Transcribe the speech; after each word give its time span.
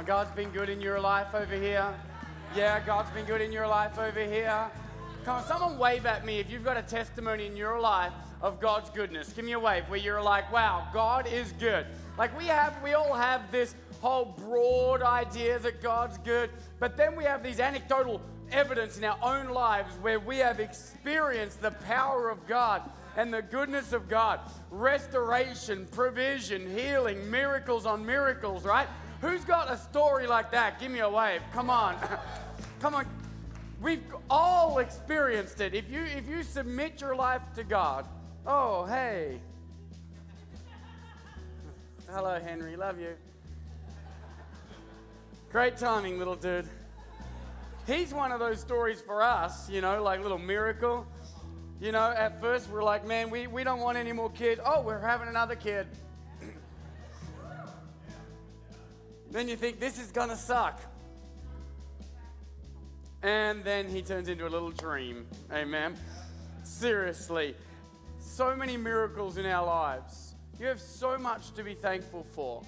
on, 0.00 0.06
God's 0.06 0.30
been 0.30 0.50
good 0.50 0.70
in 0.70 0.80
your 0.80 0.98
life 0.98 1.34
over 1.34 1.54
here. 1.54 1.92
Yeah, 2.56 2.80
God's 2.86 3.10
been 3.10 3.26
good 3.26 3.42
in 3.42 3.52
your 3.52 3.66
life 3.66 3.98
over 3.98 4.24
here. 4.24 4.70
Come 5.24 5.36
on, 5.36 5.44
someone 5.44 5.78
wave 5.78 6.06
at 6.06 6.24
me 6.24 6.38
if 6.38 6.50
you've 6.50 6.64
got 6.64 6.78
a 6.78 6.82
testimony 6.82 7.46
in 7.46 7.54
your 7.54 7.78
life 7.78 8.12
of 8.40 8.60
God's 8.60 8.88
goodness. 8.90 9.30
Give 9.32 9.44
me 9.44 9.52
a 9.52 9.60
wave 9.60 9.84
where 9.88 9.98
you're 9.98 10.22
like, 10.22 10.50
wow, 10.50 10.88
God 10.94 11.26
is 11.26 11.52
good. 11.52 11.84
Like 12.16 12.36
we 12.38 12.46
have, 12.46 12.82
we 12.82 12.94
all 12.94 13.12
have 13.12 13.52
this 13.52 13.74
whole 14.00 14.34
broad 14.38 15.02
idea 15.02 15.58
that 15.58 15.82
God's 15.82 16.16
good, 16.18 16.48
but 16.78 16.96
then 16.96 17.14
we 17.14 17.24
have 17.24 17.42
these 17.42 17.60
anecdotal 17.60 18.22
evidence 18.50 18.96
in 18.96 19.04
our 19.04 19.18
own 19.22 19.50
lives 19.50 19.94
where 20.00 20.18
we 20.18 20.38
have 20.38 20.60
experienced 20.60 21.60
the 21.60 21.72
power 21.72 22.30
of 22.30 22.46
God 22.46 22.82
and 23.16 23.34
the 23.34 23.42
goodness 23.42 23.92
of 23.92 24.08
God 24.08 24.40
restoration, 24.70 25.86
provision, 25.90 26.74
healing, 26.74 27.30
miracles 27.30 27.84
on 27.84 28.06
miracles, 28.06 28.64
right? 28.64 28.88
Who's 29.20 29.44
got 29.44 29.70
a 29.70 29.76
story 29.76 30.26
like 30.26 30.50
that? 30.52 30.80
Give 30.80 30.90
me 30.90 31.00
a 31.00 31.08
wave. 31.08 31.42
Come 31.52 31.68
on. 31.68 31.96
Come 32.80 32.94
on. 32.94 33.06
We've 33.82 34.02
all 34.28 34.78
experienced 34.78 35.60
it. 35.60 35.74
If 35.74 35.90
you 35.90 36.02
if 36.02 36.28
you 36.28 36.42
submit 36.42 37.00
your 37.00 37.14
life 37.14 37.42
to 37.54 37.64
God, 37.64 38.06
oh 38.46 38.86
hey. 38.86 39.40
Hello, 42.10 42.40
Henry. 42.40 42.76
Love 42.76 42.98
you. 42.98 43.14
Great 45.52 45.76
timing, 45.76 46.18
little 46.18 46.36
dude. 46.36 46.66
He's 47.86 48.14
one 48.14 48.32
of 48.32 48.40
those 48.40 48.60
stories 48.60 49.00
for 49.00 49.22
us, 49.22 49.68
you 49.68 49.80
know, 49.80 50.02
like 50.02 50.20
little 50.20 50.38
miracle. 50.38 51.06
You 51.80 51.92
know, 51.92 52.10
at 52.10 52.40
first 52.40 52.68
we're 52.70 52.82
like, 52.82 53.06
man, 53.06 53.30
we, 53.30 53.46
we 53.46 53.64
don't 53.64 53.80
want 53.80 53.96
any 53.96 54.12
more 54.12 54.30
kids. 54.30 54.60
Oh, 54.64 54.82
we're 54.82 55.00
having 55.00 55.28
another 55.28 55.56
kid. 55.56 55.86
Then 59.30 59.48
you 59.48 59.56
think 59.56 59.80
this 59.80 59.98
is 59.98 60.10
gonna 60.10 60.36
suck. 60.36 60.80
And 63.22 63.62
then 63.64 63.88
he 63.88 64.00
turns 64.02 64.28
into 64.28 64.46
a 64.46 64.48
little 64.48 64.70
dream. 64.70 65.26
Amen. 65.52 65.94
Seriously, 66.62 67.54
so 68.18 68.56
many 68.56 68.76
miracles 68.76 69.36
in 69.36 69.46
our 69.46 69.66
lives. 69.66 70.34
You 70.58 70.66
have 70.66 70.80
so 70.80 71.18
much 71.18 71.52
to 71.52 71.62
be 71.62 71.74
thankful 71.74 72.24
for. 72.34 72.62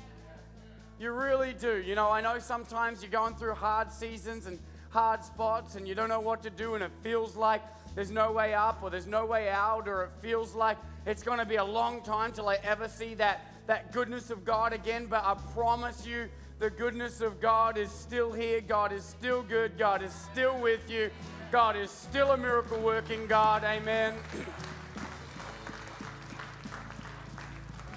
You 0.98 1.12
really 1.12 1.52
do. 1.52 1.82
You 1.84 1.94
know, 1.94 2.10
I 2.10 2.20
know 2.20 2.38
sometimes 2.38 3.02
you're 3.02 3.10
going 3.10 3.34
through 3.34 3.54
hard 3.54 3.90
seasons 3.90 4.46
and 4.46 4.58
hard 4.90 5.24
spots 5.24 5.74
and 5.74 5.88
you 5.88 5.94
don't 5.94 6.08
know 6.08 6.20
what 6.20 6.42
to 6.42 6.50
do 6.50 6.74
and 6.74 6.84
it 6.84 6.90
feels 7.02 7.34
like 7.34 7.62
there's 7.94 8.10
no 8.10 8.30
way 8.30 8.54
up 8.54 8.82
or 8.82 8.90
there's 8.90 9.06
no 9.06 9.24
way 9.24 9.48
out 9.48 9.88
or 9.88 10.04
it 10.04 10.10
feels 10.20 10.54
like 10.54 10.76
it's 11.06 11.22
going 11.22 11.38
to 11.38 11.44
be 11.44 11.56
a 11.56 11.64
long 11.64 12.02
time 12.02 12.32
till 12.32 12.48
I 12.48 12.56
ever 12.62 12.88
see 12.88 13.14
that, 13.14 13.46
that 13.66 13.92
goodness 13.92 14.30
of 14.30 14.44
God 14.44 14.72
again. 14.72 15.06
But 15.06 15.24
I 15.24 15.34
promise 15.52 16.06
you, 16.06 16.28
the 16.62 16.70
goodness 16.70 17.20
of 17.20 17.40
God 17.40 17.76
is 17.76 17.90
still 17.90 18.30
here. 18.30 18.60
God 18.60 18.92
is 18.92 19.02
still 19.02 19.42
good. 19.42 19.76
God 19.76 20.00
is 20.00 20.12
still 20.12 20.60
with 20.60 20.88
you. 20.88 21.10
God 21.50 21.74
is 21.74 21.90
still 21.90 22.30
a 22.30 22.36
miracle 22.36 22.78
working 22.78 23.26
God. 23.26 23.64
Amen. 23.64 24.14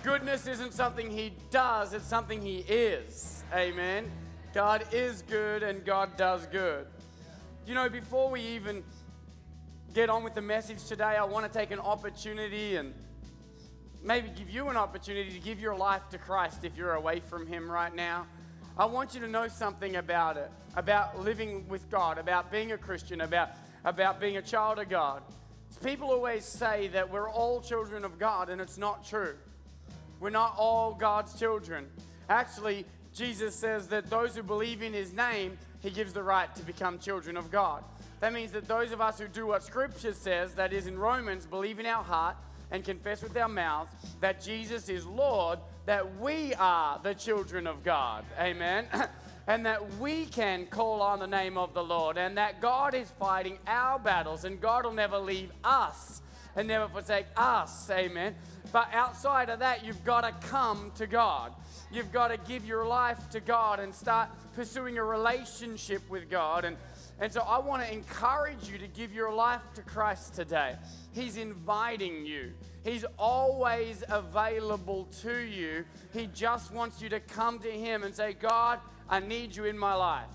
Goodness 0.01 0.47
isn't 0.47 0.73
something 0.73 1.11
He 1.11 1.33
does, 1.51 1.93
it's 1.93 2.07
something 2.07 2.41
He 2.41 2.61
is. 2.61 3.43
Amen. 3.53 4.11
God 4.51 4.83
is 4.91 5.21
good 5.21 5.61
and 5.61 5.85
God 5.85 6.17
does 6.17 6.47
good. 6.47 6.87
You 7.67 7.75
know, 7.75 7.87
before 7.87 8.31
we 8.31 8.41
even 8.41 8.83
get 9.93 10.09
on 10.09 10.23
with 10.23 10.33
the 10.33 10.41
message 10.41 10.83
today, 10.85 11.03
I 11.03 11.23
want 11.23 11.45
to 11.45 11.55
take 11.55 11.69
an 11.69 11.79
opportunity 11.79 12.77
and 12.77 12.95
maybe 14.03 14.29
give 14.29 14.49
you 14.49 14.69
an 14.69 14.75
opportunity 14.75 15.29
to 15.29 15.39
give 15.39 15.59
your 15.59 15.75
life 15.75 16.09
to 16.09 16.17
Christ 16.17 16.63
if 16.63 16.75
you're 16.75 16.95
away 16.95 17.19
from 17.19 17.45
Him 17.45 17.69
right 17.69 17.93
now. 17.93 18.25
I 18.77 18.83
want 18.83 19.13
you 19.15 19.21
to 19.21 19.27
know 19.29 19.47
something 19.47 19.95
about 19.95 20.35
it, 20.35 20.51
about 20.75 21.21
living 21.21 21.65
with 21.69 21.89
God, 21.89 22.17
about 22.17 22.51
being 22.51 22.73
a 22.73 22.77
Christian, 22.77 23.21
about, 23.21 23.51
about 23.85 24.19
being 24.19 24.35
a 24.35 24.41
child 24.41 24.79
of 24.79 24.89
God. 24.89 25.21
People 25.81 26.09
always 26.09 26.43
say 26.43 26.89
that 26.89 27.09
we're 27.09 27.29
all 27.29 27.61
children 27.61 28.03
of 28.03 28.19
God, 28.19 28.49
and 28.49 28.59
it's 28.59 28.77
not 28.77 29.05
true. 29.05 29.35
We're 30.19 30.29
not 30.29 30.55
all 30.57 30.93
God's 30.93 31.39
children. 31.39 31.87
Actually, 32.27 32.85
Jesus 33.13 33.55
says 33.55 33.87
that 33.87 34.09
those 34.09 34.35
who 34.35 34.43
believe 34.43 34.81
in 34.81 34.91
his 34.91 35.13
name, 35.13 35.57
he 35.81 35.89
gives 35.89 36.11
the 36.11 36.23
right 36.23 36.53
to 36.55 36.63
become 36.63 36.99
children 36.99 37.37
of 37.37 37.49
God. 37.49 37.81
That 38.19 38.33
means 38.33 38.51
that 38.51 38.67
those 38.67 38.91
of 38.91 38.99
us 38.99 39.19
who 39.19 39.29
do 39.29 39.47
what 39.47 39.63
Scripture 39.63 40.13
says, 40.13 40.53
that 40.55 40.73
is 40.73 40.85
in 40.87 40.99
Romans, 40.99 41.45
believe 41.45 41.79
in 41.79 41.85
our 41.85 42.03
heart 42.03 42.35
and 42.71 42.83
confess 42.83 43.23
with 43.23 43.37
our 43.37 43.47
mouths 43.47 43.91
that 44.19 44.41
Jesus 44.41 44.89
is 44.89 45.05
Lord, 45.05 45.59
that 45.85 46.19
we 46.19 46.53
are 46.55 46.99
the 47.03 47.13
children 47.13 47.67
of 47.67 47.83
God. 47.83 48.25
Amen. 48.39 48.87
and 49.47 49.65
that 49.65 49.97
we 49.97 50.25
can 50.25 50.65
call 50.65 51.01
on 51.01 51.19
the 51.19 51.27
name 51.27 51.57
of 51.57 51.73
the 51.73 51.83
Lord, 51.83 52.17
and 52.17 52.37
that 52.37 52.61
God 52.61 52.93
is 52.95 53.11
fighting 53.19 53.59
our 53.67 53.99
battles, 53.99 54.43
and 54.43 54.59
God 54.59 54.85
will 54.85 54.93
never 54.93 55.17
leave 55.17 55.51
us 55.63 56.21
and 56.55 56.67
never 56.67 56.87
forsake 56.87 57.27
us. 57.37 57.89
Amen. 57.91 58.35
But 58.71 58.89
outside 58.93 59.49
of 59.49 59.59
that, 59.59 59.85
you've 59.85 60.03
got 60.03 60.21
to 60.21 60.47
come 60.47 60.91
to 60.95 61.05
God. 61.05 61.53
You've 61.91 62.11
got 62.11 62.29
to 62.29 62.37
give 62.37 62.65
your 62.65 62.85
life 62.85 63.29
to 63.31 63.39
God 63.39 63.79
and 63.79 63.93
start 63.93 64.29
pursuing 64.53 64.97
a 64.97 65.03
relationship 65.03 66.01
with 66.09 66.29
God. 66.29 66.65
And, 66.65 66.77
and 67.19 67.31
so 67.31 67.41
I 67.41 67.59
want 67.59 67.83
to 67.83 67.93
encourage 67.93 68.69
you 68.69 68.77
to 68.79 68.87
give 68.87 69.13
your 69.13 69.31
life 69.31 69.61
to 69.75 69.81
Christ 69.81 70.33
today. 70.33 70.75
He's 71.13 71.37
inviting 71.37 72.25
you. 72.25 72.53
He's 72.85 73.03
always 73.17 74.03
available 74.07 75.05
to 75.23 75.39
you. 75.39 75.85
He 76.13 76.27
just 76.27 76.71
wants 76.71 77.01
you 77.01 77.09
to 77.09 77.19
come 77.19 77.57
to 77.59 77.71
Him 77.71 78.03
and 78.03 78.13
say, 78.13 78.33
God, 78.33 78.79
I 79.09 79.19
need 79.19 79.55
you 79.55 79.65
in 79.65 79.75
my 79.75 79.95
life. 79.95 80.29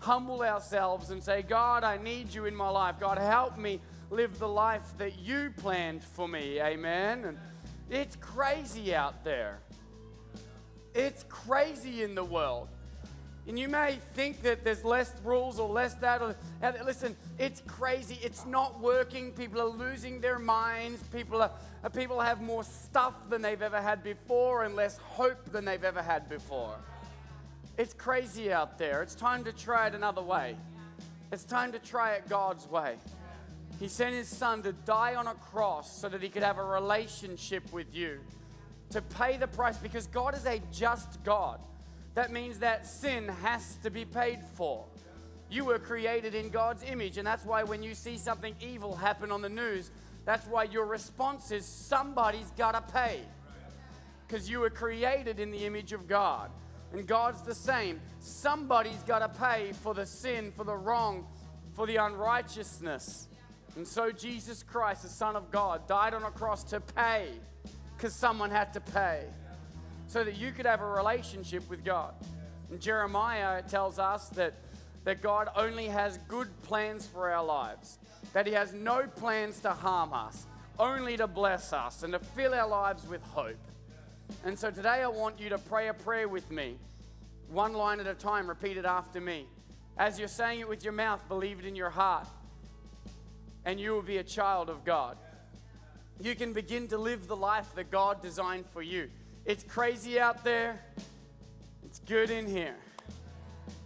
Humble 0.00 0.42
ourselves 0.42 1.10
and 1.10 1.22
say, 1.22 1.42
God, 1.42 1.84
I 1.84 1.96
need 1.96 2.34
you 2.34 2.46
in 2.46 2.56
my 2.56 2.68
life. 2.68 2.96
God, 2.98 3.18
help 3.18 3.56
me 3.56 3.80
live 4.10 4.36
the 4.40 4.48
life 4.48 4.82
that 4.98 5.20
you 5.20 5.52
planned 5.56 6.02
for 6.02 6.26
me. 6.26 6.60
Amen. 6.60 7.24
And 7.24 7.38
it's 7.88 8.16
crazy 8.16 8.92
out 8.92 9.22
there. 9.22 9.60
It's 10.92 11.24
crazy 11.28 12.02
in 12.02 12.16
the 12.16 12.24
world. 12.24 12.68
And 13.48 13.56
you 13.56 13.68
may 13.68 13.98
think 14.14 14.42
that 14.42 14.64
there's 14.64 14.84
less 14.84 15.12
rules 15.22 15.60
or 15.60 15.68
less 15.68 15.94
that. 15.94 16.20
Or, 16.20 16.34
listen, 16.84 17.14
it's 17.38 17.60
crazy. 17.60 18.18
It's 18.20 18.44
not 18.44 18.80
working. 18.80 19.30
People 19.32 19.60
are 19.60 19.68
losing 19.68 20.20
their 20.20 20.40
minds. 20.40 21.02
People, 21.12 21.42
are, 21.42 21.52
uh, 21.84 21.88
people 21.88 22.20
have 22.20 22.42
more 22.42 22.64
stuff 22.64 23.14
than 23.30 23.42
they've 23.42 23.62
ever 23.62 23.80
had 23.80 24.02
before 24.02 24.64
and 24.64 24.74
less 24.74 24.98
hope 24.98 25.52
than 25.52 25.64
they've 25.64 25.84
ever 25.84 26.02
had 26.02 26.28
before. 26.28 26.74
It's 27.78 27.94
crazy 27.94 28.52
out 28.52 28.78
there. 28.78 29.02
It's 29.02 29.14
time 29.14 29.44
to 29.44 29.52
try 29.52 29.86
it 29.86 29.94
another 29.94 30.22
way. 30.22 30.56
It's 31.30 31.44
time 31.44 31.72
to 31.72 31.78
try 31.78 32.14
it 32.14 32.28
God's 32.28 32.66
way. 32.68 32.96
He 33.78 33.88
sent 33.88 34.14
his 34.14 34.28
son 34.28 34.62
to 34.62 34.72
die 34.72 35.14
on 35.14 35.26
a 35.26 35.34
cross 35.34 36.00
so 36.00 36.08
that 36.08 36.22
he 36.22 36.30
could 36.30 36.42
have 36.42 36.58
a 36.58 36.64
relationship 36.64 37.70
with 37.72 37.94
you, 37.94 38.18
to 38.90 39.02
pay 39.02 39.36
the 39.36 39.46
price 39.46 39.76
because 39.76 40.06
God 40.06 40.34
is 40.34 40.46
a 40.46 40.60
just 40.72 41.22
God. 41.22 41.60
That 42.16 42.32
means 42.32 42.60
that 42.60 42.86
sin 42.86 43.28
has 43.42 43.76
to 43.82 43.90
be 43.90 44.06
paid 44.06 44.38
for. 44.54 44.86
You 45.50 45.66
were 45.66 45.78
created 45.78 46.34
in 46.34 46.48
God's 46.48 46.82
image, 46.82 47.18
and 47.18 47.26
that's 47.26 47.44
why 47.44 47.62
when 47.62 47.82
you 47.82 47.94
see 47.94 48.16
something 48.16 48.54
evil 48.58 48.96
happen 48.96 49.30
on 49.30 49.42
the 49.42 49.50
news, 49.50 49.90
that's 50.24 50.46
why 50.46 50.64
your 50.64 50.86
response 50.86 51.50
is 51.50 51.66
somebody's 51.66 52.50
got 52.52 52.72
to 52.72 52.92
pay. 52.94 53.20
Because 54.26 54.48
you 54.48 54.60
were 54.60 54.70
created 54.70 55.38
in 55.38 55.50
the 55.50 55.66
image 55.66 55.92
of 55.92 56.08
God. 56.08 56.50
And 56.94 57.06
God's 57.06 57.42
the 57.42 57.54
same. 57.54 58.00
Somebody's 58.20 59.02
got 59.02 59.18
to 59.18 59.28
pay 59.28 59.72
for 59.82 59.92
the 59.92 60.06
sin, 60.06 60.52
for 60.56 60.64
the 60.64 60.74
wrong, 60.74 61.26
for 61.74 61.86
the 61.86 61.96
unrighteousness. 61.96 63.28
And 63.76 63.86
so 63.86 64.10
Jesus 64.10 64.62
Christ, 64.62 65.02
the 65.02 65.10
Son 65.10 65.36
of 65.36 65.50
God, 65.50 65.86
died 65.86 66.14
on 66.14 66.22
a 66.22 66.30
cross 66.30 66.64
to 66.64 66.80
pay 66.80 67.28
because 67.94 68.14
someone 68.14 68.50
had 68.50 68.72
to 68.72 68.80
pay 68.80 69.26
so 70.08 70.24
that 70.24 70.36
you 70.36 70.52
could 70.52 70.66
have 70.66 70.80
a 70.80 70.86
relationship 70.86 71.68
with 71.68 71.84
God. 71.84 72.14
And 72.70 72.80
Jeremiah 72.80 73.62
tells 73.62 73.98
us 73.98 74.28
that, 74.30 74.54
that 75.04 75.22
God 75.22 75.48
only 75.56 75.86
has 75.86 76.18
good 76.28 76.48
plans 76.62 77.06
for 77.06 77.30
our 77.30 77.44
lives, 77.44 77.98
that 78.32 78.46
He 78.46 78.52
has 78.52 78.72
no 78.72 79.06
plans 79.06 79.60
to 79.60 79.70
harm 79.70 80.12
us, 80.12 80.46
only 80.78 81.16
to 81.16 81.26
bless 81.26 81.72
us 81.72 82.02
and 82.02 82.12
to 82.12 82.18
fill 82.18 82.54
our 82.54 82.68
lives 82.68 83.06
with 83.08 83.22
hope. 83.22 83.56
And 84.44 84.58
so 84.58 84.70
today 84.70 85.02
I 85.02 85.08
want 85.08 85.40
you 85.40 85.48
to 85.50 85.58
pray 85.58 85.88
a 85.88 85.94
prayer 85.94 86.28
with 86.28 86.50
me, 86.50 86.76
one 87.50 87.72
line 87.72 88.00
at 88.00 88.06
a 88.06 88.14
time, 88.14 88.48
repeat 88.48 88.76
it 88.76 88.84
after 88.84 89.20
me. 89.20 89.46
As 89.96 90.18
you're 90.18 90.28
saying 90.28 90.60
it 90.60 90.68
with 90.68 90.84
your 90.84 90.92
mouth, 90.92 91.26
believe 91.28 91.58
it 91.58 91.64
in 91.64 91.76
your 91.76 91.90
heart 91.90 92.26
and 93.66 93.80
you 93.80 93.92
will 93.92 94.02
be 94.02 94.16
a 94.16 94.22
child 94.22 94.70
of 94.70 94.84
God. 94.84 95.18
You 96.20 96.34
can 96.34 96.54
begin 96.54 96.88
to 96.88 96.96
live 96.96 97.26
the 97.26 97.36
life 97.36 97.74
that 97.74 97.90
God 97.90 98.22
designed 98.22 98.64
for 98.72 98.80
you. 98.80 99.10
It's 99.46 99.62
crazy 99.62 100.18
out 100.18 100.42
there, 100.42 100.80
it's 101.84 102.00
good 102.00 102.30
in 102.30 102.48
here. 102.48 102.74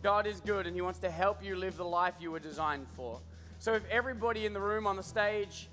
God 0.02 0.26
is 0.26 0.40
good 0.40 0.66
and 0.66 0.74
He 0.74 0.80
wants 0.80 1.00
to 1.00 1.10
help 1.10 1.44
you 1.44 1.54
live 1.54 1.76
the 1.76 1.84
life 1.84 2.14
you 2.18 2.30
were 2.30 2.38
designed 2.38 2.86
for. 2.96 3.20
So, 3.58 3.74
if 3.74 3.82
everybody 3.90 4.46
in 4.46 4.54
the 4.54 4.60
room, 4.60 4.86
on 4.86 4.96
the 4.96 5.02
stage, 5.02 5.68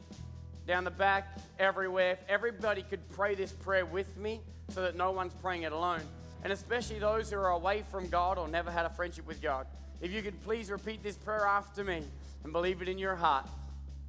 down 0.67 0.83
the 0.83 0.91
back, 0.91 1.37
everywhere, 1.57 2.11
if 2.11 2.23
everybody 2.27 2.83
could 2.83 3.07
pray 3.11 3.33
this 3.33 3.53
prayer 3.53 3.85
with 3.85 4.17
me 4.17 4.41
so 4.67 4.81
that 4.81 4.97
no 4.97 5.11
one's 5.11 5.33
praying 5.35 5.63
it 5.63 5.71
alone, 5.71 6.01
and 6.43 6.51
especially 6.51 6.99
those 6.99 7.31
who 7.31 7.37
are 7.37 7.51
away 7.51 7.81
from 7.89 8.09
God 8.09 8.37
or 8.37 8.49
never 8.49 8.69
had 8.69 8.85
a 8.85 8.89
friendship 8.89 9.25
with 9.25 9.41
God. 9.41 9.67
If 10.01 10.11
you 10.11 10.21
could 10.21 10.37
please 10.43 10.69
repeat 10.69 11.01
this 11.01 11.15
prayer 11.15 11.45
after 11.45 11.85
me 11.85 12.03
and 12.43 12.51
believe 12.51 12.81
it 12.81 12.89
in 12.89 12.97
your 12.97 13.15
heart, 13.15 13.47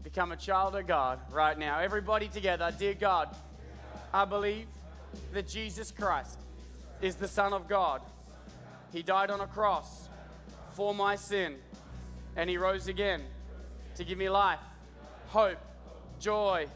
become 0.02 0.32
a 0.32 0.36
child 0.36 0.74
of 0.74 0.88
God 0.88 1.20
right 1.30 1.56
now. 1.56 1.78
Everybody 1.78 2.26
together, 2.26 2.74
dear 2.76 2.94
God, 2.94 3.28
I 4.12 4.24
believe 4.24 4.66
that 5.32 5.48
Jesus 5.48 5.90
Christ 5.90 6.38
is 7.00 7.16
the 7.16 7.28
Son 7.28 7.52
of 7.52 7.68
God. 7.68 8.00
He 8.92 9.02
died 9.02 9.30
on 9.30 9.40
a 9.40 9.46
cross 9.46 10.08
for 10.72 10.94
my 10.94 11.16
sin, 11.16 11.56
and 12.36 12.48
He 12.48 12.56
rose 12.56 12.88
again 12.88 13.22
to 13.96 14.04
give 14.04 14.18
me 14.18 14.28
life, 14.28 14.60
hope, 15.28 15.58
joy, 16.20 16.66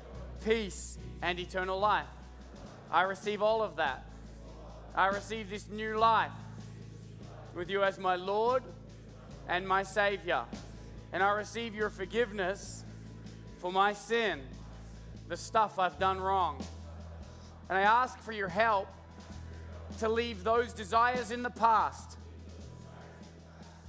peace, 0.45 0.99
and 1.23 1.39
eternal 1.39 1.79
life. 1.79 2.07
I 2.91 3.03
receive 3.03 3.43
all 3.43 3.63
of 3.63 3.77
that. 3.77 4.05
I 4.95 5.07
receive 5.07 5.49
this 5.49 5.69
new 5.69 5.97
life 5.99 6.33
with 7.55 7.71
you 7.71 7.83
as 7.83 7.99
my 7.99 8.17
Lord 8.17 8.63
and 9.49 9.67
my 9.67 9.83
Savior. 9.83 10.45
And 11.13 11.23
I 11.23 11.31
receive 11.31 11.75
your 11.75 11.91
forgiveness 11.91 12.85
for 13.59 13.73
my 13.73 13.93
sin, 13.93 14.41
the 15.29 15.37
stuff 15.37 15.79
I've 15.79 15.99
done 15.99 16.21
wrong. 16.21 16.63
And 17.73 17.79
I 17.79 17.85
ask 17.85 18.21
for 18.21 18.33
your 18.33 18.51
help 18.51 18.87
to 20.01 20.07
leave 20.07 20.45
those 20.45 20.75
desires 20.75 21.31
in 21.31 21.43
the 21.43 21.49
past, 21.49 22.19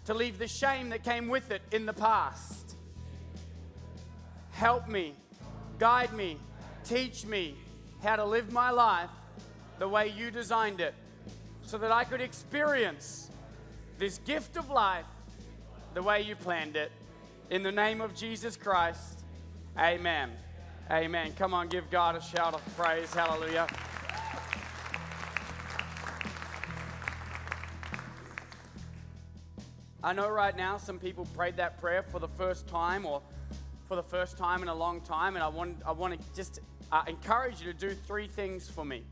to 0.05 0.13
leave 0.13 0.39
the 0.39 0.47
shame 0.47 0.87
that 0.91 1.03
came 1.03 1.27
with 1.27 1.51
it 1.51 1.61
in 1.73 1.85
the 1.85 1.91
past. 1.91 2.77
Help 4.51 4.87
me, 4.87 5.15
guide 5.79 6.13
me, 6.13 6.37
teach 6.85 7.25
me 7.25 7.55
how 8.01 8.15
to 8.15 8.23
live 8.23 8.53
my 8.53 8.69
life 8.69 9.09
the 9.79 9.89
way 9.89 10.07
you 10.07 10.31
designed 10.31 10.79
it 10.79 10.93
so 11.63 11.77
that 11.77 11.91
I 11.91 12.05
could 12.05 12.21
experience 12.21 13.29
this 13.99 14.17
gift 14.19 14.55
of 14.55 14.69
life 14.69 15.03
the 15.93 16.01
way 16.01 16.21
you 16.21 16.37
planned 16.37 16.77
it. 16.77 16.93
In 17.49 17.63
the 17.63 17.71
name 17.73 17.99
of 17.99 18.15
Jesus 18.15 18.55
Christ, 18.55 19.25
amen. 19.77 20.31
Amen. 20.91 21.33
Come 21.37 21.53
on, 21.53 21.69
give 21.69 21.89
God 21.89 22.15
a 22.15 22.21
shout 22.21 22.53
of 22.53 22.77
praise. 22.77 23.13
Hallelujah. 23.13 23.67
I 30.03 30.11
know 30.11 30.29
right 30.29 30.55
now 30.55 30.77
some 30.77 30.99
people 30.99 31.25
prayed 31.33 31.55
that 31.57 31.79
prayer 31.79 32.03
for 32.03 32.19
the 32.19 32.27
first 32.27 32.67
time 32.67 33.05
or 33.05 33.21
for 33.87 33.95
the 33.95 34.03
first 34.03 34.37
time 34.37 34.61
in 34.61 34.67
a 34.67 34.75
long 34.75 34.99
time, 35.01 35.35
and 35.35 35.43
I 35.43 35.47
want, 35.47 35.77
I 35.85 35.93
want 35.93 36.19
to 36.19 36.35
just 36.35 36.59
uh, 36.91 37.03
encourage 37.07 37.61
you 37.61 37.71
to 37.71 37.77
do 37.77 37.95
three 37.95 38.27
things 38.27 38.69
for 38.69 38.83
me. 38.83 39.03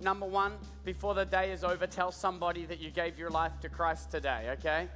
Number 0.00 0.24
one, 0.24 0.54
before 0.84 1.12
the 1.14 1.26
day 1.26 1.52
is 1.52 1.64
over, 1.64 1.86
tell 1.86 2.10
somebody 2.10 2.64
that 2.64 2.80
you 2.80 2.90
gave 2.90 3.18
your 3.18 3.30
life 3.30 3.52
to 3.60 3.68
Christ 3.68 4.10
today, 4.10 4.50
okay? 4.58 4.88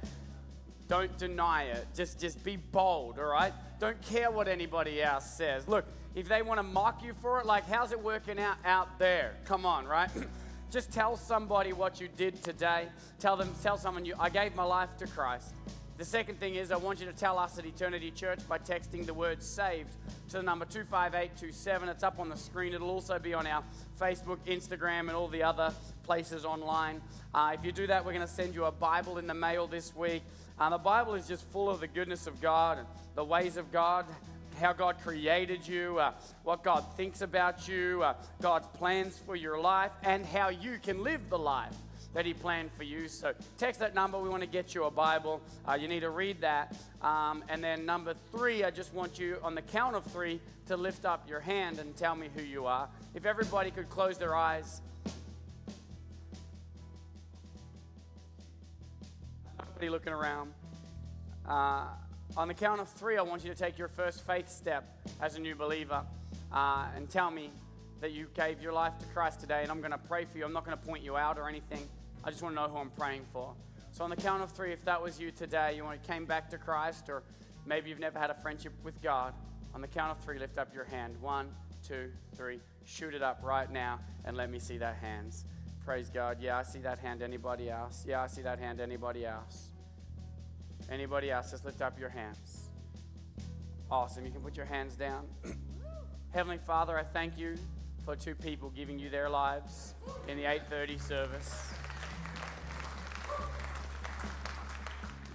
Don't 0.87 1.15
deny 1.17 1.63
it. 1.65 1.85
Just, 1.95 2.19
just 2.19 2.43
be 2.43 2.55
bold, 2.55 3.19
all 3.19 3.25
right? 3.25 3.53
Don't 3.79 4.01
care 4.01 4.31
what 4.31 4.47
anybody 4.47 5.03
else 5.03 5.25
says. 5.25 5.67
Look, 5.67 5.85
if 6.15 6.27
they 6.27 6.41
want 6.41 6.59
to 6.59 6.63
mock 6.63 7.03
you 7.03 7.13
for 7.21 7.39
it, 7.39 7.45
like, 7.45 7.67
how's 7.67 7.91
it 7.91 8.01
working 8.01 8.39
out 8.39 8.57
out 8.65 8.99
there? 8.99 9.35
Come 9.45 9.65
on, 9.65 9.85
right? 9.85 10.09
just 10.71 10.91
tell 10.91 11.17
somebody 11.17 11.73
what 11.73 11.99
you 11.99 12.07
did 12.07 12.43
today. 12.43 12.87
Tell 13.19 13.37
them, 13.37 13.53
tell 13.61 13.77
someone 13.77 14.05
you, 14.05 14.15
I 14.19 14.29
gave 14.29 14.55
my 14.55 14.63
life 14.63 14.97
to 14.97 15.07
Christ. 15.07 15.53
The 15.95 16.05
second 16.05 16.39
thing 16.39 16.55
is, 16.55 16.71
I 16.71 16.77
want 16.77 16.99
you 16.99 17.05
to 17.05 17.13
tell 17.13 17.37
us 17.37 17.59
at 17.59 17.65
Eternity 17.67 18.09
Church 18.09 18.39
by 18.49 18.57
texting 18.57 19.05
the 19.05 19.13
word 19.13 19.43
saved 19.43 19.91
to 20.29 20.37
the 20.37 20.43
number 20.43 20.65
25827. 20.65 21.87
It's 21.87 22.03
up 22.03 22.19
on 22.19 22.29
the 22.29 22.35
screen. 22.35 22.73
It'll 22.73 22.89
also 22.89 23.19
be 23.19 23.35
on 23.35 23.45
our 23.45 23.63
Facebook, 24.01 24.39
Instagram, 24.47 25.01
and 25.01 25.11
all 25.11 25.27
the 25.27 25.43
other 25.43 25.71
places 26.03 26.45
online. 26.45 26.99
Uh, 27.33 27.51
if 27.53 27.63
you 27.63 27.71
do 27.71 27.85
that, 27.85 28.03
we're 28.03 28.13
going 28.13 28.25
to 28.25 28.33
send 28.33 28.55
you 28.55 28.65
a 28.65 28.71
Bible 28.71 29.19
in 29.19 29.27
the 29.27 29.35
mail 29.35 29.67
this 29.67 29.95
week. 29.95 30.23
Uh, 30.59 30.71
the 30.71 30.79
Bible 30.79 31.13
is 31.13 31.27
just 31.27 31.45
full 31.51 31.69
of 31.69 31.79
the 31.79 31.87
goodness 31.87 32.25
of 32.25 32.41
God 32.41 32.79
and 32.79 32.87
the 33.13 33.23
ways 33.23 33.55
of 33.57 33.71
God, 33.71 34.05
how 34.55 34.73
God 34.73 34.97
created 35.03 35.67
you, 35.67 35.99
uh, 35.99 36.13
what 36.43 36.63
God 36.63 36.83
thinks 36.95 37.21
about 37.21 37.67
you, 37.67 38.01
uh, 38.03 38.13
God's 38.41 38.67
plans 38.67 39.19
for 39.25 39.35
your 39.35 39.59
life, 39.59 39.91
and 40.03 40.25
how 40.25 40.49
you 40.49 40.79
can 40.81 41.03
live 41.03 41.29
the 41.29 41.37
life 41.37 41.75
that 42.13 42.25
He 42.25 42.33
planned 42.33 42.71
for 42.73 42.83
you. 42.83 43.07
So 43.07 43.33
text 43.57 43.79
that 43.79 43.95
number. 43.95 44.19
We 44.19 44.29
want 44.29 44.41
to 44.41 44.47
get 44.47 44.75
you 44.75 44.85
a 44.85 44.91
Bible. 44.91 45.41
Uh, 45.67 45.73
you 45.73 45.87
need 45.87 46.01
to 46.01 46.09
read 46.09 46.41
that. 46.41 46.75
Um, 47.01 47.43
and 47.49 47.63
then 47.63 47.85
number 47.85 48.13
three, 48.31 48.63
I 48.63 48.71
just 48.71 48.93
want 48.93 49.19
you 49.19 49.37
on 49.43 49.55
the 49.55 49.61
count 49.61 49.95
of 49.95 50.05
three 50.05 50.39
to 50.67 50.77
lift 50.77 51.05
up 51.05 51.27
your 51.27 51.39
hand 51.39 51.79
and 51.79 51.95
tell 51.95 52.15
me 52.15 52.29
who 52.35 52.43
you 52.43 52.65
are. 52.65 52.87
If 53.15 53.25
everybody 53.25 53.71
could 53.71 53.89
close 53.89 54.17
their 54.17 54.35
eyes. 54.35 54.81
Looking 59.81 60.13
around. 60.13 60.53
On 62.35 62.47
the 62.47 62.53
count 62.53 62.81
of 62.81 62.89
three, 62.89 63.17
I 63.17 63.21
want 63.21 63.43
you 63.43 63.53
to 63.53 63.55
take 63.55 63.77
your 63.77 63.87
first 63.87 64.25
faith 64.25 64.49
step 64.49 64.83
as 65.21 65.35
a 65.35 65.39
new 65.39 65.55
believer 65.55 66.03
uh, 66.51 66.87
and 66.95 67.07
tell 67.07 67.29
me 67.29 67.51
that 68.01 68.11
you 68.11 68.27
gave 68.33 68.59
your 68.59 68.73
life 68.73 68.97
to 68.97 69.05
Christ 69.07 69.39
today. 69.39 69.61
And 69.61 69.69
I'm 69.69 69.81
going 69.81 69.91
to 69.91 69.99
pray 69.99 70.25
for 70.25 70.39
you. 70.39 70.45
I'm 70.45 70.53
not 70.53 70.65
going 70.65 70.75
to 70.75 70.83
point 70.83 71.03
you 71.03 71.15
out 71.15 71.37
or 71.37 71.47
anything. 71.47 71.87
I 72.23 72.31
just 72.31 72.41
want 72.41 72.55
to 72.55 72.61
know 72.61 72.67
who 72.67 72.77
I'm 72.77 72.89
praying 72.89 73.25
for. 73.31 73.53
So, 73.91 74.03
on 74.03 74.09
the 74.09 74.15
count 74.15 74.41
of 74.41 74.51
three, 74.51 74.73
if 74.73 74.83
that 74.85 74.99
was 74.99 75.19
you 75.19 75.29
today, 75.29 75.75
you 75.75 75.85
came 76.07 76.25
back 76.25 76.49
to 76.49 76.57
Christ, 76.57 77.07
or 77.07 77.21
maybe 77.67 77.91
you've 77.91 77.99
never 77.99 78.17
had 78.17 78.31
a 78.31 78.33
friendship 78.33 78.73
with 78.83 78.99
God, 79.03 79.35
on 79.75 79.81
the 79.81 79.87
count 79.87 80.17
of 80.17 80.23
three, 80.23 80.39
lift 80.39 80.57
up 80.57 80.73
your 80.73 80.85
hand. 80.85 81.15
One, 81.21 81.53
two, 81.87 82.11
three. 82.35 82.59
Shoot 82.85 83.13
it 83.13 83.21
up 83.21 83.41
right 83.43 83.71
now 83.71 83.99
and 84.25 84.35
let 84.35 84.49
me 84.49 84.59
see 84.59 84.77
that 84.77 84.95
hands. 84.95 85.45
Praise 85.85 86.09
God. 86.09 86.37
Yeah, 86.41 86.57
I 86.57 86.63
see 86.63 86.79
that 86.79 86.99
hand. 86.99 87.21
Anybody 87.21 87.69
else? 87.69 88.05
Yeah, 88.07 88.23
I 88.23 88.27
see 88.27 88.41
that 88.41 88.59
hand. 88.59 88.79
Anybody 88.79 89.25
else? 89.25 89.72
Anybody 90.89 91.31
else? 91.31 91.51
Just 91.51 91.65
lift 91.65 91.81
up 91.81 91.99
your 91.99 92.09
hands. 92.09 92.69
Awesome. 93.89 94.25
You 94.25 94.31
can 94.31 94.41
put 94.41 94.57
your 94.57 94.65
hands 94.65 94.95
down. 94.95 95.27
Heavenly 96.31 96.57
Father, 96.57 96.97
I 96.97 97.03
thank 97.03 97.37
you 97.37 97.55
for 98.05 98.15
two 98.15 98.35
people 98.35 98.69
giving 98.69 98.99
you 98.99 99.09
their 99.09 99.29
lives 99.29 99.93
in 100.27 100.37
the 100.37 100.43
8:30 100.43 100.99
service. 100.99 101.73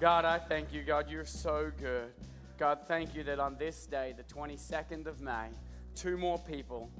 God, 0.01 0.25
I 0.25 0.39
thank 0.39 0.73
you, 0.73 0.83
God, 0.83 1.11
you're 1.11 1.25
so 1.25 1.73
good. 1.77 2.13
God, 2.57 2.81
thank 2.87 3.15
you 3.15 3.25
that 3.25 3.41
on 3.41 3.57
this 3.57 3.87
day, 3.87 4.15
the 4.17 4.23
22nd 4.23 5.07
of 5.07 5.21
May, 5.21 5.49
two 5.95 6.17
more 6.17 6.39
people 6.39 6.91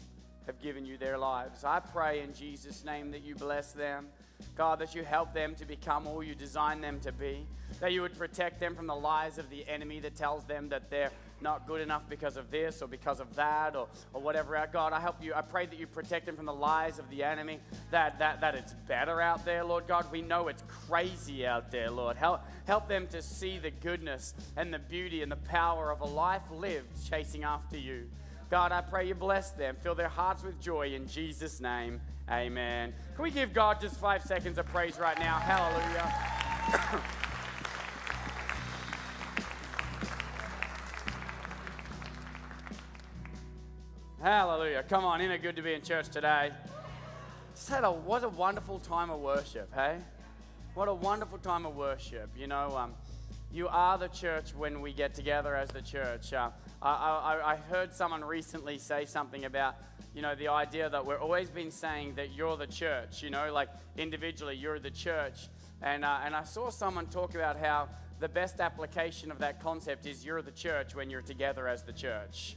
have 0.47 0.61
given 0.61 0.85
you 0.85 0.97
their 0.97 1.19
lives. 1.19 1.63
I 1.63 1.79
pray 1.81 2.23
in 2.23 2.33
Jesus' 2.33 2.85
name 2.85 3.11
that 3.11 3.23
you 3.23 3.35
bless 3.35 3.73
them. 3.73 4.09
God, 4.57 4.81
that 4.81 4.95
you 4.95 5.05
help 5.05 5.33
them 5.35 5.55
to 5.57 5.65
become 5.65 6.07
all 6.07 6.23
you 6.23 6.35
designed 6.35 6.83
them 6.83 7.01
to 7.01 7.13
be. 7.13 7.47
That 7.81 7.93
you 7.93 8.03
would 8.03 8.17
protect 8.19 8.61
them 8.61 8.75
from 8.75 8.87
the 8.87 8.95
lies 8.97 9.39
of 9.39 9.51
the 9.51 9.67
enemy 9.69 10.01
that 10.01 10.17
tells 10.17 10.45
them 10.45 10.69
that 10.71 10.91
they're 10.91 11.13
not 11.41 11.67
good 11.67 11.81
enough 11.81 12.09
because 12.09 12.37
of 12.37 12.51
this 12.51 12.83
or 12.83 12.89
because 12.89 13.21
of 13.21 13.37
that 13.37 13.77
or, 13.77 13.89
or 14.13 14.21
whatever. 14.21 14.57
Uh, 14.57 14.67
God, 14.67 14.93
I 14.93 15.01
help 15.01 15.23
you. 15.23 15.35
I 15.35 15.43
pray 15.43 15.67
that 15.67 15.79
you 15.79 15.87
protect 15.87 16.27
them 16.27 16.37
from 16.37 16.47
the 16.47 16.55
lies 16.55 16.99
of 16.99 17.09
the 17.11 17.23
enemy, 17.23 17.61
that, 17.91 18.19
that, 18.19 18.41
that 18.41 18.55
it's 18.55 18.75
better 18.87 19.21
out 19.21 19.45
there, 19.45 19.65
Lord 19.65 19.87
God. 19.87 20.11
We 20.11 20.23
know 20.23 20.49
it's 20.49 20.65
crazy 20.67 21.47
out 21.47 21.71
there, 21.71 21.91
Lord. 21.91 22.17
Help, 22.17 22.41
help 22.67 22.89
them 22.89 23.07
to 23.09 23.23
see 23.23 23.59
the 23.59 23.71
goodness 23.71 24.35
and 24.57 24.73
the 24.73 24.79
beauty 24.79 25.23
and 25.23 25.31
the 25.31 25.37
power 25.37 25.93
of 25.93 26.01
a 26.01 26.07
life 26.07 26.43
lived 26.51 26.89
chasing 27.09 27.45
after 27.45 27.79
you. 27.79 28.09
God, 28.51 28.73
I 28.73 28.81
pray 28.81 29.07
you 29.07 29.15
bless 29.15 29.51
them. 29.51 29.77
Fill 29.83 29.95
their 29.95 30.09
hearts 30.09 30.43
with 30.43 30.59
joy 30.59 30.95
in 30.95 31.07
Jesus' 31.07 31.61
name. 31.61 32.01
Amen. 32.31 32.95
Can 33.15 33.23
we 33.23 33.31
give 33.31 33.53
God 33.53 33.79
just 33.81 34.01
five 34.01 34.23
seconds 34.23 34.57
of 34.57 34.67
praise 34.67 34.99
right 34.99 35.19
now? 35.19 35.39
Hallelujah. 35.39 36.03
Hallelujah. 44.23 44.83
Come 44.89 45.05
on, 45.05 45.21
isn't 45.21 45.31
it 45.31 45.43
good 45.43 45.57
to 45.57 45.63
be 45.63 45.75
in 45.75 45.83
church 45.83 46.09
today? 46.09 46.51
Just 47.55 47.69
had 47.69 47.85
a, 47.85 47.93
what 47.93 48.25
a 48.25 48.29
wonderful 48.31 48.79
time 48.79 49.11
of 49.11 49.21
worship, 49.21 49.71
hey? 49.75 49.99
What 50.73 50.89
a 50.89 50.95
wonderful 50.95 51.39
time 51.39 51.67
of 51.67 51.77
worship. 51.77 52.31
You 52.37 52.47
know, 52.47 52.77
um, 52.77 52.95
you 53.53 53.69
are 53.69 53.99
the 53.99 54.09
church 54.09 54.55
when 54.55 54.81
we 54.81 54.93
get 54.93 55.15
together 55.15 55.55
as 55.55 55.69
the 55.69 55.83
church. 55.83 56.33
Uh, 56.33 56.51
I, 56.81 56.91
I, 56.91 57.53
I 57.53 57.57
heard 57.57 57.93
someone 57.93 58.25
recently 58.25 58.79
say 58.79 59.05
something 59.05 59.45
about, 59.45 59.77
you 60.15 60.23
know, 60.23 60.35
the 60.35 60.49
idea 60.49 60.89
that 60.89 61.05
we're 61.05 61.19
always 61.19 61.51
been 61.51 61.71
saying 61.71 62.15
that 62.15 62.33
you're 62.33 62.57
the 62.57 62.67
church, 62.67 63.23
you 63.23 63.31
know, 63.31 63.53
like 63.53 63.69
individually, 63.97 64.57
you're 64.57 64.79
the 64.79 64.91
church. 64.91 65.49
And, 65.83 66.05
uh, 66.05 66.21
and 66.25 66.35
I 66.35 66.45
saw 66.45 66.71
someone 66.71 67.07
talk 67.07 67.35
about 67.35 67.59
how 67.59 67.89
the 68.21 68.29
best 68.29 68.61
application 68.61 69.31
of 69.31 69.39
that 69.39 69.63
concept 69.63 70.07
is 70.07 70.25
you're 70.25 70.43
the 70.43 70.51
church 70.53 70.95
when 70.95 71.11
you're 71.11 71.23
together 71.23 71.69
as 71.69 71.83
the 71.83 71.93
church. 71.93 72.57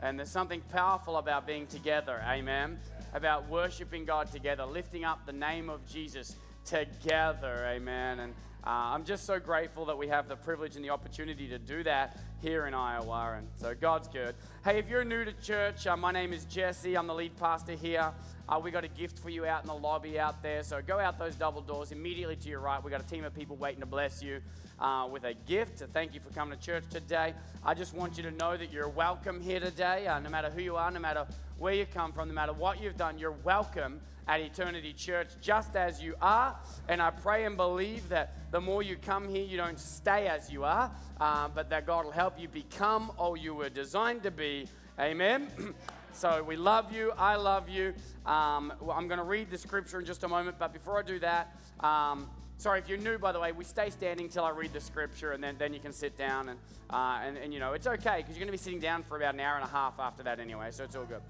And 0.00 0.18
there's 0.18 0.30
something 0.30 0.60
powerful 0.72 1.16
about 1.16 1.46
being 1.46 1.66
together, 1.66 2.22
amen? 2.26 2.78
About 3.14 3.48
worshiping 3.48 4.04
God 4.04 4.32
together, 4.32 4.64
lifting 4.64 5.04
up 5.04 5.26
the 5.26 5.32
name 5.32 5.70
of 5.70 5.86
Jesus 5.86 6.36
together, 6.64 7.66
amen? 7.68 8.20
And 8.20 8.34
uh, 8.64 8.94
I'm 8.94 9.04
just 9.04 9.26
so 9.26 9.40
grateful 9.40 9.86
that 9.86 9.98
we 9.98 10.06
have 10.06 10.28
the 10.28 10.36
privilege 10.36 10.76
and 10.76 10.84
the 10.84 10.90
opportunity 10.90 11.48
to 11.48 11.58
do 11.58 11.82
that 11.82 12.16
here 12.40 12.66
in 12.66 12.74
Iowa. 12.74 13.34
And 13.36 13.48
so 13.56 13.74
God's 13.74 14.06
good. 14.06 14.36
Hey, 14.64 14.78
if 14.78 14.88
you're 14.88 15.04
new 15.04 15.24
to 15.24 15.32
church, 15.32 15.84
uh, 15.88 15.96
my 15.96 16.12
name 16.12 16.32
is 16.32 16.44
Jesse. 16.44 16.96
I'm 16.96 17.08
the 17.08 17.14
lead 17.14 17.36
pastor 17.36 17.72
here. 17.72 18.12
uh, 18.48 18.60
we 18.62 18.70
got 18.70 18.84
a 18.84 18.88
gift 18.88 19.18
for 19.18 19.30
you 19.30 19.46
out 19.46 19.62
in 19.62 19.66
the 19.66 19.74
lobby 19.74 20.18
out 20.18 20.44
there. 20.44 20.62
So 20.62 20.80
go 20.80 21.00
out 21.00 21.18
those 21.18 21.34
double 21.34 21.60
doors 21.60 21.90
immediately 21.90 22.36
to 22.36 22.48
your 22.48 22.60
right. 22.60 22.82
We 22.82 22.90
got 22.90 23.00
a 23.00 23.06
team 23.06 23.24
of 23.24 23.34
people 23.34 23.56
waiting 23.56 23.80
to 23.80 23.86
bless 23.86 24.22
you 24.22 24.40
uh, 24.78 25.08
with 25.10 25.24
a 25.24 25.34
gift 25.34 25.78
to 25.78 25.88
thank 25.88 26.14
you 26.14 26.20
for 26.20 26.30
coming 26.30 26.56
to 26.56 26.64
church 26.64 26.84
today. 26.88 27.34
I 27.64 27.74
just 27.74 27.94
want 27.94 28.16
you 28.16 28.22
to 28.24 28.30
know 28.30 28.56
that 28.56 28.72
you're 28.72 28.88
welcome 28.88 29.40
here 29.40 29.58
today, 29.58 30.06
uh, 30.06 30.20
no 30.20 30.30
matter 30.30 30.50
who 30.50 30.62
you 30.62 30.76
are, 30.76 30.90
no 30.90 31.00
matter 31.00 31.26
where 31.62 31.74
you 31.74 31.86
come 31.86 32.10
from, 32.10 32.26
no 32.26 32.34
matter 32.34 32.52
what 32.52 32.82
you've 32.82 32.96
done, 32.96 33.16
you're 33.16 33.36
welcome 33.44 34.00
at 34.26 34.40
Eternity 34.40 34.92
Church 34.92 35.28
just 35.40 35.76
as 35.76 36.02
you 36.02 36.16
are. 36.20 36.58
And 36.88 37.00
I 37.00 37.10
pray 37.10 37.44
and 37.44 37.56
believe 37.56 38.08
that 38.08 38.50
the 38.50 38.60
more 38.60 38.82
you 38.82 38.96
come 38.96 39.28
here, 39.28 39.44
you 39.44 39.56
don't 39.56 39.78
stay 39.78 40.26
as 40.26 40.50
you 40.50 40.64
are, 40.64 40.90
uh, 41.20 41.46
but 41.54 41.70
that 41.70 41.86
God 41.86 42.04
will 42.04 42.10
help 42.10 42.36
you 42.36 42.48
become 42.48 43.12
all 43.16 43.36
you 43.36 43.54
were 43.54 43.68
designed 43.68 44.24
to 44.24 44.32
be. 44.32 44.66
Amen. 44.98 45.46
so 46.12 46.42
we 46.42 46.56
love 46.56 46.92
you. 46.92 47.12
I 47.16 47.36
love 47.36 47.68
you. 47.68 47.94
Um, 48.26 48.72
I'm 48.92 49.06
going 49.06 49.18
to 49.18 49.24
read 49.24 49.48
the 49.48 49.58
scripture 49.58 50.00
in 50.00 50.04
just 50.04 50.24
a 50.24 50.28
moment, 50.28 50.56
but 50.58 50.72
before 50.72 50.98
I 50.98 51.02
do 51.02 51.20
that, 51.20 51.56
um, 51.78 52.28
Sorry, 52.62 52.78
if 52.78 52.88
you're 52.88 52.96
new, 52.96 53.18
by 53.18 53.32
the 53.32 53.40
way, 53.40 53.50
we 53.50 53.64
stay 53.64 53.90
standing 53.90 54.28
till 54.28 54.44
I 54.44 54.50
read 54.50 54.72
the 54.72 54.80
scripture, 54.80 55.32
and 55.32 55.42
then, 55.42 55.56
then 55.58 55.74
you 55.74 55.80
can 55.80 55.92
sit 55.92 56.16
down. 56.16 56.48
And, 56.48 56.60
uh, 56.90 57.18
and, 57.24 57.36
and, 57.36 57.52
you 57.52 57.58
know, 57.58 57.72
it's 57.72 57.88
okay 57.88 58.18
because 58.18 58.36
you're 58.36 58.46
going 58.46 58.46
to 58.46 58.52
be 58.52 58.56
sitting 58.56 58.78
down 58.78 59.02
for 59.02 59.16
about 59.16 59.34
an 59.34 59.40
hour 59.40 59.56
and 59.56 59.64
a 59.64 59.68
half 59.68 59.98
after 59.98 60.22
that 60.22 60.38
anyway, 60.38 60.68
so 60.70 60.84
it's 60.84 60.94
all 60.94 61.04
good. 61.04 61.22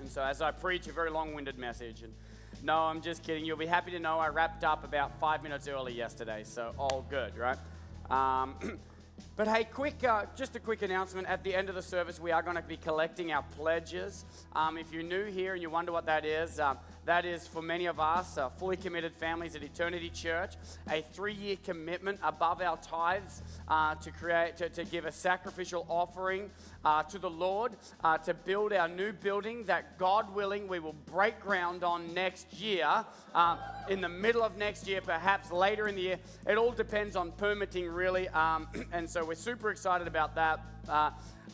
And 0.00 0.10
so, 0.10 0.22
as 0.22 0.40
I 0.40 0.50
preach 0.50 0.86
a 0.86 0.92
very 0.92 1.10
long 1.10 1.34
winded 1.34 1.58
message, 1.58 2.02
and 2.02 2.12
no, 2.62 2.76
I'm 2.76 3.00
just 3.00 3.22
kidding. 3.22 3.44
You'll 3.44 3.56
be 3.56 3.66
happy 3.66 3.90
to 3.92 3.98
know 3.98 4.18
I 4.18 4.28
wrapped 4.28 4.64
up 4.64 4.84
about 4.84 5.18
five 5.20 5.42
minutes 5.42 5.68
early 5.68 5.92
yesterday, 5.92 6.42
so 6.44 6.74
all 6.78 7.04
good, 7.10 7.36
right? 7.36 7.58
Um, 8.10 8.54
but 9.36 9.46
hey, 9.46 9.64
quick, 9.64 10.02
uh, 10.04 10.24
just 10.36 10.56
a 10.56 10.60
quick 10.60 10.82
announcement. 10.82 11.28
At 11.28 11.44
the 11.44 11.54
end 11.54 11.68
of 11.68 11.74
the 11.74 11.82
service, 11.82 12.18
we 12.18 12.32
are 12.32 12.42
going 12.42 12.56
to 12.56 12.62
be 12.62 12.76
collecting 12.76 13.32
our 13.32 13.44
pledges. 13.56 14.24
Um, 14.54 14.78
if 14.78 14.92
you're 14.92 15.02
new 15.02 15.26
here 15.26 15.52
and 15.52 15.62
you 15.62 15.70
wonder 15.70 15.92
what 15.92 16.06
that 16.06 16.24
is, 16.24 16.58
um, 16.58 16.78
that 17.06 17.24
is 17.24 17.46
for 17.46 17.62
many 17.62 17.86
of 17.86 17.98
us, 17.98 18.36
uh, 18.36 18.48
fully 18.50 18.76
committed 18.76 19.14
families 19.14 19.56
at 19.56 19.62
Eternity 19.62 20.10
Church, 20.10 20.54
a 20.90 21.02
three-year 21.12 21.56
commitment 21.64 22.18
above 22.22 22.60
our 22.60 22.76
tithes 22.76 23.42
uh, 23.68 23.94
to 23.96 24.10
create 24.10 24.56
to, 24.58 24.68
to, 24.68 24.84
give 24.84 25.04
a 25.04 25.12
sacrificial 25.12 25.86
offering 25.88 26.50
uh, 26.84 27.02
to 27.04 27.18
the 27.18 27.30
Lord 27.30 27.72
uh, 28.04 28.18
to 28.18 28.34
build 28.34 28.72
our 28.72 28.88
new 28.88 29.12
building 29.12 29.64
that, 29.64 29.98
God 29.98 30.34
willing, 30.34 30.68
we 30.68 30.78
will 30.78 30.96
break 31.06 31.40
ground 31.40 31.84
on 31.84 32.12
next 32.12 32.52
year, 32.52 33.04
uh, 33.34 33.56
in 33.88 34.00
the 34.00 34.08
middle 34.08 34.42
of 34.42 34.56
next 34.56 34.86
year, 34.86 35.00
perhaps 35.00 35.50
later 35.50 35.88
in 35.88 35.94
the 35.94 36.02
year. 36.02 36.18
It 36.46 36.58
all 36.58 36.72
depends 36.72 37.16
on 37.16 37.32
permitting, 37.32 37.88
really, 37.88 38.28
um, 38.30 38.68
and 38.92 39.08
so 39.08 39.24
we're 39.24 39.34
super 39.34 39.70
excited 39.70 40.06
about 40.06 40.34
that. 40.34 40.60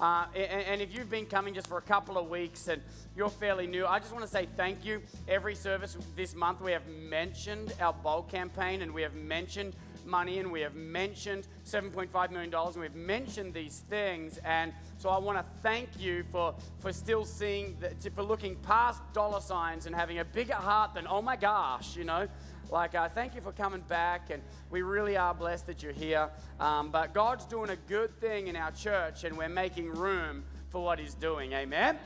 Uh, 0.00 0.26
and, 0.34 0.62
and, 0.62 0.82
if 0.82 0.94
you've 0.94 1.08
been 1.08 1.24
coming 1.24 1.54
just 1.54 1.66
for 1.66 1.78
a 1.78 1.82
couple 1.82 2.18
of 2.18 2.28
weeks 2.28 2.68
and 2.68 2.82
you're 3.16 3.30
fairly 3.30 3.66
new, 3.66 3.86
I 3.86 3.98
just 3.98 4.12
want 4.12 4.24
to 4.24 4.30
say 4.30 4.46
thank 4.54 4.84
you. 4.84 5.00
Every 5.26 5.54
service 5.54 5.96
this 6.14 6.34
month, 6.34 6.60
we 6.60 6.72
have 6.72 6.86
mentioned 6.86 7.72
our 7.80 7.94
bold 7.94 8.28
campaign 8.28 8.82
and 8.82 8.92
we 8.92 9.00
have 9.00 9.14
mentioned 9.14 9.74
money 10.04 10.38
and 10.38 10.52
we 10.52 10.60
have 10.60 10.74
mentioned 10.74 11.48
$7.5 11.64 12.30
million 12.30 12.54
and 12.54 12.76
we've 12.76 12.94
mentioned 12.94 13.54
these 13.54 13.84
things. 13.88 14.38
And 14.44 14.74
so 14.98 15.08
I 15.08 15.18
want 15.18 15.38
to 15.38 15.44
thank 15.62 15.88
you 15.98 16.24
for, 16.30 16.54
for 16.78 16.92
still 16.92 17.24
seeing, 17.24 17.76
the, 17.80 18.10
for 18.10 18.22
looking 18.22 18.56
past 18.56 19.00
dollar 19.14 19.40
signs 19.40 19.86
and 19.86 19.94
having 19.94 20.18
a 20.18 20.24
bigger 20.24 20.54
heart 20.54 20.94
than, 20.94 21.06
oh 21.08 21.22
my 21.22 21.36
gosh, 21.36 21.96
you 21.96 22.04
know. 22.04 22.28
Like, 22.70 22.96
uh, 22.96 23.08
thank 23.08 23.34
you 23.36 23.40
for 23.40 23.52
coming 23.52 23.82
back, 23.82 24.30
and 24.30 24.42
we 24.70 24.82
really 24.82 25.16
are 25.16 25.32
blessed 25.32 25.66
that 25.68 25.82
you're 25.82 25.92
here. 25.92 26.28
Um, 26.58 26.90
but 26.90 27.14
God's 27.14 27.44
doing 27.44 27.70
a 27.70 27.76
good 27.76 28.18
thing 28.20 28.48
in 28.48 28.56
our 28.56 28.72
church, 28.72 29.22
and 29.22 29.36
we're 29.38 29.48
making 29.48 29.88
room 29.90 30.42
for 30.70 30.82
what 30.82 30.98
He's 30.98 31.14
doing. 31.14 31.52
Amen. 31.52 31.96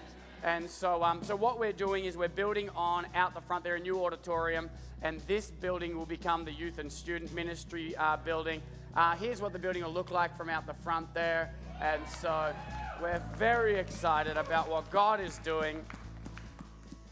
And 0.42 0.68
so, 0.68 1.02
um, 1.02 1.22
so 1.22 1.34
what 1.34 1.58
we're 1.58 1.72
doing 1.72 2.04
is 2.04 2.16
we're 2.16 2.28
building 2.28 2.70
on 2.70 3.06
out 3.14 3.34
the 3.34 3.40
front 3.40 3.64
there 3.64 3.76
a 3.76 3.80
new 3.80 4.04
auditorium, 4.04 4.70
and 5.02 5.20
this 5.20 5.50
building 5.50 5.96
will 5.96 6.06
become 6.06 6.44
the 6.44 6.52
youth 6.52 6.78
and 6.78 6.92
student 6.92 7.34
ministry 7.34 7.96
uh, 7.96 8.18
building. 8.18 8.60
Uh, 8.94 9.16
here's 9.16 9.40
what 9.40 9.52
the 9.52 9.58
building 9.58 9.82
will 9.82 9.92
look 9.92 10.10
like 10.10 10.36
from 10.36 10.50
out 10.50 10.66
the 10.66 10.74
front 10.74 11.12
there, 11.14 11.54
and 11.80 12.02
so 12.20 12.52
we're 13.00 13.22
very 13.36 13.76
excited 13.76 14.36
about 14.36 14.68
what 14.68 14.90
God 14.90 15.20
is 15.20 15.38
doing. 15.38 15.84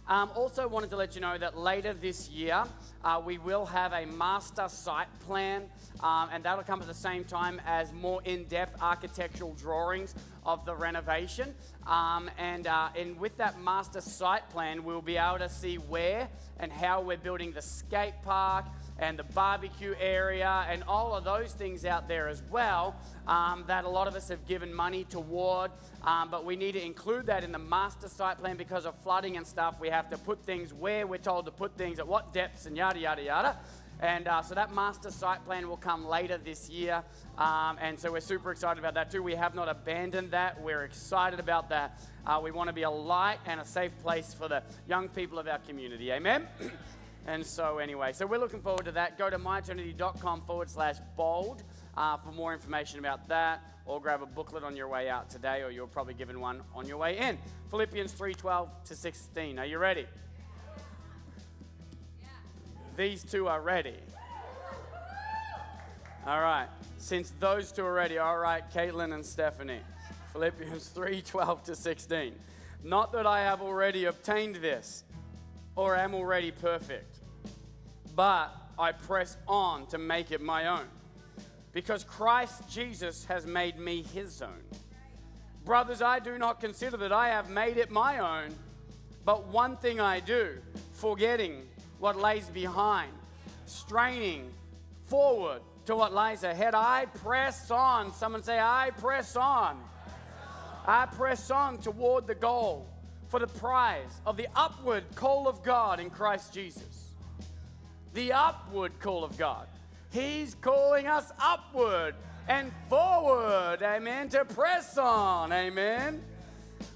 Um, 0.08 0.30
also, 0.34 0.66
wanted 0.66 0.88
to 0.90 0.96
let 0.96 1.14
you 1.14 1.20
know 1.20 1.36
that 1.36 1.58
later 1.58 1.92
this 1.92 2.30
year, 2.30 2.64
uh, 3.04 3.20
we 3.22 3.36
will 3.36 3.66
have 3.66 3.92
a 3.92 4.06
master 4.06 4.66
site 4.68 5.06
plan, 5.26 5.64
um, 6.00 6.30
and 6.32 6.42
that'll 6.42 6.64
come 6.64 6.80
at 6.80 6.86
the 6.86 6.94
same 6.94 7.24
time 7.24 7.60
as 7.66 7.92
more 7.92 8.22
in 8.24 8.44
depth 8.44 8.80
architectural 8.80 9.52
drawings 9.52 10.14
of 10.48 10.64
the 10.64 10.74
renovation. 10.74 11.54
Um, 11.86 12.30
and, 12.38 12.66
uh, 12.66 12.88
and 12.96 13.20
with 13.20 13.36
that 13.36 13.60
master 13.60 14.00
site 14.00 14.48
plan, 14.48 14.82
we'll 14.82 15.02
be 15.02 15.18
able 15.18 15.40
to 15.40 15.48
see 15.50 15.76
where 15.76 16.28
and 16.58 16.72
how 16.72 17.02
we're 17.02 17.18
building 17.18 17.52
the 17.52 17.60
skate 17.60 18.14
park 18.24 18.64
and 18.98 19.18
the 19.18 19.24
barbecue 19.24 19.94
area 20.00 20.66
and 20.70 20.82
all 20.88 21.14
of 21.14 21.24
those 21.24 21.52
things 21.52 21.84
out 21.84 22.08
there 22.08 22.28
as 22.28 22.42
well 22.50 22.96
um, 23.26 23.62
that 23.66 23.84
a 23.84 23.88
lot 23.88 24.08
of 24.08 24.14
us 24.14 24.28
have 24.30 24.46
given 24.46 24.72
money 24.72 25.04
toward. 25.04 25.70
Um, 26.02 26.30
but 26.30 26.46
we 26.46 26.56
need 26.56 26.72
to 26.72 26.82
include 26.84 27.26
that 27.26 27.44
in 27.44 27.52
the 27.52 27.58
master 27.58 28.08
site 28.08 28.38
plan 28.38 28.56
because 28.56 28.86
of 28.86 28.94
flooding 29.02 29.36
and 29.36 29.46
stuff. 29.46 29.78
We 29.80 29.90
have 29.90 30.08
to 30.10 30.18
put 30.18 30.44
things 30.46 30.72
where 30.72 31.06
we're 31.06 31.18
told 31.18 31.44
to 31.44 31.52
put 31.52 31.76
things, 31.76 31.98
at 31.98 32.08
what 32.08 32.32
depths, 32.32 32.64
and 32.64 32.74
yada, 32.74 32.98
yada, 32.98 33.22
yada. 33.22 33.56
And 34.00 34.28
uh, 34.28 34.42
so 34.42 34.54
that 34.54 34.74
master 34.74 35.10
site 35.10 35.44
plan 35.44 35.68
will 35.68 35.76
come 35.76 36.06
later 36.06 36.38
this 36.38 36.70
year. 36.70 37.02
Um, 37.36 37.78
and 37.80 37.98
so 37.98 38.12
we're 38.12 38.20
super 38.20 38.52
excited 38.52 38.78
about 38.78 38.94
that 38.94 39.10
too. 39.10 39.22
We 39.22 39.34
have 39.34 39.54
not 39.54 39.68
abandoned 39.68 40.30
that. 40.30 40.60
We're 40.60 40.84
excited 40.84 41.40
about 41.40 41.68
that. 41.70 42.00
Uh, 42.26 42.40
we 42.42 42.50
want 42.50 42.68
to 42.68 42.72
be 42.72 42.82
a 42.82 42.90
light 42.90 43.38
and 43.46 43.60
a 43.60 43.64
safe 43.64 43.92
place 44.02 44.32
for 44.32 44.48
the 44.48 44.62
young 44.88 45.08
people 45.08 45.38
of 45.38 45.48
our 45.48 45.58
community. 45.58 46.12
Amen? 46.12 46.46
And 47.26 47.44
so, 47.44 47.76
anyway, 47.76 48.14
so 48.14 48.24
we're 48.24 48.38
looking 48.38 48.62
forward 48.62 48.86
to 48.86 48.92
that. 48.92 49.18
Go 49.18 49.28
to 49.28 49.38
myeternity.com 49.38 50.44
forward 50.46 50.70
slash 50.70 50.96
bold 51.14 51.62
uh, 51.94 52.16
for 52.16 52.32
more 52.32 52.54
information 52.54 53.00
about 53.00 53.28
that, 53.28 53.60
or 53.84 54.00
grab 54.00 54.22
a 54.22 54.26
booklet 54.26 54.64
on 54.64 54.74
your 54.74 54.88
way 54.88 55.10
out 55.10 55.28
today, 55.28 55.60
or 55.62 55.70
you're 55.70 55.86
probably 55.86 56.14
given 56.14 56.40
one 56.40 56.62
on 56.74 56.86
your 56.86 56.96
way 56.96 57.18
in. 57.18 57.36
Philippians 57.68 58.14
3:12 58.14 58.70
to 58.86 58.96
16. 58.96 59.58
Are 59.58 59.66
you 59.66 59.76
ready? 59.76 60.06
These 62.98 63.24
two 63.24 63.48
are 63.48 63.62
ready. 63.62 63.94
All 66.26 66.40
right. 66.40 66.68
Since 66.98 67.32
those 67.40 67.72
two 67.72 67.86
are 67.86 67.94
ready, 67.94 68.18
all 68.18 68.36
right, 68.36 68.62
Caitlin 68.70 69.14
and 69.14 69.24
Stephanie. 69.24 69.80
Philippians 70.34 70.90
3:12 70.94 71.62
to 71.64 71.74
16. 71.74 72.34
Not 72.84 73.12
that 73.12 73.26
I 73.26 73.40
have 73.40 73.62
already 73.62 74.04
obtained 74.04 74.56
this 74.56 75.04
or 75.74 75.96
am 75.96 76.14
already 76.14 76.50
perfect 76.50 77.20
but 78.18 78.52
I 78.76 78.90
press 78.90 79.36
on 79.46 79.86
to 79.86 79.96
make 79.96 80.32
it 80.32 80.42
my 80.42 80.66
own. 80.66 80.86
Because 81.72 82.02
Christ 82.02 82.68
Jesus 82.68 83.24
has 83.26 83.46
made 83.46 83.78
me 83.78 84.02
his 84.02 84.42
own. 84.42 84.60
Brothers, 85.64 86.02
I 86.02 86.18
do 86.18 86.36
not 86.36 86.60
consider 86.60 86.96
that 86.96 87.12
I 87.12 87.28
have 87.28 87.48
made 87.48 87.76
it 87.76 87.92
my 87.92 88.18
own, 88.18 88.52
but 89.24 89.46
one 89.46 89.76
thing 89.76 90.00
I 90.00 90.18
do, 90.18 90.58
forgetting 90.94 91.62
what 91.98 92.16
lays 92.16 92.48
behind, 92.48 93.12
straining 93.66 94.50
forward 95.06 95.60
to 95.86 95.96
what 95.96 96.12
lies 96.12 96.44
ahead, 96.44 96.74
I 96.74 97.06
press 97.06 97.70
on. 97.70 98.12
Someone 98.12 98.42
say, 98.42 98.58
I 98.58 98.90
press 98.98 99.36
on. 99.36 99.80
I 100.86 101.06
press 101.06 101.50
on 101.50 101.78
toward 101.78 102.26
the 102.26 102.34
goal 102.34 102.86
for 103.28 103.40
the 103.40 103.46
prize 103.46 104.20
of 104.26 104.36
the 104.36 104.48
upward 104.54 105.04
call 105.14 105.48
of 105.48 105.62
God 105.62 106.00
in 106.00 106.10
Christ 106.10 106.52
Jesus 106.54 107.08
the 108.18 108.32
upward 108.32 108.98
call 108.98 109.22
of 109.22 109.38
God. 109.38 109.66
He's 110.10 110.56
calling 110.56 111.06
us 111.06 111.30
upward 111.38 112.14
and 112.48 112.72
forward, 112.88 113.80
amen, 113.82 114.30
to 114.30 114.44
press 114.44 114.98
on, 114.98 115.52
amen. 115.52 116.22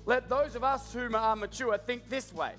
Let 0.04 0.28
those 0.28 0.56
of 0.56 0.64
us 0.64 0.92
who 0.92 1.14
are 1.14 1.36
mature 1.36 1.78
think 1.78 2.08
this 2.08 2.32
way. 2.32 2.54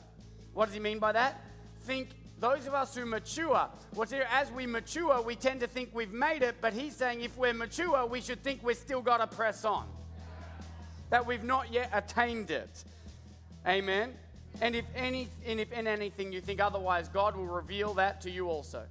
What 0.53 0.67
does 0.67 0.73
he 0.73 0.79
mean 0.79 0.99
by 0.99 1.11
that? 1.11 1.41
Think 1.81 2.09
those 2.43 2.67
of 2.67 2.73
us 2.73 2.93
who 2.93 3.05
mature, 3.05 3.69
what's 3.93 4.11
here, 4.11 4.27
as 4.29 4.51
we 4.51 4.67
mature, 4.67 5.21
we 5.21 5.33
tend 5.33 5.61
to 5.61 5.67
think 5.67 5.89
we've 5.93 6.11
made 6.11 6.43
it, 6.43 6.55
but 6.59 6.73
he's 6.73 6.93
saying 6.93 7.21
if 7.21 7.37
we're 7.37 7.53
mature, 7.53 8.05
we 8.05 8.19
should 8.19 8.43
think 8.43 8.61
we've 8.61 8.75
still 8.75 9.01
got 9.01 9.19
to 9.19 9.33
press 9.33 9.63
on, 9.63 9.87
that 11.09 11.25
we've 11.25 11.45
not 11.45 11.71
yet 11.71 11.89
attained 11.93 12.51
it. 12.51 12.83
Amen. 13.65 14.13
And 14.59 14.75
if, 14.75 14.83
any, 14.93 15.29
and 15.47 15.57
if 15.57 15.71
in 15.71 15.87
anything 15.87 16.33
you 16.33 16.41
think 16.41 16.59
otherwise, 16.59 17.07
God 17.07 17.37
will 17.37 17.45
reveal 17.45 17.93
that 17.93 18.19
to 18.23 18.29
you 18.29 18.49
also. 18.49 18.83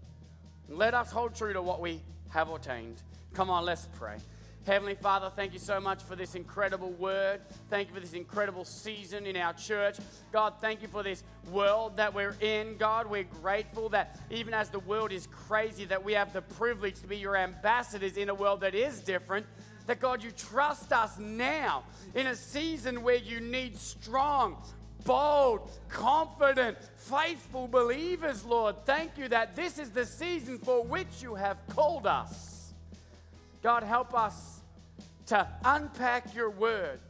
Let 0.70 0.94
us 0.94 1.10
hold 1.10 1.34
true 1.34 1.52
to 1.52 1.60
what 1.60 1.78
we 1.78 2.00
have 2.30 2.48
attained. 2.48 3.02
Come 3.34 3.50
on, 3.50 3.66
let's 3.66 3.86
pray. 3.98 4.16
Heavenly 4.64 4.94
Father, 4.94 5.28
thank 5.34 5.52
you 5.52 5.58
so 5.58 5.80
much 5.80 6.04
for 6.04 6.14
this 6.14 6.36
incredible 6.36 6.90
word. 6.92 7.40
Thank 7.68 7.88
you 7.88 7.94
for 7.94 8.00
this 8.00 8.12
incredible 8.12 8.64
season 8.64 9.26
in 9.26 9.36
our 9.36 9.52
church. 9.54 9.96
God, 10.30 10.54
thank 10.60 10.82
you 10.82 10.88
for 10.88 11.02
this 11.02 11.24
world 11.50 11.96
that 11.96 12.14
we're 12.14 12.36
in. 12.40 12.76
God, 12.76 13.10
we're 13.10 13.24
grateful 13.24 13.88
that 13.88 14.20
even 14.30 14.54
as 14.54 14.70
the 14.70 14.78
world 14.78 15.10
is 15.10 15.26
crazy, 15.26 15.84
that 15.86 16.04
we 16.04 16.12
have 16.12 16.32
the 16.32 16.42
privilege 16.42 17.00
to 17.00 17.08
be 17.08 17.16
your 17.16 17.36
ambassadors 17.36 18.16
in 18.16 18.28
a 18.28 18.34
world 18.34 18.60
that 18.60 18.76
is 18.76 19.00
different. 19.00 19.46
That 19.86 19.98
God, 19.98 20.22
you 20.22 20.30
trust 20.30 20.92
us 20.92 21.18
now 21.18 21.82
in 22.14 22.28
a 22.28 22.36
season 22.36 23.02
where 23.02 23.16
you 23.16 23.40
need 23.40 23.76
strong, 23.76 24.62
bold, 25.04 25.72
confident, 25.88 26.78
faithful 26.98 27.66
believers, 27.66 28.44
Lord. 28.44 28.76
Thank 28.86 29.18
you 29.18 29.26
that 29.30 29.56
this 29.56 29.80
is 29.80 29.90
the 29.90 30.06
season 30.06 30.58
for 30.58 30.84
which 30.84 31.20
you 31.20 31.34
have 31.34 31.58
called 31.66 32.06
us. 32.06 32.61
God, 33.62 33.84
help 33.84 34.14
us 34.14 34.60
to 35.26 35.46
unpack 35.64 36.34
your 36.34 36.50
word. 36.50 37.00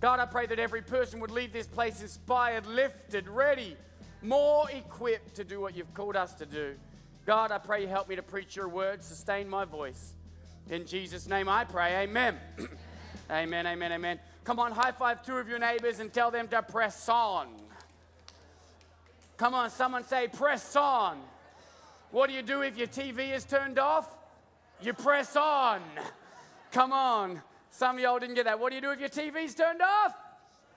God, 0.00 0.18
I 0.18 0.26
pray 0.26 0.46
that 0.46 0.58
every 0.58 0.82
person 0.82 1.20
would 1.20 1.30
leave 1.30 1.52
this 1.52 1.66
place 1.66 2.02
inspired, 2.02 2.66
lifted, 2.66 3.28
ready, 3.28 3.76
more 4.20 4.68
equipped 4.70 5.36
to 5.36 5.44
do 5.44 5.60
what 5.60 5.76
you've 5.76 5.94
called 5.94 6.16
us 6.16 6.34
to 6.34 6.46
do. 6.46 6.74
God, 7.26 7.52
I 7.52 7.58
pray 7.58 7.82
you 7.82 7.88
help 7.88 8.08
me 8.08 8.16
to 8.16 8.22
preach 8.22 8.56
your 8.56 8.68
word, 8.68 9.02
sustain 9.02 9.48
my 9.48 9.64
voice. 9.64 10.14
In 10.68 10.84
Jesus' 10.86 11.28
name 11.28 11.48
I 11.48 11.64
pray. 11.64 12.02
Amen. 12.02 12.38
amen, 13.30 13.66
amen, 13.66 13.92
amen. 13.92 14.18
Come 14.42 14.58
on, 14.58 14.72
high 14.72 14.92
five 14.92 15.24
two 15.24 15.36
of 15.36 15.48
your 15.48 15.58
neighbors 15.58 16.00
and 16.00 16.12
tell 16.12 16.30
them 16.30 16.48
to 16.48 16.60
press 16.62 17.08
on. 17.08 17.48
Come 19.36 19.54
on, 19.54 19.70
someone 19.70 20.04
say, 20.04 20.28
press 20.28 20.76
on. 20.76 21.18
What 22.10 22.28
do 22.28 22.34
you 22.34 22.42
do 22.42 22.62
if 22.62 22.76
your 22.76 22.86
TV 22.86 23.34
is 23.34 23.44
turned 23.44 23.78
off? 23.78 24.08
You 24.80 24.92
press 24.92 25.36
on. 25.36 25.80
Come 26.72 26.92
on. 26.92 27.40
Some 27.70 27.96
of 27.96 28.02
y'all 28.02 28.18
didn't 28.18 28.34
get 28.34 28.44
that. 28.44 28.60
What 28.60 28.70
do 28.70 28.76
you 28.76 28.82
do 28.82 28.90
if 28.90 29.00
your 29.00 29.08
TV's 29.08 29.54
turned 29.54 29.82
off? 29.82 30.14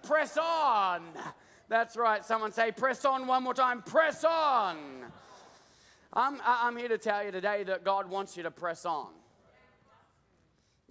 Press 0.04 0.38
on. 0.38 1.02
That's 1.70 1.98
right. 1.98 2.24
Someone 2.24 2.52
say, 2.52 2.72
press 2.72 3.04
on 3.06 3.28
one 3.28 3.44
more 3.44 3.54
time. 3.54 3.82
Press 3.82 4.24
on. 4.24 4.78
I'm, 6.14 6.42
I'm 6.46 6.78
here 6.78 6.88
to 6.88 6.98
tell 6.98 7.24
you 7.24 7.32
today 7.32 7.64
that 7.64 7.84
God 7.84 8.10
wants 8.10 8.38
you 8.38 8.44
to 8.44 8.52
press 8.52 8.86
on. 8.86 9.10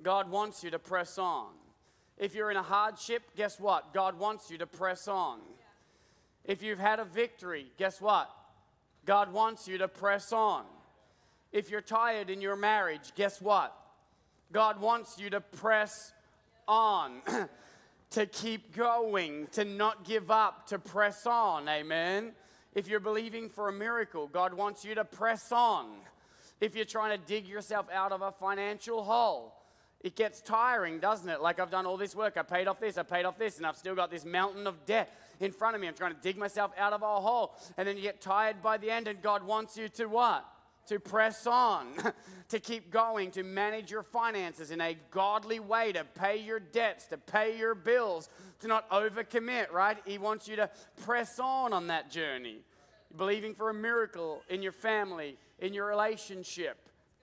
God 0.03 0.31
wants 0.31 0.63
you 0.63 0.71
to 0.71 0.79
press 0.79 1.19
on. 1.19 1.49
If 2.19 2.35
you're 2.35 2.51
in 2.51 2.57
a 2.57 2.63
hardship, 2.63 3.23
guess 3.37 3.59
what? 3.59 3.93
God 3.93 4.19
wants 4.19 4.51
you 4.51 4.59
to 4.59 4.67
press 4.67 5.09
on. 5.09 5.41
If 6.45 6.63
you've 6.63 6.79
had 6.79 7.01
a 7.01 7.05
victory, 7.05 7.67
guess 7.79 8.01
what? 8.01 8.31
God 9.05 9.33
wants 9.33 9.67
you 9.67 9.79
to 9.79 9.89
press 9.89 10.33
on. 10.33 10.65
If 11.57 11.71
you're 11.71 11.81
tired 11.81 12.29
in 12.29 12.43
your 12.43 12.55
marriage, 12.55 13.15
guess 13.15 13.41
what? 13.41 13.75
God 14.53 14.79
wants 14.79 15.19
you 15.19 15.31
to 15.31 15.41
press 15.41 16.13
on, 16.69 17.23
to 18.11 18.27
keep 18.27 18.77
going, 18.77 19.47
to 19.53 19.65
not 19.65 20.05
give 20.05 20.31
up, 20.31 20.67
to 20.67 20.79
press 20.79 21.27
on. 21.27 21.67
Amen. 21.67 22.33
If 22.75 22.89
you're 22.89 23.01
believing 23.01 23.49
for 23.49 23.71
a 23.71 23.73
miracle, 23.73 24.27
God 24.27 24.53
wants 24.53 24.85
you 24.85 24.95
to 24.97 25.05
press 25.07 25.51
on. 25.51 25.87
If 26.61 26.77
you're 26.77 26.85
trying 26.85 27.19
to 27.19 27.27
dig 27.27 27.49
yourself 27.49 27.87
out 27.91 28.13
of 28.13 28.21
a 28.21 28.33
financial 28.33 29.03
hole, 29.03 29.55
it 30.03 30.15
gets 30.15 30.43
tiring, 30.43 31.01
doesn't 31.01 31.31
it? 31.31 31.41
Like 31.41 31.59
I've 31.59 31.71
done 31.71 31.87
all 31.87 31.97
this 31.97 32.15
work, 32.15 32.37
I 32.37 32.43
paid 32.43 32.69
off 32.69 32.81
this, 32.81 32.99
I 32.99 33.03
paid 33.03 33.25
off 33.25 33.39
this, 33.39 33.57
and 33.57 33.65
I've 33.65 33.79
still 33.79 33.95
got 33.95 34.11
this 34.11 34.27
mountain 34.27 34.67
of 34.67 34.85
debt 34.85 35.11
in 35.41 35.53
front 35.53 35.75
of 35.75 35.81
me. 35.81 35.89
I'm 35.89 35.95
trying 35.95 36.15
to 36.15 36.21
dig 36.21 36.37
myself 36.37 36.73
out 36.77 36.93
of 36.93 37.01
a 37.01 37.07
hole. 37.07 37.55
And 37.79 37.89
then 37.89 37.97
you 37.97 38.03
get 38.03 38.21
tired 38.21 38.63
by 38.63 38.77
the 38.77 38.91
end, 38.91 39.09
and 39.09 39.23
God 39.23 39.43
wants 39.43 39.79
you 39.79 39.89
to 39.89 40.05
what? 40.05 40.45
To 40.87 41.00
press 41.00 41.47
on, 41.47 41.88
to 42.49 42.61
keep 42.61 42.90
going, 42.90 43.33
to 43.33 43.43
manage 43.43 43.90
your 43.90 44.05
finances 44.05 44.71
in 44.71 44.81
a 44.81 44.97
godly 45.11 45.59
way, 45.59 45.93
to 45.93 46.05
pay 46.05 46.37
your 46.37 46.61
debts, 46.61 47.07
to 47.07 47.19
pay 47.19 47.59
your 47.59 47.75
bills, 47.75 48.28
to 48.61 48.69
not 48.69 48.88
overcommit, 48.90 49.73
right? 49.73 49.99
He 50.05 50.19
wants 50.19 50.47
you 50.47 50.57
to 50.57 50.71
press 51.05 51.40
on 51.40 51.73
on 51.73 51.88
that 51.88 52.11
journey. 52.11 52.59
Believing 53.16 53.55
for 53.55 53.71
a 53.71 53.75
miracle 53.75 54.43
in 54.49 54.62
your 54.62 54.73
family, 54.73 55.37
in 55.59 55.75
your 55.75 55.87
relationship. 55.87 56.76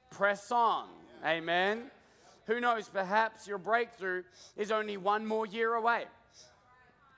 Press 0.10 0.52
on. 0.52 0.88
Amen. 1.26 1.92
Who 2.48 2.60
knows, 2.60 2.90
perhaps 2.90 3.48
your 3.48 3.58
breakthrough 3.58 4.24
is 4.58 4.72
only 4.72 4.98
one 4.98 5.26
more 5.26 5.46
year 5.46 5.74
away. 5.74 6.06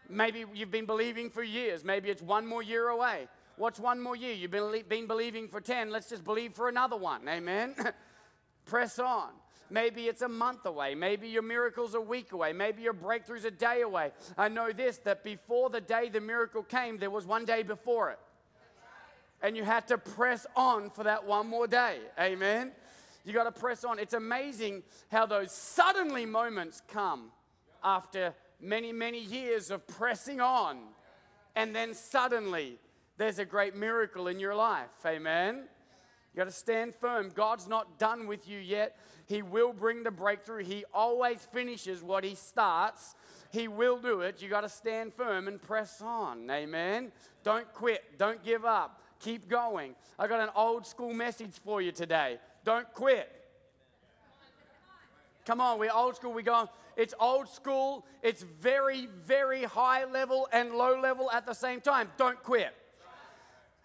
Maybe 0.10 0.46
you've 0.54 0.72
been 0.72 0.86
believing 0.86 1.30
for 1.30 1.44
years. 1.44 1.84
Maybe 1.84 2.10
it's 2.10 2.22
one 2.22 2.46
more 2.46 2.62
year 2.62 2.90
away. 2.90 3.28
What's 3.58 3.80
one 3.80 4.02
more 4.02 4.16
year? 4.16 4.34
You've 4.34 4.52
been, 4.52 4.84
been 4.88 5.08
believing 5.08 5.48
for 5.48 5.62
10. 5.62 5.90
Let's 5.90 6.10
just 6.10 6.24
believe 6.24 6.54
for 6.54 6.68
another 6.68 6.98
one. 6.98 7.28
Amen. 7.28 7.76
Press 8.66 9.00
on. 9.00 9.30
Maybe 9.70 10.08
it's 10.08 10.22
a 10.22 10.30
month 10.30 10.66
away. 10.66 10.94
Maybe 10.94 11.28
your 11.30 11.42
miracle's 11.42 11.96
a 11.96 12.02
week 12.02 12.34
away. 12.34 12.54
Maybe 12.54 12.84
your 12.84 12.94
breakthrough's 12.94 13.46
a 13.46 13.52
day 13.52 13.82
away. 13.82 14.12
I 14.38 14.50
know 14.50 14.72
this 14.72 14.98
that 15.00 15.24
before 15.24 15.70
the 15.70 15.82
day 15.82 16.10
the 16.10 16.22
miracle 16.22 16.64
came, 16.64 16.98
there 16.98 17.10
was 17.10 17.26
one 17.26 17.46
day 17.46 17.64
before 17.64 18.12
it. 18.12 18.20
And 19.42 19.56
you 19.56 19.64
had 19.64 19.88
to 19.88 19.98
press 19.98 20.46
on 20.56 20.90
for 20.90 21.04
that 21.04 21.26
one 21.26 21.48
more 21.48 21.68
day. 21.68 22.00
Amen. 22.20 22.72
You 23.24 23.34
got 23.34 23.46
to 23.46 23.60
press 23.60 23.84
on. 23.84 24.00
It's 24.00 24.14
amazing 24.14 24.84
how 25.12 25.26
those 25.26 25.52
suddenly 25.52 26.26
moments 26.26 26.82
come 26.88 27.32
after 27.84 28.34
many, 28.62 28.92
many 28.92 29.20
years 29.20 29.72
of 29.72 29.88
pressing 29.88 30.42
on. 30.42 30.80
And 31.56 31.76
then 31.76 31.94
suddenly 31.94 32.78
there's 33.18 33.40
a 33.40 33.46
great 33.46 33.76
miracle 33.76 34.28
in 34.28 34.40
your 34.40 34.56
life. 34.56 34.90
Amen. 35.06 35.64
You 36.34 36.38
got 36.38 36.46
to 36.46 36.52
stand 36.52 36.94
firm. 36.94 37.32
God's 37.34 37.68
not 37.68 37.98
done 37.98 38.28
with 38.28 38.48
you 38.48 38.60
yet. 38.60 38.98
He 39.26 39.42
will 39.42 39.72
bring 39.72 40.04
the 40.04 40.12
breakthrough. 40.12 40.64
He 40.64 40.84
always 40.94 41.40
finishes 41.54 42.04
what 42.04 42.24
he 42.26 42.36
starts. 42.36 43.16
He 43.52 43.70
will 43.70 43.98
do 43.98 44.20
it. 44.22 44.42
You 44.42 44.50
got 44.50 44.62
to 44.62 44.70
stand 44.70 45.14
firm 45.14 45.48
and 45.48 45.62
press 45.62 46.02
on. 46.02 46.50
Amen. 46.52 47.14
Don't 47.44 47.72
quit. 47.74 48.18
Don't 48.18 48.44
give 48.44 48.66
up. 48.66 49.02
Keep 49.20 49.48
going. 49.48 49.96
I 50.20 50.28
got 50.28 50.42
an 50.42 50.50
old 50.56 50.86
school 50.86 51.14
message 51.14 51.54
for 51.64 51.82
you 51.82 51.94
today. 51.94 52.38
Don't 52.66 52.92
quit. 52.94 53.32
Come 55.46 55.62
on, 55.62 55.80
we're 55.80 55.94
old 55.94 56.16
school. 56.16 56.34
We 56.34 56.44
go, 56.44 56.70
it's 56.98 57.14
old 57.20 57.48
school. 57.48 58.06
It's 58.24 58.44
very, 58.44 59.08
very 59.26 59.64
high 59.64 60.04
level 60.06 60.50
and 60.52 60.74
low 60.74 61.00
level 61.00 61.32
at 61.32 61.46
the 61.46 61.54
same 61.54 61.82
time. 61.82 62.12
Don't 62.18 62.42
quit. 62.44 62.74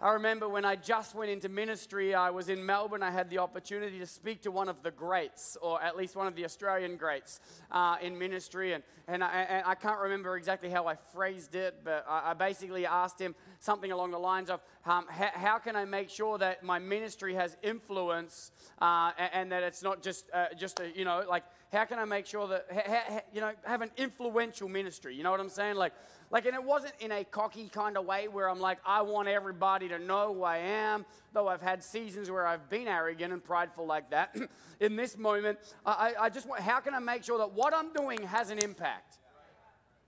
I 0.02 0.12
remember 0.12 0.48
when 0.48 0.64
I 0.64 0.76
just 0.76 1.14
went 1.14 1.30
into 1.30 1.50
ministry, 1.50 2.14
I 2.14 2.30
was 2.30 2.48
in 2.48 2.64
Melbourne. 2.64 3.02
I 3.02 3.10
had 3.10 3.28
the 3.28 3.36
opportunity 3.36 3.98
to 3.98 4.06
speak 4.06 4.40
to 4.42 4.50
one 4.50 4.70
of 4.70 4.82
the 4.82 4.90
greats, 4.90 5.58
or 5.60 5.82
at 5.82 5.94
least 5.94 6.16
one 6.16 6.26
of 6.26 6.34
the 6.34 6.46
Australian 6.46 6.96
greats 6.96 7.38
uh, 7.70 7.96
in 8.00 8.18
ministry. 8.18 8.72
And, 8.72 8.82
and, 9.08 9.22
I, 9.22 9.42
and 9.42 9.66
I 9.66 9.74
can't 9.74 10.00
remember 10.00 10.38
exactly 10.38 10.70
how 10.70 10.86
I 10.86 10.94
phrased 10.94 11.54
it, 11.54 11.80
but 11.84 12.06
I, 12.08 12.30
I 12.30 12.32
basically 12.32 12.86
asked 12.86 13.20
him 13.20 13.34
something 13.58 13.92
along 13.92 14.12
the 14.12 14.18
lines 14.18 14.48
of 14.48 14.62
um, 14.86 15.04
how, 15.10 15.28
how, 15.34 15.58
can 15.58 15.76
I 15.76 15.84
make 15.84 16.08
sure 16.08 16.38
that 16.38 16.62
my 16.62 16.78
ministry 16.78 17.34
has 17.34 17.58
influence 17.62 18.52
uh, 18.80 19.10
and, 19.18 19.30
and, 19.34 19.52
that 19.52 19.62
it's 19.62 19.82
not 19.82 20.02
just, 20.02 20.24
uh, 20.32 20.46
just 20.58 20.80
a, 20.80 20.90
you 20.96 21.04
know, 21.04 21.26
like, 21.28 21.44
how 21.70 21.84
can 21.84 21.98
I 21.98 22.06
make 22.06 22.24
sure 22.24 22.48
that, 22.48 22.64
ha, 22.72 22.80
ha, 22.86 23.20
you 23.34 23.42
know, 23.42 23.52
have 23.64 23.82
an 23.82 23.90
influential 23.98 24.70
ministry? 24.70 25.14
You 25.14 25.24
know 25.24 25.30
what 25.30 25.40
I'm 25.40 25.50
saying? 25.50 25.76
Like, 25.76 25.92
like, 26.30 26.46
and 26.46 26.54
it 26.54 26.62
wasn't 26.62 26.94
in 27.00 27.10
a 27.10 27.24
cocky 27.24 27.68
kind 27.68 27.96
of 27.96 28.06
way 28.06 28.28
where 28.28 28.48
I'm 28.48 28.60
like, 28.60 28.78
I 28.86 29.02
want 29.02 29.26
everybody 29.26 29.88
to 29.88 29.98
know 29.98 30.32
who 30.32 30.44
I 30.44 30.58
am, 30.58 31.04
though 31.32 31.48
I've 31.48 31.60
had 31.60 31.82
seasons 31.82 32.30
where 32.30 32.46
I've 32.46 32.70
been 32.70 32.86
arrogant 32.86 33.32
and 33.32 33.42
prideful 33.42 33.84
like 33.84 34.10
that. 34.10 34.36
in 34.80 34.94
this 34.94 35.18
moment, 35.18 35.58
I, 35.84 36.14
I 36.20 36.28
just 36.28 36.48
want, 36.48 36.60
how 36.60 36.78
can 36.78 36.94
I 36.94 37.00
make 37.00 37.24
sure 37.24 37.38
that 37.38 37.52
what 37.52 37.74
I'm 37.74 37.92
doing 37.92 38.22
has 38.22 38.50
an 38.50 38.58
impact? 38.58 39.18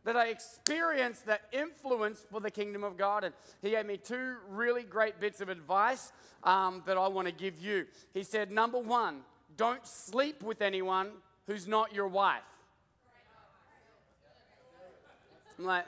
That 0.05 0.17
I 0.17 0.29
experience 0.29 1.21
that 1.23 1.43
influence 1.53 2.25
for 2.31 2.41
the 2.41 2.51
kingdom 2.51 2.85
of 2.85 2.97
God. 2.97 3.25
And 3.25 3.35
he 3.61 3.71
gave 3.71 3.87
me 3.87 3.97
two 3.97 4.37
really 4.49 4.85
great 4.85 5.21
bits 5.21 5.41
of 5.41 5.49
advice 5.49 6.13
um, 6.45 6.83
that 6.87 6.97
I 6.97 7.09
want 7.09 7.27
to 7.27 7.35
give 7.35 7.61
you. 7.61 7.87
He 8.15 8.23
said, 8.23 8.53
number 8.53 8.79
one, 8.79 9.21
don't 9.57 9.85
sleep 9.87 10.43
with 10.43 10.63
anyone 10.63 11.11
who's 11.47 11.67
not 11.67 11.95
your 11.95 12.09
wife. 12.09 12.43
I'm 15.59 15.65
like, 15.65 15.87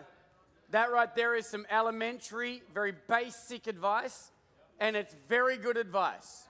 that 0.74 0.90
right 0.90 1.14
there 1.14 1.36
is 1.36 1.46
some 1.46 1.64
elementary, 1.70 2.60
very 2.74 2.92
basic 3.08 3.68
advice, 3.68 4.32
and 4.80 4.96
it's 4.96 5.14
very 5.28 5.56
good 5.56 5.76
advice. 5.76 6.48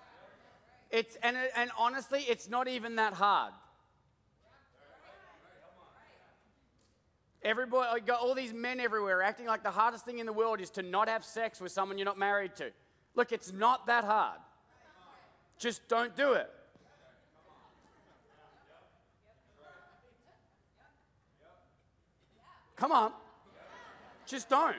It's, 0.91 1.19
and, 1.23 1.37
and 1.55 1.71
honestly, 1.79 2.25
it's 2.27 2.49
not 2.49 2.67
even 2.67 2.97
that 2.97 3.13
hard. 3.13 3.53
Everybody, 7.43 8.01
got 8.01 8.21
all 8.21 8.35
these 8.35 8.55
men 8.55 8.81
everywhere 8.81 9.23
acting 9.23 9.45
like 9.45 9.63
the 9.63 9.71
hardest 9.71 10.07
thing 10.07 10.21
in 10.21 10.25
the 10.25 10.33
world 10.33 10.59
is 10.59 10.71
to 10.71 10.83
not 10.83 11.07
have 11.07 11.23
sex 11.23 11.61
with 11.61 11.71
someone 11.71 11.99
you're 11.99 12.07
not 12.07 12.19
married 12.19 12.57
to. 12.57 12.71
Look, 13.15 13.31
it's 13.31 13.53
not 13.53 13.87
that 13.89 14.05
hard. 14.05 14.41
Just 15.59 15.87
don't 15.87 16.17
do 16.17 16.33
it. 16.33 16.49
Come 22.77 22.91
on. 22.91 23.13
Just 24.27 24.49
don't. 24.49 24.77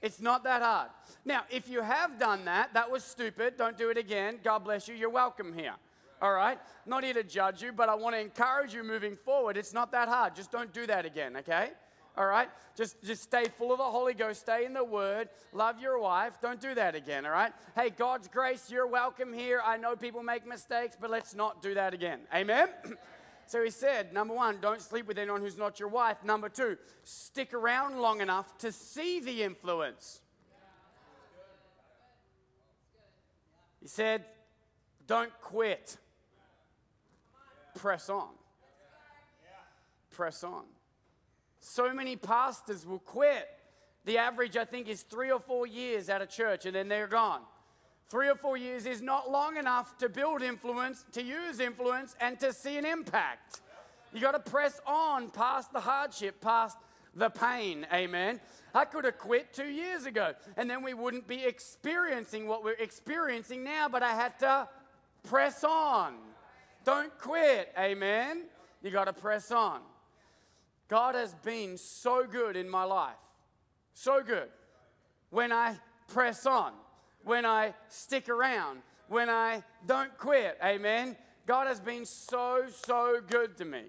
It's 0.00 0.20
not 0.20 0.42
that 0.44 0.62
hard. 0.62 0.88
Now, 1.24 1.42
if 1.48 1.68
you 1.68 1.80
have 1.80 2.18
done 2.18 2.44
that, 2.46 2.74
that 2.74 2.90
was 2.90 3.04
stupid. 3.04 3.56
Don't 3.56 3.78
do 3.78 3.90
it 3.90 3.96
again. 3.96 4.40
God 4.42 4.60
bless 4.60 4.88
you. 4.88 4.94
You're 4.94 5.10
welcome 5.10 5.52
here. 5.52 5.74
All 6.20 6.32
right? 6.32 6.58
Not 6.86 7.04
here 7.04 7.14
to 7.14 7.22
judge 7.22 7.62
you, 7.62 7.72
but 7.72 7.88
I 7.88 7.94
want 7.94 8.16
to 8.16 8.20
encourage 8.20 8.74
you 8.74 8.82
moving 8.82 9.16
forward. 9.16 9.56
It's 9.56 9.72
not 9.72 9.92
that 9.92 10.08
hard. 10.08 10.34
Just 10.34 10.50
don't 10.50 10.72
do 10.72 10.86
that 10.86 11.04
again, 11.04 11.36
okay? 11.36 11.70
All 12.16 12.26
right? 12.26 12.48
Just 12.76 13.02
just 13.02 13.22
stay 13.22 13.46
full 13.46 13.72
of 13.72 13.78
the 13.78 13.84
Holy 13.84 14.14
Ghost, 14.14 14.40
stay 14.40 14.64
in 14.64 14.72
the 14.72 14.84
word, 14.84 15.28
love 15.52 15.80
your 15.80 15.98
wife. 15.98 16.34
Don't 16.40 16.60
do 16.60 16.74
that 16.74 16.94
again, 16.94 17.24
all 17.24 17.32
right? 17.32 17.52
Hey, 17.74 17.90
God's 17.90 18.28
grace, 18.28 18.70
you're 18.70 18.86
welcome 18.86 19.32
here. 19.32 19.62
I 19.64 19.76
know 19.78 19.96
people 19.96 20.22
make 20.22 20.46
mistakes, 20.46 20.96
but 21.00 21.10
let's 21.10 21.34
not 21.34 21.62
do 21.62 21.74
that 21.74 21.94
again. 21.94 22.20
Amen. 22.34 22.68
So 23.46 23.62
he 23.62 23.70
said, 23.70 24.12
number 24.14 24.34
one, 24.34 24.58
don't 24.60 24.80
sleep 24.80 25.06
with 25.06 25.18
anyone 25.18 25.42
who's 25.42 25.58
not 25.58 25.78
your 25.78 25.88
wife. 25.88 26.24
Number 26.24 26.48
two, 26.48 26.78
stick 27.04 27.52
around 27.52 28.00
long 28.00 28.20
enough 28.20 28.56
to 28.58 28.72
see 28.72 29.20
the 29.20 29.42
influence. 29.42 30.20
He 33.80 33.88
said, 33.88 34.24
don't 35.06 35.32
quit. 35.40 35.96
Press 37.74 38.08
on. 38.08 38.28
Press 40.10 40.44
on. 40.44 40.64
So 41.60 41.92
many 41.92 42.16
pastors 42.16 42.86
will 42.86 43.00
quit. 43.00 43.48
The 44.04 44.18
average, 44.18 44.56
I 44.56 44.64
think, 44.64 44.88
is 44.88 45.02
three 45.02 45.30
or 45.30 45.40
four 45.40 45.66
years 45.66 46.08
at 46.08 46.22
a 46.22 46.26
church 46.26 46.66
and 46.66 46.74
then 46.74 46.88
they're 46.88 47.06
gone. 47.06 47.42
Three 48.08 48.28
or 48.28 48.34
four 48.34 48.56
years 48.56 48.84
is 48.84 49.00
not 49.00 49.30
long 49.30 49.56
enough 49.56 49.96
to 49.98 50.08
build 50.08 50.42
influence, 50.42 51.04
to 51.12 51.22
use 51.22 51.60
influence, 51.60 52.14
and 52.20 52.38
to 52.40 52.52
see 52.52 52.76
an 52.76 52.84
impact. 52.84 53.60
You 54.12 54.20
got 54.20 54.32
to 54.32 54.50
press 54.50 54.80
on 54.86 55.30
past 55.30 55.72
the 55.72 55.80
hardship, 55.80 56.40
past 56.40 56.76
the 57.14 57.30
pain. 57.30 57.86
Amen. 57.92 58.40
I 58.74 58.84
could 58.84 59.04
have 59.04 59.18
quit 59.18 59.52
two 59.52 59.68
years 59.68 60.06
ago, 60.06 60.34
and 60.56 60.68
then 60.68 60.82
we 60.82 60.94
wouldn't 60.94 61.26
be 61.26 61.44
experiencing 61.44 62.46
what 62.46 62.64
we're 62.64 62.72
experiencing 62.72 63.64
now, 63.64 63.88
but 63.88 64.02
I 64.02 64.14
had 64.14 64.38
to 64.40 64.68
press 65.22 65.64
on. 65.64 66.14
Don't 66.84 67.16
quit. 67.18 67.72
Amen. 67.78 68.44
You 68.82 68.90
got 68.90 69.04
to 69.04 69.12
press 69.12 69.50
on. 69.50 69.80
God 70.88 71.14
has 71.14 71.34
been 71.34 71.78
so 71.78 72.26
good 72.30 72.56
in 72.56 72.68
my 72.68 72.84
life. 72.84 73.14
So 73.94 74.22
good. 74.22 74.48
When 75.30 75.52
I 75.52 75.76
press 76.08 76.44
on, 76.44 76.72
when 77.24 77.44
I 77.44 77.74
stick 77.88 78.28
around, 78.28 78.80
when 79.08 79.28
I 79.28 79.62
don't 79.86 80.16
quit. 80.18 80.58
Amen. 80.62 81.16
God 81.46 81.66
has 81.66 81.80
been 81.80 82.04
so, 82.04 82.64
so 82.84 83.20
good 83.26 83.56
to 83.58 83.64
me. 83.64 83.82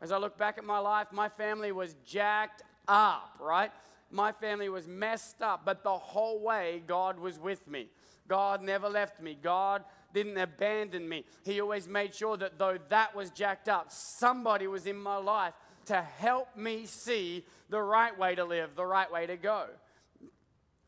As 0.00 0.12
I 0.12 0.18
look 0.18 0.36
back 0.36 0.58
at 0.58 0.64
my 0.64 0.78
life, 0.78 1.08
my 1.12 1.28
family 1.28 1.72
was 1.72 1.94
jacked 2.04 2.62
up, 2.88 3.36
right? 3.40 3.70
My 4.10 4.32
family 4.32 4.68
was 4.68 4.86
messed 4.86 5.42
up, 5.42 5.62
but 5.64 5.82
the 5.82 5.96
whole 5.96 6.40
way, 6.40 6.82
God 6.86 7.18
was 7.18 7.38
with 7.38 7.66
me. 7.68 7.88
God 8.28 8.62
never 8.62 8.88
left 8.88 9.20
me. 9.20 9.36
God 9.40 9.84
didn't 10.12 10.38
abandon 10.38 11.08
me. 11.08 11.24
He 11.44 11.60
always 11.60 11.88
made 11.88 12.14
sure 12.14 12.36
that 12.36 12.58
though 12.58 12.78
that 12.88 13.14
was 13.14 13.30
jacked 13.30 13.68
up, 13.68 13.86
somebody 13.90 14.66
was 14.66 14.86
in 14.86 14.96
my 14.96 15.16
life 15.16 15.54
to 15.86 16.00
help 16.00 16.56
me 16.56 16.86
see 16.86 17.44
the 17.70 17.80
right 17.80 18.16
way 18.16 18.34
to 18.34 18.44
live, 18.44 18.70
the 18.76 18.84
right 18.84 19.10
way 19.10 19.26
to 19.26 19.36
go. 19.36 19.66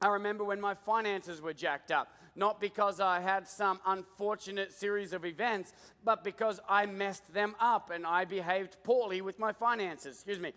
I 0.05 0.09
remember 0.09 0.45
when 0.45 0.61
my 0.61 0.75
finances 0.75 1.41
were 1.41 1.55
jacked 1.55 1.91
up 1.91 2.09
not 2.37 2.61
because 2.61 3.01
I 3.01 3.21
had 3.21 3.49
some 3.49 3.81
unfortunate 3.87 4.73
series 4.73 5.13
of 5.13 5.25
events, 5.25 5.73
but 6.05 6.25
because 6.25 6.61
I 6.69 6.87
messed 6.87 7.33
them 7.33 7.55
up 7.61 7.91
and 7.91 8.05
I 8.05 8.25
behaved 8.25 8.77
poorly 8.83 9.21
with 9.21 9.39
my 9.39 9.53
finances. 9.53 10.17
Excuse 10.17 10.41
me. 10.41 10.53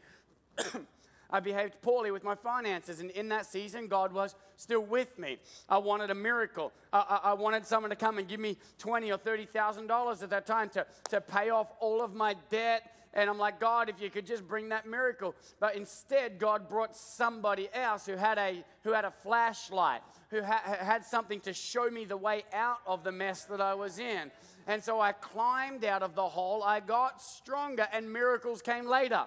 I 1.29 1.39
behaved 1.39 1.81
poorly 1.81 2.11
with 2.11 2.23
my 2.23 2.35
finances, 2.35 2.99
and 2.99 3.11
in 3.11 3.29
that 3.29 3.45
season, 3.45 3.87
God 3.87 4.13
was 4.13 4.35
still 4.55 4.81
with 4.81 5.17
me. 5.19 5.37
I 5.67 5.77
wanted 5.77 6.09
a 6.09 6.15
miracle. 6.15 6.71
I, 6.93 7.19
I, 7.23 7.29
I 7.31 7.33
wanted 7.33 7.65
someone 7.65 7.89
to 7.89 7.95
come 7.95 8.17
and 8.17 8.27
give 8.27 8.39
me 8.39 8.57
twenty 8.77 9.11
or 9.11 9.17
thirty 9.17 9.45
thousand 9.45 9.87
dollars 9.87 10.23
at 10.23 10.29
that 10.29 10.45
time 10.45 10.69
to, 10.69 10.85
to 11.09 11.21
pay 11.21 11.49
off 11.49 11.71
all 11.79 12.01
of 12.01 12.13
my 12.13 12.35
debt 12.49 12.91
and 13.17 13.31
I'm 13.31 13.39
like, 13.39 13.59
God, 13.59 13.89
if 13.89 13.99
you 13.99 14.11
could 14.11 14.27
just 14.27 14.47
bring 14.47 14.69
that 14.69 14.87
miracle. 14.87 15.33
But 15.59 15.75
instead, 15.75 16.37
God 16.37 16.69
brought 16.69 16.95
somebody 16.95 17.67
else 17.73 18.05
who 18.05 18.15
had 18.15 18.37
a, 18.37 18.63
who 18.83 18.93
had 18.93 19.05
a 19.05 19.11
flashlight, 19.11 20.01
who 20.29 20.43
ha- 20.43 20.77
had 20.79 21.03
something 21.03 21.39
to 21.41 21.51
show 21.53 21.89
me 21.89 22.05
the 22.05 22.15
way 22.15 22.43
out 22.53 22.77
of 22.85 23.03
the 23.03 23.11
mess 23.11 23.45
that 23.45 23.59
I 23.59 23.73
was 23.73 23.97
in. 23.97 24.31
And 24.67 24.83
so 24.83 25.01
I 25.01 25.13
climbed 25.13 25.83
out 25.83 26.03
of 26.03 26.13
the 26.13 26.27
hole, 26.27 26.61
I 26.63 26.79
got 26.79 27.19
stronger, 27.19 27.87
and 27.91 28.11
miracles 28.13 28.61
came 28.61 28.85
later. 28.85 29.25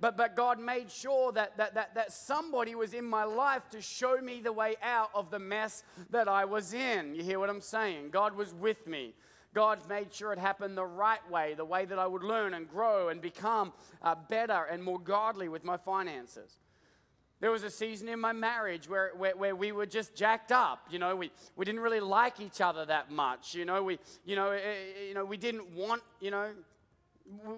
But, 0.00 0.16
but 0.16 0.36
God 0.36 0.60
made 0.60 0.90
sure 0.90 1.32
that, 1.32 1.56
that, 1.56 1.74
that, 1.74 1.94
that 1.94 2.12
somebody 2.12 2.74
was 2.74 2.94
in 2.94 3.04
my 3.04 3.24
life 3.24 3.68
to 3.70 3.80
show 3.80 4.18
me 4.20 4.40
the 4.40 4.52
way 4.52 4.76
out 4.82 5.10
of 5.14 5.30
the 5.30 5.38
mess 5.38 5.84
that 6.10 6.28
I 6.28 6.44
was 6.44 6.74
in. 6.74 7.14
You 7.14 7.22
hear 7.22 7.38
what 7.38 7.48
I'm 7.48 7.60
saying? 7.60 8.10
God 8.10 8.36
was 8.36 8.52
with 8.52 8.86
me. 8.86 9.14
God 9.54 9.78
made 9.88 10.12
sure 10.12 10.32
it 10.32 10.38
happened 10.38 10.76
the 10.76 10.84
right 10.84 11.30
way, 11.30 11.54
the 11.54 11.64
way 11.64 11.84
that 11.84 11.98
I 11.98 12.06
would 12.06 12.24
learn 12.24 12.54
and 12.54 12.68
grow 12.68 13.08
and 13.08 13.20
become 13.22 13.72
uh, 14.02 14.16
better 14.28 14.64
and 14.64 14.82
more 14.82 14.98
godly 14.98 15.48
with 15.48 15.64
my 15.64 15.76
finances. 15.76 16.58
There 17.40 17.50
was 17.50 17.62
a 17.62 17.70
season 17.70 18.08
in 18.08 18.18
my 18.18 18.32
marriage 18.32 18.88
where, 18.88 19.12
where, 19.16 19.36
where, 19.36 19.54
we 19.54 19.70
were 19.70 19.86
just 19.86 20.14
jacked 20.16 20.50
up. 20.50 20.86
You 20.90 20.98
know, 20.98 21.14
we, 21.14 21.30
we 21.56 21.64
didn't 21.64 21.82
really 21.82 22.00
like 22.00 22.40
each 22.40 22.60
other 22.60 22.84
that 22.86 23.10
much. 23.10 23.54
You 23.54 23.64
know, 23.64 23.82
we, 23.82 23.98
you 24.24 24.34
know, 24.34 24.50
eh, 24.50 24.58
eh, 24.58 25.08
you 25.08 25.14
know, 25.14 25.24
we 25.24 25.36
didn't 25.36 25.70
want, 25.74 26.02
you 26.20 26.30
know, 26.30 26.50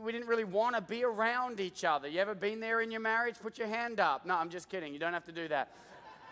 we 0.03 0.13
didn't 0.13 0.29
really 0.29 0.45
want 0.45 0.77
to 0.77 0.81
be 0.81 1.05
around 1.05 1.61
each 1.61 1.85
other. 1.85 2.09
You 2.09 2.21
ever 2.21 2.35
been 2.35 2.61
there 2.61 2.81
in 2.81 2.91
your 2.91 3.01
marriage? 3.01 3.35
Put 3.43 3.59
your 3.59 3.69
hand 3.69 4.01
up. 4.01 4.25
No, 4.25 4.35
I'm 4.35 4.49
just 4.49 4.69
kidding. 4.69 4.93
You 4.93 4.99
don't 4.99 5.13
have 5.13 5.25
to 5.25 5.33
do 5.33 5.49
that. 5.49 5.73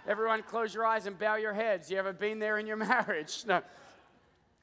Everyone, 0.06 0.42
close 0.42 0.74
your 0.74 0.84
eyes 0.84 1.06
and 1.06 1.18
bow 1.18 1.36
your 1.36 1.52
heads. 1.52 1.90
You 1.90 1.96
ever 1.96 2.12
been 2.12 2.38
there 2.38 2.58
in 2.58 2.66
your 2.66 2.76
marriage? 2.88 3.44
No. 3.46 3.62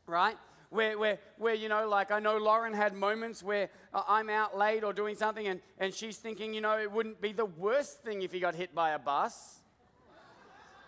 Right? 0.07 0.37
where, 0.71 0.97
where, 0.97 1.19
where, 1.37 1.53
you 1.53 1.67
know, 1.67 1.87
like 1.87 2.11
I 2.11 2.19
know 2.19 2.37
Lauren 2.37 2.73
had 2.73 2.95
moments 2.95 3.43
where 3.43 3.69
uh, 3.93 4.03
I'm 4.07 4.29
out 4.29 4.57
late 4.57 4.85
or 4.85 4.93
doing 4.93 5.15
something 5.15 5.45
and, 5.45 5.59
and 5.77 5.93
she's 5.93 6.17
thinking, 6.17 6.53
you 6.53 6.61
know, 6.61 6.79
it 6.79 6.89
wouldn't 6.89 7.19
be 7.19 7.33
the 7.33 7.45
worst 7.45 8.03
thing 8.03 8.21
if 8.21 8.31
he 8.31 8.39
got 8.39 8.55
hit 8.55 8.73
by 8.73 8.91
a 8.91 8.99
bus. 8.99 9.59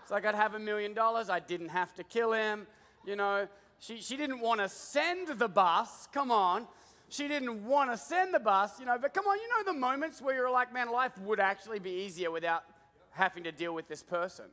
It's 0.01 0.11
like 0.11 0.25
I'd 0.25 0.35
have 0.35 0.53
a 0.53 0.59
million 0.59 0.93
dollars, 0.93 1.29
I 1.29 1.39
didn't 1.39 1.69
have 1.69 1.93
to 1.95 2.03
kill 2.03 2.31
him, 2.31 2.65
you 3.05 3.15
know. 3.15 3.47
She, 3.79 3.97
she 3.97 4.15
didn't 4.15 4.39
want 4.39 4.61
to 4.61 4.69
send 4.69 5.27
the 5.27 5.49
bus, 5.49 6.07
come 6.13 6.31
on. 6.31 6.65
She 7.13 7.27
didn't 7.27 7.63
want 7.63 7.91
to 7.91 7.97
send 7.97 8.33
the 8.33 8.39
bus, 8.39 8.79
you 8.79 8.87
know, 8.87 8.97
but 8.99 9.13
come 9.13 9.27
on, 9.27 9.37
you 9.37 9.47
know 9.47 9.71
the 9.71 9.77
moments 9.77 10.19
where 10.19 10.33
you're 10.33 10.49
like, 10.49 10.73
man, 10.73 10.89
life 10.89 11.15
would 11.19 11.39
actually 11.39 11.77
be 11.77 11.91
easier 11.91 12.31
without 12.31 12.63
having 13.11 13.43
to 13.43 13.51
deal 13.51 13.71
with 13.71 13.87
this 13.87 14.01
person. 14.01 14.45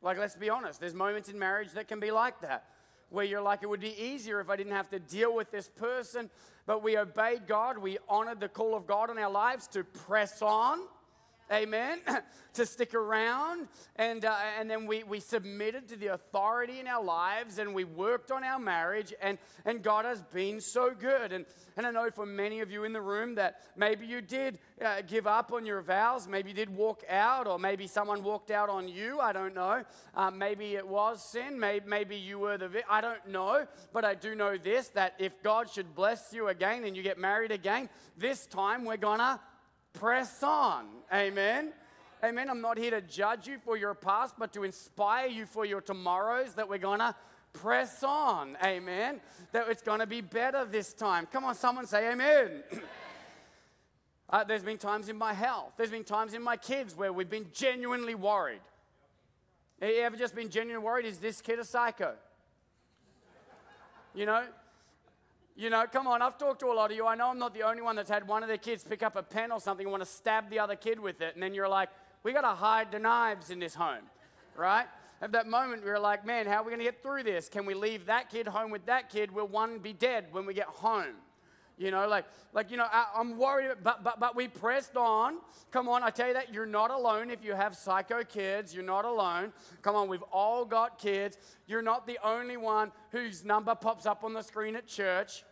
Like, 0.00 0.16
let's 0.16 0.36
be 0.36 0.48
honest, 0.48 0.80
there's 0.80 0.94
moments 0.94 1.28
in 1.28 1.38
marriage 1.38 1.72
that 1.72 1.86
can 1.86 2.00
be 2.00 2.12
like 2.12 2.40
that 2.40 2.64
where 3.10 3.26
you're 3.26 3.42
like, 3.42 3.62
it 3.62 3.68
would 3.68 3.80
be 3.80 3.94
easier 4.02 4.40
if 4.40 4.48
I 4.48 4.56
didn't 4.56 4.72
have 4.72 4.88
to 4.88 4.98
deal 4.98 5.34
with 5.34 5.50
this 5.50 5.68
person. 5.68 6.30
But 6.64 6.82
we 6.82 6.96
obeyed 6.96 7.46
God. 7.46 7.76
We 7.76 7.98
honored 8.08 8.40
the 8.40 8.48
call 8.48 8.74
of 8.74 8.86
God 8.86 9.10
in 9.10 9.18
our 9.18 9.30
lives 9.30 9.66
to 9.68 9.84
press 9.84 10.40
on 10.40 10.78
amen, 11.52 12.00
to 12.54 12.66
stick 12.66 12.94
around. 12.94 13.68
And, 13.96 14.24
uh, 14.24 14.36
and 14.58 14.70
then 14.70 14.86
we, 14.86 15.02
we 15.02 15.20
submitted 15.20 15.88
to 15.88 15.96
the 15.96 16.08
authority 16.08 16.80
in 16.80 16.86
our 16.86 17.02
lives 17.02 17.58
and 17.58 17.74
we 17.74 17.84
worked 17.84 18.30
on 18.30 18.44
our 18.44 18.58
marriage, 18.58 19.12
and, 19.20 19.38
and 19.64 19.82
God 19.82 20.04
has 20.04 20.22
been 20.22 20.60
so 20.60 20.92
good. 20.98 21.32
And, 21.32 21.44
and 21.76 21.86
I 21.86 21.90
know 21.90 22.10
for 22.10 22.26
many 22.26 22.60
of 22.60 22.70
you 22.70 22.84
in 22.84 22.92
the 22.92 23.00
room 23.00 23.34
that 23.36 23.60
maybe 23.76 24.06
you 24.06 24.20
did 24.20 24.58
uh, 24.84 25.02
give 25.06 25.26
up 25.26 25.52
on 25.52 25.66
your 25.66 25.80
vows, 25.80 26.28
maybe 26.28 26.50
you 26.50 26.56
did 26.56 26.74
walk 26.74 27.02
out, 27.08 27.46
or 27.46 27.58
maybe 27.58 27.86
someone 27.86 28.22
walked 28.22 28.50
out 28.50 28.68
on 28.68 28.88
you. 28.88 29.20
I 29.20 29.32
don't 29.32 29.54
know. 29.54 29.84
Uh, 30.14 30.30
maybe 30.30 30.76
it 30.76 30.86
was 30.86 31.22
sin, 31.22 31.58
maybe, 31.58 31.86
maybe 31.88 32.16
you 32.16 32.38
were 32.38 32.58
the 32.58 32.68
vi- 32.68 32.84
I 32.88 33.00
don't 33.00 33.26
know. 33.28 33.66
But 33.92 34.04
I 34.04 34.14
do 34.14 34.34
know 34.34 34.56
this 34.56 34.88
that 34.88 35.14
if 35.18 35.42
God 35.42 35.70
should 35.70 35.94
bless 35.94 36.32
you 36.32 36.48
again 36.48 36.84
and 36.84 36.96
you 36.96 37.02
get 37.02 37.18
married 37.18 37.52
again, 37.52 37.88
this 38.16 38.46
time 38.46 38.84
we're 38.84 38.96
gonna 38.96 39.40
press 39.92 40.42
on. 40.42 40.86
Amen. 41.12 41.72
Amen. 42.22 42.50
I'm 42.50 42.60
not 42.60 42.78
here 42.78 42.90
to 42.90 43.00
judge 43.00 43.46
you 43.46 43.58
for 43.64 43.76
your 43.76 43.94
past, 43.94 44.34
but 44.38 44.52
to 44.52 44.64
inspire 44.64 45.26
you 45.26 45.46
for 45.46 45.64
your 45.64 45.80
tomorrows 45.80 46.54
that 46.54 46.68
we're 46.68 46.78
going 46.78 46.98
to 46.98 47.14
press 47.52 48.02
on. 48.02 48.56
Amen. 48.64 49.20
That 49.52 49.68
it's 49.68 49.82
going 49.82 50.00
to 50.00 50.06
be 50.06 50.20
better 50.20 50.64
this 50.64 50.92
time. 50.92 51.26
Come 51.32 51.44
on, 51.44 51.54
someone 51.54 51.86
say 51.86 52.10
amen. 52.10 52.62
uh, 54.30 54.44
there's 54.44 54.62
been 54.62 54.78
times 54.78 55.08
in 55.08 55.16
my 55.16 55.32
health, 55.32 55.72
there's 55.76 55.90
been 55.90 56.04
times 56.04 56.34
in 56.34 56.42
my 56.42 56.56
kids 56.56 56.96
where 56.96 57.12
we've 57.12 57.30
been 57.30 57.46
genuinely 57.52 58.14
worried. 58.14 58.60
Have 59.80 59.90
you 59.90 60.00
ever 60.02 60.16
just 60.16 60.34
been 60.34 60.50
genuinely 60.50 60.84
worried? 60.84 61.06
Is 61.06 61.18
this 61.18 61.40
kid 61.40 61.58
a 61.58 61.64
psycho? 61.64 62.14
You 64.14 64.26
know, 64.26 64.44
you 65.60 65.68
know, 65.68 65.84
come 65.92 66.06
on, 66.06 66.22
I've 66.22 66.38
talked 66.38 66.60
to 66.60 66.68
a 66.68 66.72
lot 66.72 66.90
of 66.90 66.96
you. 66.96 67.06
I 67.06 67.14
know 67.14 67.28
I'm 67.28 67.38
not 67.38 67.52
the 67.52 67.64
only 67.64 67.82
one 67.82 67.94
that's 67.94 68.08
had 68.08 68.26
one 68.26 68.42
of 68.42 68.48
their 68.48 68.56
kids 68.56 68.82
pick 68.82 69.02
up 69.02 69.14
a 69.14 69.22
pen 69.22 69.52
or 69.52 69.60
something 69.60 69.84
and 69.84 69.90
want 69.90 70.02
to 70.02 70.08
stab 70.08 70.48
the 70.48 70.58
other 70.58 70.74
kid 70.74 70.98
with 70.98 71.20
it. 71.20 71.34
And 71.34 71.42
then 71.42 71.52
you're 71.52 71.68
like, 71.68 71.90
we 72.22 72.32
got 72.32 72.40
to 72.40 72.48
hide 72.48 72.90
the 72.90 72.98
knives 72.98 73.50
in 73.50 73.58
this 73.58 73.74
home, 73.74 74.04
right? 74.56 74.86
At 75.20 75.32
that 75.32 75.46
moment, 75.46 75.84
we 75.84 75.90
were 75.90 75.98
like, 75.98 76.24
man, 76.24 76.46
how 76.46 76.62
are 76.62 76.62
we 76.62 76.70
going 76.70 76.78
to 76.78 76.84
get 76.84 77.02
through 77.02 77.24
this? 77.24 77.50
Can 77.50 77.66
we 77.66 77.74
leave 77.74 78.06
that 78.06 78.30
kid 78.30 78.48
home 78.48 78.70
with 78.70 78.86
that 78.86 79.10
kid? 79.10 79.30
Will 79.32 79.48
one 79.48 79.80
be 79.80 79.92
dead 79.92 80.28
when 80.32 80.46
we 80.46 80.54
get 80.54 80.64
home? 80.64 81.16
You 81.76 81.90
know, 81.90 82.08
like, 82.08 82.24
like 82.54 82.70
you 82.70 82.78
know, 82.78 82.86
I, 82.90 83.20
am 83.20 83.36
worried, 83.36 83.70
but, 83.82 84.02
but, 84.02 84.18
but 84.18 84.34
we 84.34 84.48
pressed 84.48 84.96
on. 84.96 85.38
Come 85.70 85.90
on, 85.90 86.02
I 86.02 86.08
tell 86.08 86.28
you 86.28 86.34
that 86.34 86.54
you're 86.54 86.66
not 86.66 86.90
alone 86.90 87.30
if 87.30 87.44
you 87.44 87.52
have 87.52 87.76
psycho 87.76 88.22
kids. 88.22 88.74
You're 88.74 88.84
not 88.84 89.04
alone. 89.04 89.52
Come 89.82 89.94
on, 89.94 90.08
we've 90.08 90.24
all 90.32 90.64
got 90.64 90.98
kids. 90.98 91.36
You're 91.66 91.82
not 91.82 92.06
the 92.06 92.18
only 92.24 92.56
one 92.56 92.92
whose 93.12 93.44
number 93.44 93.74
pops 93.74 94.06
up 94.06 94.24
on 94.24 94.32
the 94.32 94.42
screen 94.42 94.74
at 94.74 94.86
church. 94.86 95.42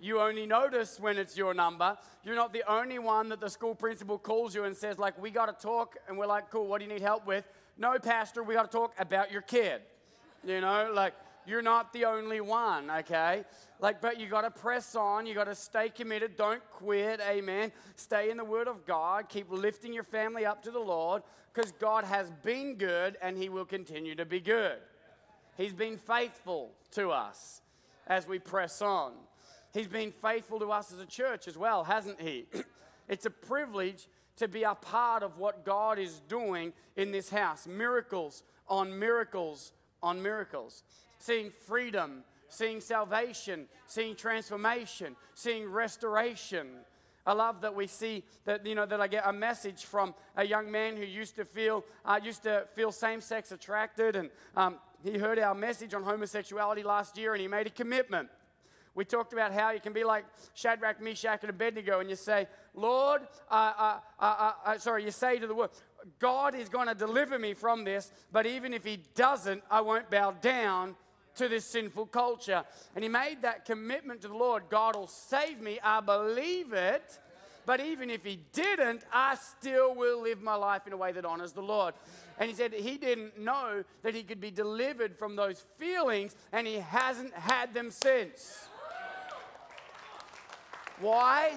You 0.00 0.20
only 0.20 0.46
notice 0.46 1.00
when 1.00 1.16
it's 1.16 1.36
your 1.36 1.54
number. 1.54 1.96
You're 2.24 2.34
not 2.34 2.52
the 2.52 2.62
only 2.70 2.98
one 2.98 3.28
that 3.30 3.40
the 3.40 3.48
school 3.48 3.74
principal 3.74 4.18
calls 4.18 4.54
you 4.54 4.64
and 4.64 4.76
says, 4.76 4.98
like, 4.98 5.20
we 5.20 5.30
got 5.30 5.46
to 5.46 5.66
talk. 5.66 5.96
And 6.08 6.18
we're 6.18 6.26
like, 6.26 6.50
cool, 6.50 6.66
what 6.66 6.78
do 6.80 6.86
you 6.86 6.92
need 6.92 7.02
help 7.02 7.26
with? 7.26 7.44
No, 7.78 7.98
Pastor, 7.98 8.42
we 8.42 8.54
got 8.54 8.70
to 8.70 8.76
talk 8.76 8.92
about 8.98 9.32
your 9.32 9.42
kid. 9.42 9.80
You 10.46 10.60
know, 10.60 10.90
like, 10.92 11.14
You're 11.46 11.62
not 11.62 11.92
the 11.92 12.06
only 12.06 12.40
one, 12.40 12.90
okay? 12.90 13.44
Like, 13.78 14.00
but 14.00 14.18
you 14.18 14.28
got 14.28 14.42
to 14.42 14.50
press 14.50 14.94
on. 14.94 15.26
You 15.26 15.34
got 15.34 15.44
to 15.44 15.54
stay 15.54 15.90
committed. 15.90 16.36
Don't 16.36 16.62
quit. 16.70 17.20
Amen. 17.20 17.70
Stay 17.96 18.30
in 18.30 18.38
the 18.38 18.44
Word 18.44 18.66
of 18.66 18.86
God. 18.86 19.28
Keep 19.28 19.50
lifting 19.50 19.92
your 19.92 20.04
family 20.04 20.46
up 20.46 20.62
to 20.62 20.70
the 20.70 20.78
Lord 20.78 21.22
because 21.52 21.72
God 21.72 22.04
has 22.04 22.30
been 22.42 22.76
good 22.76 23.16
and 23.20 23.36
He 23.36 23.48
will 23.48 23.66
continue 23.66 24.14
to 24.14 24.24
be 24.24 24.40
good. 24.40 24.78
He's 25.56 25.74
been 25.74 25.98
faithful 25.98 26.72
to 26.92 27.10
us 27.10 27.60
as 28.06 28.26
we 28.26 28.38
press 28.38 28.82
on. 28.82 29.12
He's 29.72 29.88
been 29.88 30.12
faithful 30.12 30.60
to 30.60 30.70
us 30.70 30.92
as 30.92 31.00
a 31.00 31.06
church 31.06 31.48
as 31.48 31.58
well, 31.58 31.84
hasn't 31.84 32.20
He? 32.20 32.46
it's 33.08 33.26
a 33.26 33.30
privilege 33.30 34.06
to 34.36 34.48
be 34.48 34.62
a 34.62 34.74
part 34.74 35.22
of 35.22 35.38
what 35.38 35.64
God 35.64 35.98
is 35.98 36.20
doing 36.28 36.72
in 36.96 37.12
this 37.12 37.30
house. 37.30 37.66
Miracles 37.66 38.42
on 38.68 38.98
miracles 38.98 39.72
on 40.02 40.22
miracles. 40.22 40.82
Seeing 41.18 41.50
freedom, 41.50 42.24
seeing 42.48 42.80
salvation, 42.80 43.66
seeing 43.86 44.14
transformation, 44.14 45.16
seeing 45.34 45.66
restoration. 45.66 46.68
I 47.26 47.32
love 47.32 47.62
that 47.62 47.74
we 47.74 47.86
see 47.86 48.22
that 48.44 48.66
you 48.66 48.74
know 48.74 48.86
that 48.86 49.00
I 49.00 49.06
get 49.06 49.26
a 49.26 49.32
message 49.32 49.84
from 49.84 50.14
a 50.36 50.44
young 50.44 50.70
man 50.70 50.96
who 50.96 51.04
used 51.04 51.36
to 51.36 51.44
feel 51.44 51.84
uh, 52.04 52.20
used 52.22 52.42
to 52.42 52.66
feel 52.74 52.92
same-sex 52.92 53.50
attracted, 53.52 54.16
and 54.16 54.30
um, 54.56 54.76
he 55.02 55.18
heard 55.18 55.38
our 55.38 55.54
message 55.54 55.94
on 55.94 56.02
homosexuality 56.02 56.82
last 56.82 57.16
year, 57.16 57.32
and 57.32 57.40
he 57.40 57.48
made 57.48 57.66
a 57.66 57.70
commitment. 57.70 58.28
We 58.94 59.04
talked 59.04 59.32
about 59.32 59.52
how 59.52 59.70
you 59.70 59.80
can 59.80 59.92
be 59.92 60.04
like 60.04 60.24
Shadrach, 60.54 61.00
Meshach, 61.00 61.40
and 61.42 61.50
Abednego, 61.50 61.98
and 61.98 62.08
you 62.08 62.14
say, 62.14 62.46
Lord, 62.74 63.22
uh, 63.50 63.72
uh, 63.76 63.98
uh, 64.20 64.52
uh 64.64 64.78
sorry, 64.78 65.04
you 65.04 65.10
say 65.10 65.38
to 65.38 65.46
the 65.46 65.54
world, 65.54 65.70
God 66.20 66.54
is 66.54 66.68
going 66.68 66.86
to 66.86 66.94
deliver 66.94 67.38
me 67.38 67.54
from 67.54 67.84
this, 67.84 68.12
but 68.30 68.46
even 68.46 68.72
if 68.72 68.84
He 68.84 68.98
doesn't, 69.14 69.62
I 69.70 69.80
won't 69.80 70.10
bow 70.10 70.32
down 70.32 70.94
to 71.36 71.48
this 71.48 71.64
sinful 71.66 72.06
culture. 72.06 72.64
And 72.94 73.02
he 73.02 73.08
made 73.08 73.42
that 73.42 73.64
commitment 73.64 74.22
to 74.22 74.28
the 74.28 74.36
Lord 74.36 74.64
God 74.68 74.96
will 74.96 75.06
save 75.06 75.60
me. 75.60 75.78
I 75.82 76.00
believe 76.00 76.72
it. 76.72 77.18
But 77.66 77.80
even 77.80 78.10
if 78.10 78.24
he 78.24 78.40
didn't, 78.52 79.04
I 79.12 79.36
still 79.36 79.94
will 79.94 80.22
live 80.22 80.42
my 80.42 80.54
life 80.54 80.86
in 80.86 80.92
a 80.92 80.96
way 80.96 81.12
that 81.12 81.24
honors 81.24 81.52
the 81.52 81.62
Lord. 81.62 81.94
And 82.38 82.50
he 82.50 82.54
said 82.54 82.74
he 82.74 82.98
didn't 82.98 83.38
know 83.38 83.84
that 84.02 84.14
he 84.14 84.22
could 84.22 84.40
be 84.40 84.50
delivered 84.50 85.18
from 85.18 85.34
those 85.34 85.64
feelings, 85.78 86.36
and 86.52 86.66
he 86.66 86.74
hasn't 86.74 87.32
had 87.32 87.72
them 87.72 87.90
since. 87.90 88.68
Why? 91.00 91.56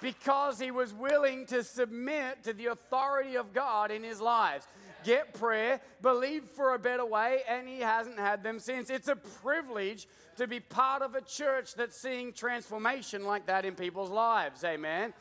Because 0.00 0.58
he 0.58 0.70
was 0.70 0.94
willing 0.94 1.44
to 1.46 1.62
submit 1.62 2.42
to 2.44 2.54
the 2.54 2.66
authority 2.66 3.36
of 3.36 3.52
God 3.52 3.90
in 3.90 4.02
his 4.02 4.20
lives. 4.20 4.66
Get 5.04 5.34
prayer, 5.34 5.80
believe 6.02 6.44
for 6.44 6.74
a 6.74 6.78
better 6.78 7.04
way, 7.04 7.40
and 7.48 7.68
he 7.68 7.80
hasn't 7.80 8.18
had 8.18 8.42
them 8.42 8.58
since. 8.58 8.90
It's 8.90 9.08
a 9.08 9.16
privilege 9.16 10.06
to 10.36 10.46
be 10.46 10.60
part 10.60 11.02
of 11.02 11.14
a 11.14 11.20
church 11.20 11.74
that's 11.74 11.96
seeing 11.96 12.32
transformation 12.32 13.24
like 13.24 13.46
that 13.46 13.64
in 13.64 13.74
people's 13.74 14.10
lives. 14.10 14.64
Amen 14.64 15.12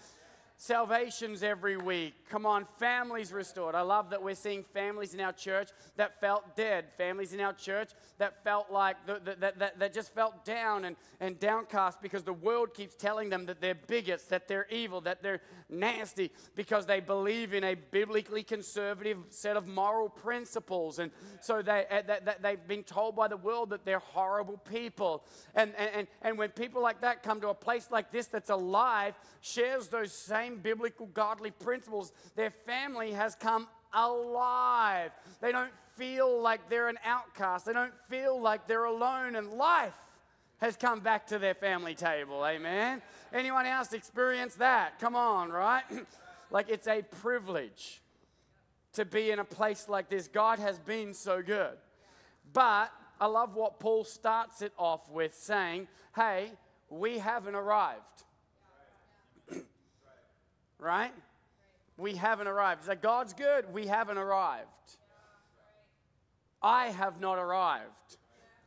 salvations 0.61 1.41
every 1.41 1.77
week. 1.77 2.13
Come 2.29 2.45
on, 2.45 2.65
families 2.77 3.31
restored. 3.31 3.75
I 3.75 3.81
love 3.81 4.09
that 4.09 4.21
we're 4.21 4.35
seeing 4.35 4.61
families 4.61 5.13
in 5.13 5.21
our 5.21 5.31
church 5.31 5.69
that 5.95 6.19
felt 6.19 6.57
dead, 6.57 6.87
families 6.97 7.31
in 7.31 7.39
our 7.39 7.53
church 7.53 7.91
that 8.17 8.43
felt 8.43 8.69
like, 8.69 8.97
that, 9.07 9.39
that, 9.39 9.57
that, 9.59 9.79
that 9.79 9.93
just 9.93 10.13
felt 10.13 10.43
down 10.43 10.83
and, 10.83 10.97
and 11.21 11.39
downcast 11.39 12.01
because 12.01 12.23
the 12.23 12.33
world 12.33 12.73
keeps 12.73 12.93
telling 12.93 13.29
them 13.29 13.45
that 13.45 13.61
they're 13.61 13.73
bigots, 13.73 14.25
that 14.25 14.49
they're 14.49 14.67
evil, 14.69 14.99
that 14.99 15.23
they're 15.23 15.39
nasty 15.69 16.29
because 16.55 16.85
they 16.85 16.99
believe 16.99 17.53
in 17.53 17.63
a 17.63 17.75
biblically 17.75 18.43
conservative 18.43 19.17
set 19.29 19.55
of 19.55 19.65
moral 19.65 20.09
principles. 20.09 20.99
And 20.99 21.09
so 21.39 21.61
they, 21.61 21.85
uh, 21.89 22.01
that, 22.05 22.41
they've 22.41 22.67
been 22.67 22.83
told 22.83 23.15
by 23.15 23.29
the 23.29 23.37
world 23.37 23.69
that 23.69 23.85
they're 23.85 23.99
horrible 23.99 24.57
people. 24.57 25.23
And, 25.55 25.73
and, 25.77 26.05
and 26.21 26.37
when 26.37 26.49
people 26.49 26.81
like 26.81 26.99
that 26.99 27.23
come 27.23 27.39
to 27.39 27.47
a 27.47 27.53
place 27.53 27.87
like 27.89 28.11
this 28.11 28.25
that's 28.25 28.49
alive, 28.49 29.17
shares 29.39 29.87
those 29.87 30.11
same 30.11 30.48
same 30.49 30.59
biblical 30.59 31.07
godly 31.07 31.51
principles, 31.51 32.11
their 32.35 32.51
family 32.51 33.11
has 33.11 33.35
come 33.35 33.67
alive. 33.93 35.11
They 35.41 35.51
don't 35.51 35.71
feel 35.95 36.41
like 36.41 36.69
they're 36.69 36.89
an 36.89 36.99
outcast, 37.03 37.65
they 37.65 37.73
don't 37.73 37.93
feel 38.07 38.39
like 38.39 38.67
they're 38.67 38.85
alone, 38.85 39.35
and 39.35 39.51
life 39.53 39.93
has 40.59 40.75
come 40.75 40.99
back 40.99 41.27
to 41.27 41.39
their 41.39 41.53
family 41.53 41.95
table. 41.95 42.45
Amen. 42.45 43.01
Anyone 43.33 43.65
else 43.65 43.93
experience 43.93 44.55
that? 44.55 44.99
Come 44.99 45.15
on, 45.15 45.49
right? 45.49 45.83
like 46.51 46.69
it's 46.69 46.87
a 46.87 47.01
privilege 47.01 48.01
to 48.93 49.05
be 49.05 49.31
in 49.31 49.39
a 49.39 49.45
place 49.45 49.87
like 49.87 50.09
this. 50.09 50.27
God 50.27 50.59
has 50.59 50.79
been 50.79 51.13
so 51.13 51.41
good. 51.41 51.77
But 52.51 52.91
I 53.21 53.27
love 53.27 53.55
what 53.55 53.79
Paul 53.79 54.03
starts 54.03 54.61
it 54.61 54.73
off 54.77 55.09
with 55.09 55.35
saying, 55.35 55.87
hey, 56.15 56.51
we 56.89 57.19
haven't 57.19 57.55
arrived 57.55 58.23
right? 60.79 61.13
We 61.97 62.15
haven't 62.15 62.47
arrived. 62.47 62.81
It's 62.81 62.87
like, 62.87 63.01
God's 63.01 63.33
good, 63.33 63.73
we 63.73 63.85
haven't 63.85 64.17
arrived. 64.17 64.67
I 66.61 66.87
have 66.87 67.19
not 67.19 67.37
arrived. 67.37 68.17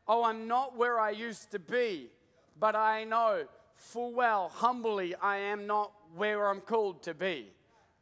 Oh, 0.06 0.24
I'm 0.24 0.46
not 0.46 0.76
where 0.76 1.00
I 1.00 1.10
used 1.10 1.50
to 1.52 1.58
be, 1.58 2.10
but 2.58 2.76
I 2.76 3.04
know 3.04 3.44
full 3.74 4.12
well, 4.12 4.48
humbly, 4.48 5.14
I 5.14 5.38
am 5.38 5.66
not 5.66 5.92
where 6.14 6.48
I'm 6.48 6.60
called 6.60 7.02
to 7.04 7.14
be. 7.14 7.48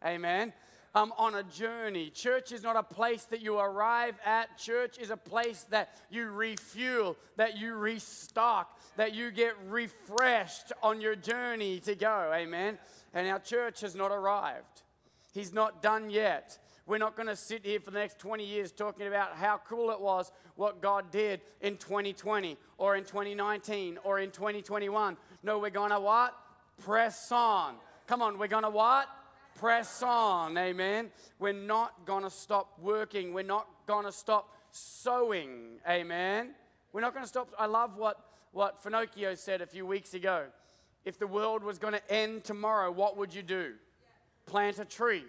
Amen. 0.04 0.52
I'm 0.92 1.12
on 1.12 1.36
a 1.36 1.44
journey. 1.44 2.10
Church 2.10 2.50
is 2.50 2.64
not 2.64 2.74
a 2.74 2.82
place 2.82 3.22
that 3.24 3.40
you 3.40 3.58
arrive 3.58 4.16
at. 4.24 4.58
Church 4.58 4.98
is 4.98 5.10
a 5.10 5.16
place 5.16 5.64
that 5.70 5.94
you 6.10 6.30
refuel, 6.30 7.16
that 7.36 7.56
you 7.56 7.74
restock, 7.74 8.76
that 8.96 9.14
you 9.14 9.30
get 9.30 9.54
refreshed 9.68 10.72
on 10.82 11.00
your 11.00 11.14
journey 11.14 11.78
to 11.80 11.94
go. 11.94 12.32
Amen 12.34 12.76
and 13.14 13.26
our 13.28 13.38
church 13.38 13.80
has 13.80 13.94
not 13.94 14.10
arrived. 14.10 14.82
He's 15.32 15.52
not 15.52 15.82
done 15.82 16.10
yet. 16.10 16.58
We're 16.86 16.98
not 16.98 17.14
going 17.14 17.28
to 17.28 17.36
sit 17.36 17.64
here 17.64 17.78
for 17.78 17.92
the 17.92 17.98
next 17.98 18.18
20 18.18 18.44
years 18.44 18.72
talking 18.72 19.06
about 19.06 19.36
how 19.36 19.60
cool 19.68 19.90
it 19.90 20.00
was 20.00 20.32
what 20.56 20.82
God 20.82 21.12
did 21.12 21.40
in 21.60 21.76
2020 21.76 22.56
or 22.78 22.96
in 22.96 23.04
2019 23.04 23.98
or 24.02 24.18
in 24.18 24.30
2021. 24.30 25.16
No, 25.42 25.58
we're 25.58 25.70
going 25.70 25.90
to 25.90 26.00
what? 26.00 26.34
Press 26.82 27.30
on. 27.30 27.76
Come 28.08 28.22
on, 28.22 28.38
we're 28.38 28.48
going 28.48 28.64
to 28.64 28.70
what? 28.70 29.08
Press 29.54 30.02
on. 30.02 30.58
Amen. 30.58 31.10
We're 31.38 31.52
not 31.52 32.06
going 32.06 32.24
to 32.24 32.30
stop 32.30 32.72
working. 32.80 33.32
We're 33.32 33.44
not 33.44 33.68
going 33.86 34.06
to 34.06 34.12
stop 34.12 34.52
sowing. 34.72 35.78
Amen. 35.88 36.54
We're 36.92 37.02
not 37.02 37.12
going 37.12 37.24
to 37.24 37.28
stop. 37.28 37.54
I 37.58 37.66
love 37.66 37.98
what, 37.98 38.18
what 38.52 38.82
Finocchio 38.82 39.38
said 39.38 39.60
a 39.60 39.66
few 39.66 39.86
weeks 39.86 40.14
ago. 40.14 40.46
If 41.04 41.18
the 41.18 41.26
world 41.26 41.64
was 41.64 41.78
going 41.78 41.94
to 41.94 42.12
end 42.12 42.44
tomorrow, 42.44 42.90
what 42.90 43.16
would 43.16 43.34
you 43.34 43.42
do? 43.42 43.74
Plant 44.46 44.78
a 44.78 44.84
tree. 44.84 45.24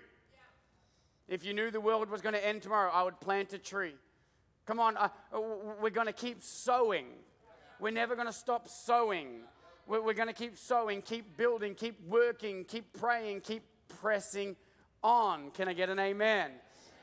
If 1.27 1.45
you 1.45 1.53
knew 1.53 1.71
the 1.71 1.79
world 1.79 2.09
was 2.09 2.21
going 2.21 2.33
to 2.33 2.45
end 2.45 2.61
tomorrow, 2.61 2.91
I 2.91 3.03
would 3.03 3.19
plant 3.21 3.53
a 3.53 3.57
tree. 3.57 3.95
Come 4.65 4.79
on, 4.79 4.97
uh, 4.97 5.09
we're 5.81 5.89
going 5.89 6.07
to 6.07 6.13
keep 6.13 6.41
sowing. 6.41 7.05
We're 7.79 7.91
never 7.91 8.15
going 8.15 8.27
to 8.27 8.33
stop 8.33 8.67
sowing. 8.67 9.41
We're, 9.87 10.01
we're 10.01 10.13
going 10.13 10.27
to 10.27 10.33
keep 10.33 10.57
sowing, 10.57 11.01
keep 11.01 11.37
building, 11.37 11.73
keep 11.73 12.05
working, 12.07 12.65
keep 12.65 12.93
praying, 12.93 13.41
keep 13.41 13.63
pressing 13.87 14.55
on. 15.03 15.51
Can 15.51 15.67
I 15.67 15.73
get 15.73 15.89
an 15.89 15.99
amen? 15.99 16.51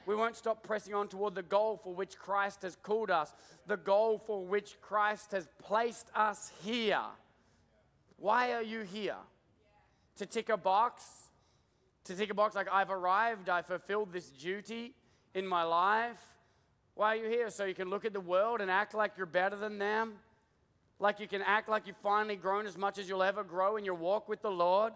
We 0.07 0.15
won't 0.15 0.37
stop 0.37 0.63
pressing 0.63 0.95
on 0.95 1.09
toward 1.09 1.35
the 1.35 1.43
goal 1.43 1.77
for 1.83 1.95
which 1.95 2.17
Christ 2.17 2.63
has 2.63 2.77
called 2.77 3.11
us, 3.11 3.35
the 3.67 3.77
goal 3.77 4.19
for 4.19 4.45
which 4.45 4.81
Christ 4.81 5.33
has 5.33 5.49
placed 5.59 6.11
us 6.15 6.53
here. 6.63 7.01
Why 8.19 8.53
are 8.53 8.63
you 8.63 8.83
here? 8.83 9.17
To 10.17 10.27
tick 10.27 10.49
a 10.49 10.57
box? 10.57 11.03
To 12.05 12.15
tick 12.15 12.31
a 12.31 12.35
box 12.35 12.55
like 12.55 12.69
I've 12.71 12.91
arrived, 12.91 13.49
I 13.49 13.63
fulfilled 13.63 14.13
this 14.13 14.31
duty 14.31 14.95
in 15.35 15.47
my 15.47 15.63
life? 15.63 16.19
Why 16.95 17.15
are 17.15 17.17
you 17.17 17.29
here? 17.29 17.49
So 17.51 17.65
you 17.65 17.75
can 17.75 17.89
look 17.89 18.05
at 18.05 18.13
the 18.13 18.21
world 18.21 18.61
and 18.61 18.71
act 18.71 18.93
like 18.93 19.13
you're 19.17 19.27
better 19.27 19.57
than 19.57 19.79
them? 19.79 20.15
Like 20.99 21.21
you 21.21 21.29
can 21.29 21.43
act 21.43 21.69
like 21.69 21.87
you've 21.87 21.97
finally 22.03 22.35
grown 22.35 22.67
as 22.67 22.77
much 22.77 22.99
as 22.99 23.09
you'll 23.09 23.23
ever 23.23 23.45
grow 23.45 23.77
in 23.77 23.85
your 23.85 23.95
walk 23.95 24.29
with 24.29 24.43
the 24.43 24.51
Lord? 24.51 24.93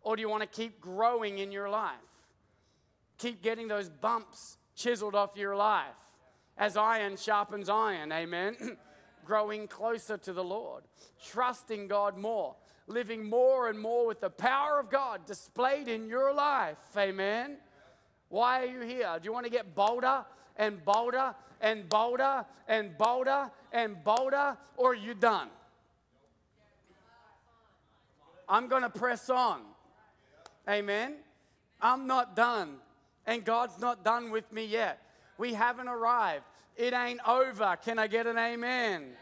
Or 0.00 0.16
do 0.16 0.22
you 0.22 0.28
want 0.28 0.42
to 0.42 0.48
keep 0.48 0.80
growing 0.80 1.38
in 1.38 1.52
your 1.52 1.68
life? 1.68 1.92
Keep 3.18 3.42
getting 3.42 3.68
those 3.68 3.90
bumps 3.90 4.56
chiseled 4.74 5.14
off 5.14 5.36
your 5.36 5.54
life 5.54 5.84
as 6.56 6.76
iron 6.76 7.16
sharpens 7.16 7.68
iron, 7.68 8.10
amen? 8.10 8.56
growing 9.24 9.66
closer 9.66 10.16
to 10.18 10.32
the 10.32 10.44
Lord, 10.44 10.84
trusting 11.26 11.88
God 11.88 12.18
more, 12.18 12.54
living 12.86 13.28
more 13.28 13.68
and 13.68 13.78
more 13.78 14.06
with 14.06 14.20
the 14.20 14.30
power 14.30 14.78
of 14.78 14.90
God 14.90 15.26
displayed 15.26 15.88
in 15.88 16.08
your 16.08 16.34
life. 16.34 16.78
Amen. 16.96 17.56
Why 18.28 18.62
are 18.62 18.66
you 18.66 18.80
here? 18.80 19.08
Do 19.20 19.26
you 19.26 19.32
want 19.32 19.46
to 19.46 19.50
get 19.50 19.74
bolder 19.74 20.24
and 20.56 20.84
bolder 20.84 21.34
and 21.60 21.88
bolder 21.88 22.44
and 22.68 22.96
bolder 22.98 23.50
and 23.72 24.04
bolder, 24.04 24.56
or 24.76 24.92
are 24.92 24.94
you 24.94 25.14
done? 25.14 25.48
I'm 28.48 28.68
going 28.68 28.82
to 28.82 28.90
press 28.90 29.30
on. 29.30 29.62
Amen. 30.68 31.14
I'm 31.80 32.06
not 32.06 32.36
done, 32.36 32.76
and 33.26 33.44
God's 33.44 33.78
not 33.78 34.04
done 34.04 34.30
with 34.30 34.50
me 34.52 34.64
yet. 34.64 35.00
We 35.38 35.54
haven't 35.54 35.88
arrived. 35.88 36.44
It 36.76 36.92
ain't 36.92 37.20
over. 37.26 37.76
Can 37.84 37.98
I 37.98 38.06
get 38.06 38.26
an 38.26 38.36
amen? 38.36 39.12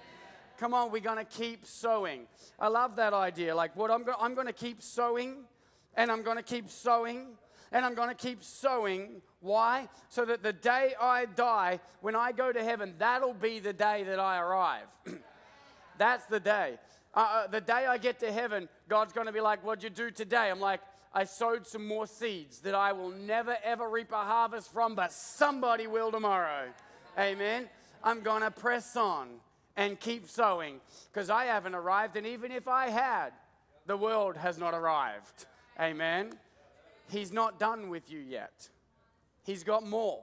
Come 0.58 0.74
on, 0.74 0.90
we're 0.90 1.00
going 1.00 1.18
to 1.18 1.24
keep 1.24 1.66
sowing. 1.66 2.26
I 2.58 2.68
love 2.68 2.96
that 2.96 3.12
idea. 3.12 3.54
Like, 3.54 3.76
what 3.76 3.90
I'm, 3.90 4.04
go- 4.04 4.14
I'm 4.18 4.34
going 4.34 4.46
to 4.46 4.52
keep 4.52 4.80
sowing, 4.80 5.44
and 5.96 6.10
I'm 6.10 6.22
going 6.22 6.36
to 6.36 6.42
keep 6.42 6.70
sowing, 6.70 7.36
and 7.72 7.84
I'm 7.84 7.94
going 7.94 8.08
to 8.08 8.14
keep 8.14 8.42
sowing. 8.42 9.22
Why? 9.40 9.88
So 10.08 10.24
that 10.24 10.42
the 10.42 10.52
day 10.52 10.94
I 11.00 11.26
die, 11.26 11.80
when 12.00 12.14
I 12.14 12.32
go 12.32 12.52
to 12.52 12.62
heaven, 12.62 12.94
that'll 12.98 13.34
be 13.34 13.58
the 13.58 13.72
day 13.72 14.04
that 14.04 14.18
I 14.18 14.38
arrive. 14.38 14.86
That's 15.98 16.24
the 16.26 16.40
day. 16.40 16.78
Uh, 17.14 17.20
uh, 17.20 17.46
the 17.48 17.60
day 17.60 17.86
I 17.86 17.98
get 17.98 18.20
to 18.20 18.32
heaven, 18.32 18.68
God's 18.88 19.12
going 19.12 19.26
to 19.26 19.32
be 19.32 19.40
like, 19.40 19.64
What'd 19.64 19.84
you 19.84 19.90
do 19.90 20.10
today? 20.10 20.48
I'm 20.48 20.60
like, 20.60 20.80
I 21.12 21.24
sowed 21.24 21.66
some 21.66 21.86
more 21.86 22.06
seeds 22.06 22.60
that 22.60 22.74
I 22.74 22.92
will 22.92 23.10
never 23.10 23.56
ever 23.62 23.88
reap 23.88 24.12
a 24.12 24.24
harvest 24.24 24.72
from, 24.72 24.94
but 24.94 25.12
somebody 25.12 25.86
will 25.86 26.10
tomorrow. 26.10 26.68
Amen. 27.18 27.68
I'm 28.02 28.20
going 28.20 28.42
to 28.42 28.50
press 28.50 28.96
on 28.96 29.28
and 29.76 29.98
keep 29.98 30.28
sowing 30.28 30.80
because 31.12 31.30
I 31.30 31.44
haven't 31.44 31.74
arrived. 31.74 32.16
And 32.16 32.26
even 32.26 32.50
if 32.50 32.68
I 32.68 32.88
had, 32.88 33.30
the 33.86 33.96
world 33.96 34.36
has 34.36 34.58
not 34.58 34.74
arrived. 34.74 35.46
Amen. 35.80 36.32
He's 37.10 37.32
not 37.32 37.58
done 37.58 37.88
with 37.90 38.10
you 38.10 38.18
yet, 38.18 38.68
He's 39.44 39.64
got 39.64 39.86
more. 39.86 40.22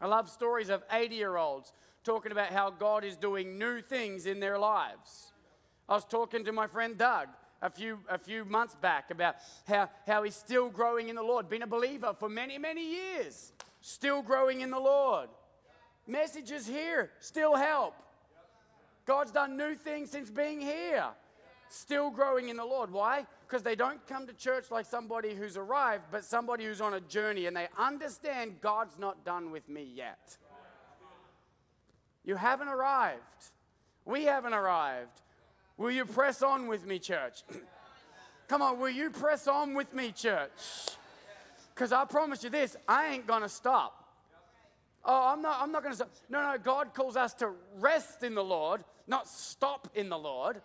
I 0.00 0.06
love 0.06 0.30
stories 0.30 0.68
of 0.68 0.84
80 0.92 1.16
year 1.16 1.36
olds 1.36 1.72
talking 2.04 2.30
about 2.30 2.50
how 2.50 2.70
God 2.70 3.02
is 3.04 3.16
doing 3.16 3.58
new 3.58 3.80
things 3.80 4.26
in 4.26 4.38
their 4.38 4.56
lives. 4.58 5.32
I 5.88 5.94
was 5.94 6.04
talking 6.04 6.44
to 6.44 6.52
my 6.52 6.68
friend 6.68 6.96
Doug 6.96 7.28
a 7.60 7.70
few, 7.70 7.98
a 8.08 8.18
few 8.18 8.44
months 8.44 8.74
back 8.74 9.10
about 9.10 9.36
how, 9.66 9.88
how 10.06 10.22
he's 10.22 10.36
still 10.36 10.68
growing 10.68 11.08
in 11.08 11.16
the 11.16 11.22
Lord, 11.22 11.48
been 11.48 11.62
a 11.62 11.66
believer 11.66 12.14
for 12.18 12.28
many, 12.28 12.58
many 12.58 12.92
years, 12.92 13.52
still 13.80 14.22
growing 14.22 14.60
in 14.60 14.70
the 14.70 14.78
Lord. 14.78 15.28
Messages 16.06 16.66
here 16.66 17.10
still 17.20 17.56
help. 17.56 17.94
God's 19.06 19.32
done 19.32 19.56
new 19.56 19.74
things 19.74 20.10
since 20.10 20.30
being 20.30 20.60
here, 20.60 21.06
still 21.68 22.10
growing 22.10 22.48
in 22.48 22.56
the 22.56 22.64
Lord. 22.64 22.90
Why? 22.90 23.26
Because 23.46 23.62
they 23.62 23.74
don't 23.74 24.06
come 24.06 24.26
to 24.26 24.34
church 24.34 24.70
like 24.70 24.86
somebody 24.86 25.34
who's 25.34 25.56
arrived, 25.56 26.04
but 26.10 26.24
somebody 26.24 26.64
who's 26.64 26.80
on 26.80 26.94
a 26.94 27.00
journey 27.00 27.46
and 27.46 27.56
they 27.56 27.68
understand 27.78 28.60
God's 28.60 28.98
not 28.98 29.24
done 29.24 29.50
with 29.50 29.68
me 29.68 29.82
yet. 29.94 30.36
You 32.24 32.36
haven't 32.36 32.68
arrived. 32.68 33.22
We 34.04 34.24
haven't 34.24 34.52
arrived. 34.52 35.22
Will 35.78 35.92
you 35.92 36.04
press 36.04 36.42
on 36.42 36.66
with 36.66 36.84
me, 36.84 36.98
church? 36.98 37.44
Come 38.48 38.62
on, 38.62 38.80
will 38.80 38.90
you 38.90 39.10
press 39.10 39.46
on 39.46 39.74
with 39.74 39.94
me, 39.94 40.10
church? 40.10 40.50
Because 41.72 41.92
I 41.92 42.04
promise 42.04 42.42
you 42.42 42.50
this, 42.50 42.76
I 42.88 43.12
ain't 43.12 43.26
going 43.28 43.42
to 43.42 43.48
stop. 43.48 43.94
Oh, 45.04 45.32
I'm 45.32 45.40
not, 45.40 45.58
I'm 45.62 45.70
not 45.70 45.82
going 45.82 45.92
to 45.92 45.96
stop. 45.96 46.10
No, 46.28 46.42
no, 46.42 46.58
God 46.58 46.92
calls 46.92 47.16
us 47.16 47.32
to 47.34 47.52
rest 47.78 48.24
in 48.24 48.34
the 48.34 48.42
Lord, 48.42 48.82
not 49.06 49.28
stop 49.28 49.88
in 49.94 50.08
the 50.08 50.18
Lord. 50.18 50.60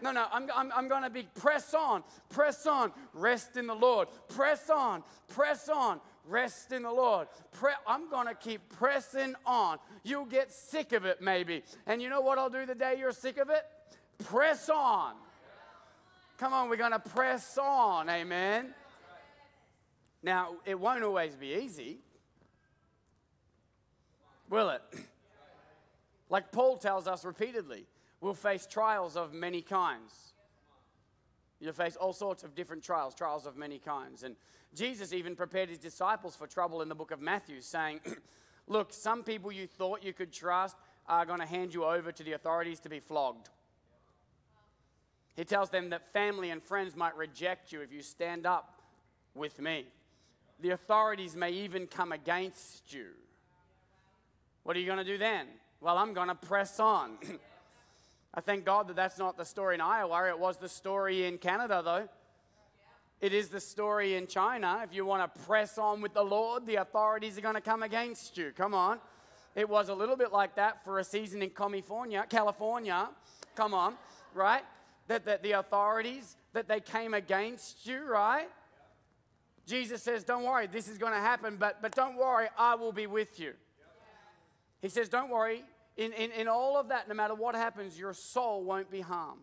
No, 0.00 0.12
no, 0.12 0.26
I'm, 0.32 0.48
I'm, 0.54 0.72
I'm 0.74 0.88
going 0.88 1.02
to 1.02 1.10
be 1.10 1.28
press 1.34 1.74
on, 1.74 2.02
press 2.30 2.66
on, 2.66 2.90
rest 3.12 3.58
in 3.58 3.66
the 3.66 3.74
Lord, 3.74 4.08
press 4.28 4.70
on, 4.70 5.02
press 5.28 5.68
on, 5.68 6.00
rest 6.26 6.72
in 6.72 6.82
the 6.82 6.90
Lord. 6.90 7.28
Pre- 7.52 7.72
I'm 7.86 8.08
going 8.08 8.26
to 8.26 8.34
keep 8.34 8.68
pressing 8.70 9.34
on. 9.44 9.78
You'll 10.02 10.24
get 10.24 10.52
sick 10.52 10.92
of 10.92 11.04
it 11.04 11.20
maybe. 11.20 11.62
And 11.86 12.00
you 12.00 12.08
know 12.08 12.22
what 12.22 12.38
I'll 12.38 12.50
do 12.50 12.64
the 12.64 12.74
day 12.74 12.96
you're 12.98 13.12
sick 13.12 13.36
of 13.36 13.50
it? 13.50 13.64
Press 14.22 14.68
on. 14.68 15.14
Come 16.38 16.52
on, 16.52 16.68
we're 16.68 16.76
going 16.76 16.92
to 16.92 16.98
press 16.98 17.58
on. 17.58 18.08
Amen. 18.08 18.74
Now, 20.22 20.54
it 20.64 20.78
won't 20.78 21.04
always 21.04 21.36
be 21.36 21.54
easy, 21.54 21.98
will 24.48 24.70
it? 24.70 24.82
Like 26.30 26.50
Paul 26.50 26.78
tells 26.78 27.06
us 27.06 27.24
repeatedly, 27.24 27.84
we'll 28.20 28.34
face 28.34 28.66
trials 28.66 29.14
of 29.14 29.34
many 29.34 29.60
kinds. 29.60 30.32
You'll 31.60 31.74
face 31.74 31.96
all 31.96 32.14
sorts 32.14 32.42
of 32.42 32.54
different 32.54 32.82
trials, 32.82 33.14
trials 33.14 33.46
of 33.46 33.56
many 33.56 33.78
kinds. 33.78 34.22
And 34.22 34.34
Jesus 34.74 35.12
even 35.12 35.36
prepared 35.36 35.68
his 35.68 35.78
disciples 35.78 36.34
for 36.34 36.46
trouble 36.46 36.82
in 36.82 36.88
the 36.88 36.94
book 36.94 37.10
of 37.10 37.20
Matthew, 37.20 37.60
saying, 37.60 38.00
Look, 38.66 38.92
some 38.92 39.22
people 39.22 39.52
you 39.52 39.66
thought 39.66 40.02
you 40.02 40.12
could 40.12 40.32
trust 40.32 40.76
are 41.06 41.26
going 41.26 41.40
to 41.40 41.46
hand 41.46 41.74
you 41.74 41.84
over 41.84 42.10
to 42.10 42.24
the 42.24 42.32
authorities 42.32 42.80
to 42.80 42.88
be 42.88 42.98
flogged. 42.98 43.50
He 45.36 45.44
tells 45.44 45.70
them 45.70 45.90
that 45.90 46.12
family 46.12 46.50
and 46.50 46.62
friends 46.62 46.94
might 46.94 47.16
reject 47.16 47.72
you 47.72 47.80
if 47.80 47.92
you 47.92 48.02
stand 48.02 48.46
up 48.46 48.80
with 49.34 49.60
me. 49.60 49.86
The 50.60 50.70
authorities 50.70 51.34
may 51.34 51.50
even 51.50 51.86
come 51.86 52.12
against 52.12 52.92
you. 52.92 53.06
What 54.62 54.76
are 54.76 54.80
you 54.80 54.86
going 54.86 54.98
to 54.98 55.04
do 55.04 55.18
then? 55.18 55.46
Well, 55.80 55.98
I'm 55.98 56.14
going 56.14 56.28
to 56.28 56.34
press 56.34 56.78
on. 56.78 57.18
I 58.34 58.40
thank 58.40 58.64
God 58.64 58.88
that 58.88 58.96
that's 58.96 59.18
not 59.18 59.36
the 59.36 59.44
story 59.44 59.74
in 59.74 59.80
Iowa. 59.80 60.28
It 60.28 60.38
was 60.38 60.56
the 60.56 60.68
story 60.68 61.26
in 61.26 61.38
Canada, 61.38 61.82
though. 61.84 62.08
It 63.20 63.32
is 63.32 63.48
the 63.48 63.60
story 63.60 64.14
in 64.14 64.26
China. 64.26 64.80
If 64.84 64.94
you 64.94 65.04
want 65.04 65.34
to 65.34 65.40
press 65.42 65.78
on 65.78 66.00
with 66.00 66.14
the 66.14 66.22
Lord, 66.22 66.66
the 66.66 66.76
authorities 66.76 67.38
are 67.38 67.40
going 67.40 67.54
to 67.54 67.60
come 67.60 67.82
against 67.82 68.36
you. 68.36 68.52
Come 68.56 68.74
on. 68.74 68.98
It 69.54 69.68
was 69.68 69.88
a 69.88 69.94
little 69.94 70.16
bit 70.16 70.32
like 70.32 70.56
that 70.56 70.84
for 70.84 70.98
a 70.98 71.04
season 71.04 71.40
in 71.42 71.50
California. 71.50 72.26
California. 72.28 73.08
Come 73.54 73.72
on, 73.72 73.94
right? 74.34 74.62
That, 75.08 75.26
that 75.26 75.42
the 75.42 75.52
authorities, 75.52 76.36
that 76.54 76.66
they 76.66 76.80
came 76.80 77.12
against 77.12 77.86
you, 77.86 78.04
right? 78.08 78.48
Jesus 79.66 80.02
says, 80.02 80.24
Don't 80.24 80.44
worry, 80.44 80.66
this 80.66 80.88
is 80.88 80.98
going 80.98 81.12
to 81.12 81.18
happen, 81.18 81.56
but, 81.58 81.82
but 81.82 81.94
don't 81.94 82.16
worry, 82.16 82.48
I 82.58 82.74
will 82.74 82.92
be 82.92 83.06
with 83.06 83.38
you. 83.38 83.52
He 84.80 84.88
says, 84.88 85.08
Don't 85.08 85.30
worry, 85.30 85.62
in, 85.96 86.12
in, 86.12 86.30
in 86.32 86.48
all 86.48 86.78
of 86.78 86.88
that, 86.88 87.08
no 87.08 87.14
matter 87.14 87.34
what 87.34 87.54
happens, 87.54 87.98
your 87.98 88.14
soul 88.14 88.64
won't 88.64 88.90
be 88.90 89.00
harmed 89.00 89.40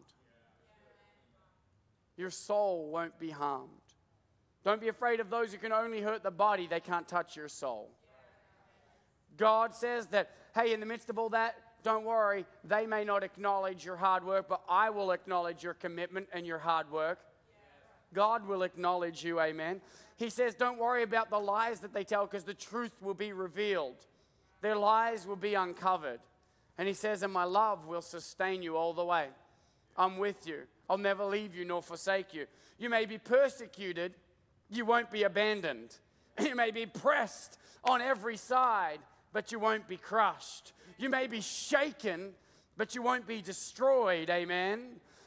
your 2.22 2.30
soul 2.30 2.90
won't 2.90 3.20
be 3.20 3.32
harmed. 3.32 3.70
Don't 4.64 4.80
be 4.80 4.90
afraid 4.90 5.20
of 5.20 5.30
those 5.30 5.52
who 5.52 5.58
can 5.58 5.74
only 5.74 6.02
hurt 6.02 6.24
the 6.24 6.32
body, 6.32 6.68
they 6.68 6.80
can't 6.80 7.08
touch 7.08 7.36
your 7.36 7.50
soul. 7.50 7.90
God 9.38 9.74
says 9.74 10.06
that, 10.08 10.30
hey, 10.54 10.72
in 10.72 10.80
the 10.80 10.86
midst 10.86 11.10
of 11.10 11.18
all 11.18 11.30
that, 11.30 11.56
don't 11.84 12.06
worry, 12.06 12.46
they 12.64 12.86
may 12.86 13.04
not 13.04 13.24
acknowledge 13.24 13.84
your 13.86 13.96
hard 13.96 14.26
work, 14.26 14.48
but 14.48 14.62
I 14.70 14.90
will 14.90 15.12
acknowledge 15.12 15.64
your 15.64 15.74
commitment 15.74 16.28
and 16.34 16.46
your 16.46 16.60
hard 16.60 16.92
work. 16.92 17.20
God 18.14 18.48
will 18.48 18.64
acknowledge 18.64 19.24
you, 19.24 19.40
amen. 19.40 19.82
He 20.18 20.30
says, 20.30 20.54
don't 20.54 20.78
worry 20.78 21.04
about 21.04 21.30
the 21.30 21.40
lies 21.40 21.80
that 21.80 21.94
they 21.94 22.04
tell 22.04 22.26
because 22.26 22.44
the 22.44 22.54
truth 22.54 22.92
will 23.02 23.14
be 23.14 23.34
revealed, 23.34 24.06
their 24.62 24.76
lies 24.76 25.26
will 25.26 25.36
be 25.36 25.56
uncovered. 25.56 26.20
And 26.78 26.88
he 26.88 26.94
says, 26.94 27.22
and 27.22 27.34
my 27.34 27.44
love 27.44 27.86
will 27.86 28.02
sustain 28.02 28.64
you 28.64 28.76
all 28.78 28.94
the 28.94 29.06
way. 29.06 29.28
I'm 29.98 30.18
with 30.18 30.48
you. 30.48 30.62
I'll 30.90 30.98
never 30.98 31.24
leave 31.26 31.54
you 31.56 31.66
nor 31.66 31.82
forsake 31.82 32.34
you. 32.34 32.48
You 32.80 32.90
may 32.90 33.06
be 33.06 33.18
persecuted, 33.18 34.14
you 34.70 34.86
won't 34.86 35.12
be 35.12 35.24
abandoned. 35.24 35.98
You 36.42 36.56
may 36.56 36.72
be 36.72 36.86
pressed 36.86 37.60
on 37.84 38.02
every 38.02 38.38
side, 38.38 39.00
but 39.34 39.52
you 39.52 39.60
won't 39.60 39.88
be 39.88 39.98
crushed. 39.98 40.74
You 41.02 41.10
may 41.10 41.26
be 41.26 41.42
shaken, 41.42 42.34
but 42.78 42.94
you 42.94 43.02
won't 43.02 43.26
be 43.26 43.42
destroyed. 43.42 44.30
Amen. 44.30 44.82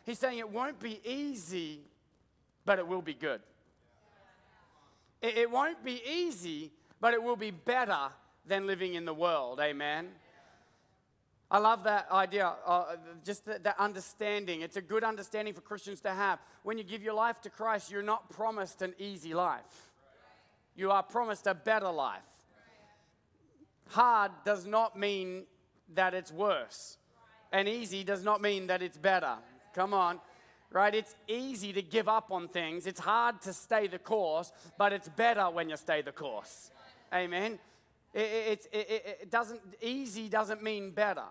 He's 0.06 0.20
saying 0.20 0.38
it 0.38 0.48
won't 0.48 0.78
be 0.78 1.00
easy, 1.04 1.80
but 2.64 2.78
it 2.78 2.86
will 2.86 3.02
be 3.02 3.12
good. 3.12 3.40
It, 5.20 5.50
won't 5.50 5.82
be 5.84 6.00
easy, 6.08 6.70
but 7.00 7.12
it 7.12 7.20
will 7.20 7.34
be 7.34 7.50
better 7.50 8.10
than 8.46 8.68
living 8.68 8.94
in 8.94 9.04
the 9.04 9.14
world. 9.14 9.58
Amen. 9.58 10.10
I 11.50 11.58
love 11.58 11.82
that 11.84 12.06
idea, 12.12 12.52
uh, 12.64 12.96
just 13.24 13.44
that, 13.46 13.64
that 13.64 13.74
understanding. 13.80 14.60
It's 14.60 14.76
a 14.76 14.82
good 14.82 15.02
understanding 15.02 15.54
for 15.54 15.60
Christians 15.60 16.00
to 16.02 16.10
have. 16.10 16.38
When 16.62 16.78
you 16.78 16.84
give 16.84 17.02
your 17.02 17.14
life 17.14 17.40
to 17.40 17.50
Christ, 17.50 17.90
you're 17.90 18.02
not 18.02 18.30
promised 18.30 18.80
an 18.82 18.94
easy 18.98 19.34
life, 19.34 19.90
you 20.76 20.92
are 20.92 21.02
promised 21.02 21.48
a 21.48 21.54
better 21.54 21.90
life. 21.90 22.22
Hard 23.88 24.30
does 24.44 24.66
not 24.66 24.96
mean 24.96 25.46
that 25.94 26.14
it's 26.14 26.32
worse, 26.32 26.98
and 27.52 27.68
easy 27.68 28.04
does 28.04 28.24
not 28.24 28.40
mean 28.40 28.66
that 28.68 28.82
it's 28.82 28.98
better. 28.98 29.36
Come 29.74 29.94
on 29.94 30.20
right? 30.74 30.94
It's 30.94 31.14
easy 31.28 31.72
to 31.72 31.80
give 31.80 32.08
up 32.08 32.32
on 32.32 32.48
things. 32.48 32.86
It's 32.86 32.98
hard 32.98 33.40
to 33.42 33.52
stay 33.52 33.86
the 33.86 33.98
course, 33.98 34.52
but 34.76 34.92
it's 34.92 35.08
better 35.08 35.44
when 35.44 35.70
you 35.70 35.76
stay 35.76 36.02
the 36.02 36.10
course. 36.10 36.72
Amen. 37.12 37.60
It, 38.12 38.20
it, 38.20 38.68
it, 38.72 39.18
it, 39.22 39.30
doesn't 39.30 39.60
easy 39.80 40.28
doesn't 40.28 40.62
mean 40.62 40.90
better. 40.90 41.24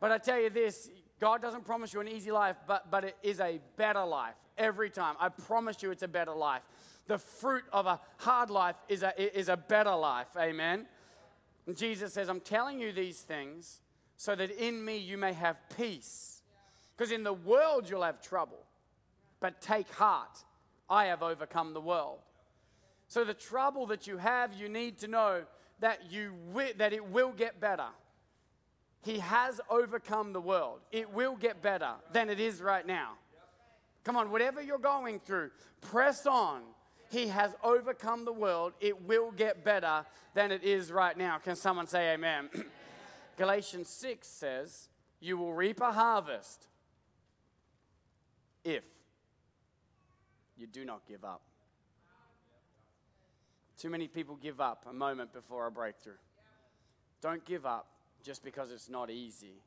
But 0.00 0.10
I 0.10 0.18
tell 0.18 0.40
you 0.40 0.50
this 0.50 0.90
God 1.20 1.40
doesn't 1.40 1.64
promise 1.64 1.92
you 1.94 2.00
an 2.00 2.08
easy 2.08 2.32
life, 2.32 2.56
but, 2.66 2.90
but 2.90 3.04
it 3.04 3.16
is 3.22 3.40
a 3.40 3.60
better 3.76 4.04
life 4.04 4.34
every 4.58 4.90
time. 4.90 5.16
I 5.20 5.28
promise 5.28 5.82
you 5.82 5.90
it's 5.90 6.02
a 6.02 6.08
better 6.08 6.34
life. 6.34 6.62
The 7.06 7.18
fruit 7.18 7.64
of 7.72 7.86
a 7.86 8.00
hard 8.18 8.50
life 8.50 8.76
is 8.88 9.02
a, 9.02 9.38
is 9.38 9.48
a 9.48 9.56
better 9.56 9.94
life. 9.94 10.28
Amen. 10.36 10.86
Jesus 11.74 12.12
says, 12.12 12.28
I'm 12.28 12.40
telling 12.40 12.80
you 12.80 12.92
these 12.92 13.20
things 13.20 13.80
so 14.16 14.34
that 14.34 14.50
in 14.50 14.84
me 14.84 14.98
you 14.98 15.18
may 15.18 15.32
have 15.32 15.56
peace. 15.76 16.42
Because 16.96 17.12
in 17.12 17.24
the 17.24 17.32
world 17.32 17.90
you'll 17.90 18.02
have 18.02 18.22
trouble, 18.22 18.64
but 19.40 19.60
take 19.60 19.90
heart. 19.90 20.44
I 20.88 21.06
have 21.06 21.22
overcome 21.22 21.74
the 21.74 21.80
world. 21.80 22.20
So 23.08 23.24
the 23.24 23.34
trouble 23.34 23.86
that 23.86 24.06
you 24.06 24.18
have, 24.18 24.54
you 24.54 24.68
need 24.68 24.98
to 24.98 25.08
know 25.08 25.42
that, 25.80 26.10
you 26.10 26.32
wi- 26.52 26.74
that 26.78 26.92
it 26.92 27.04
will 27.04 27.32
get 27.32 27.60
better. 27.60 27.88
He 29.02 29.18
has 29.18 29.60
overcome 29.68 30.32
the 30.32 30.40
world. 30.40 30.80
It 30.90 31.12
will 31.12 31.36
get 31.36 31.62
better 31.62 31.92
than 32.12 32.30
it 32.30 32.40
is 32.40 32.60
right 32.60 32.86
now. 32.86 33.12
Come 34.04 34.16
on, 34.16 34.30
whatever 34.30 34.62
you're 34.62 34.78
going 34.78 35.20
through, 35.20 35.50
press 35.80 36.26
on. 36.26 36.62
He 37.10 37.28
has 37.28 37.54
overcome 37.62 38.24
the 38.24 38.32
world. 38.32 38.72
It 38.80 39.02
will 39.02 39.30
get 39.30 39.64
better 39.64 40.04
than 40.34 40.50
it 40.50 40.64
is 40.64 40.90
right 40.90 41.16
now. 41.16 41.38
Can 41.38 41.56
someone 41.56 41.86
say 41.86 42.14
amen? 42.14 42.50
Galatians 43.36 43.88
6 43.88 44.26
says, 44.26 44.88
You 45.20 45.38
will 45.38 45.52
reap 45.52 45.80
a 45.80 45.92
harvest 45.92 46.66
if 48.64 48.84
you 50.56 50.66
do 50.66 50.84
not 50.84 51.06
give 51.06 51.24
up. 51.24 51.42
Too 53.78 53.90
many 53.90 54.08
people 54.08 54.36
give 54.36 54.60
up 54.60 54.86
a 54.88 54.92
moment 54.92 55.32
before 55.32 55.66
a 55.66 55.70
breakthrough. 55.70 56.14
Don't 57.20 57.44
give 57.44 57.66
up 57.66 57.86
just 58.22 58.42
because 58.42 58.72
it's 58.72 58.88
not 58.88 59.10
easy. 59.10 59.62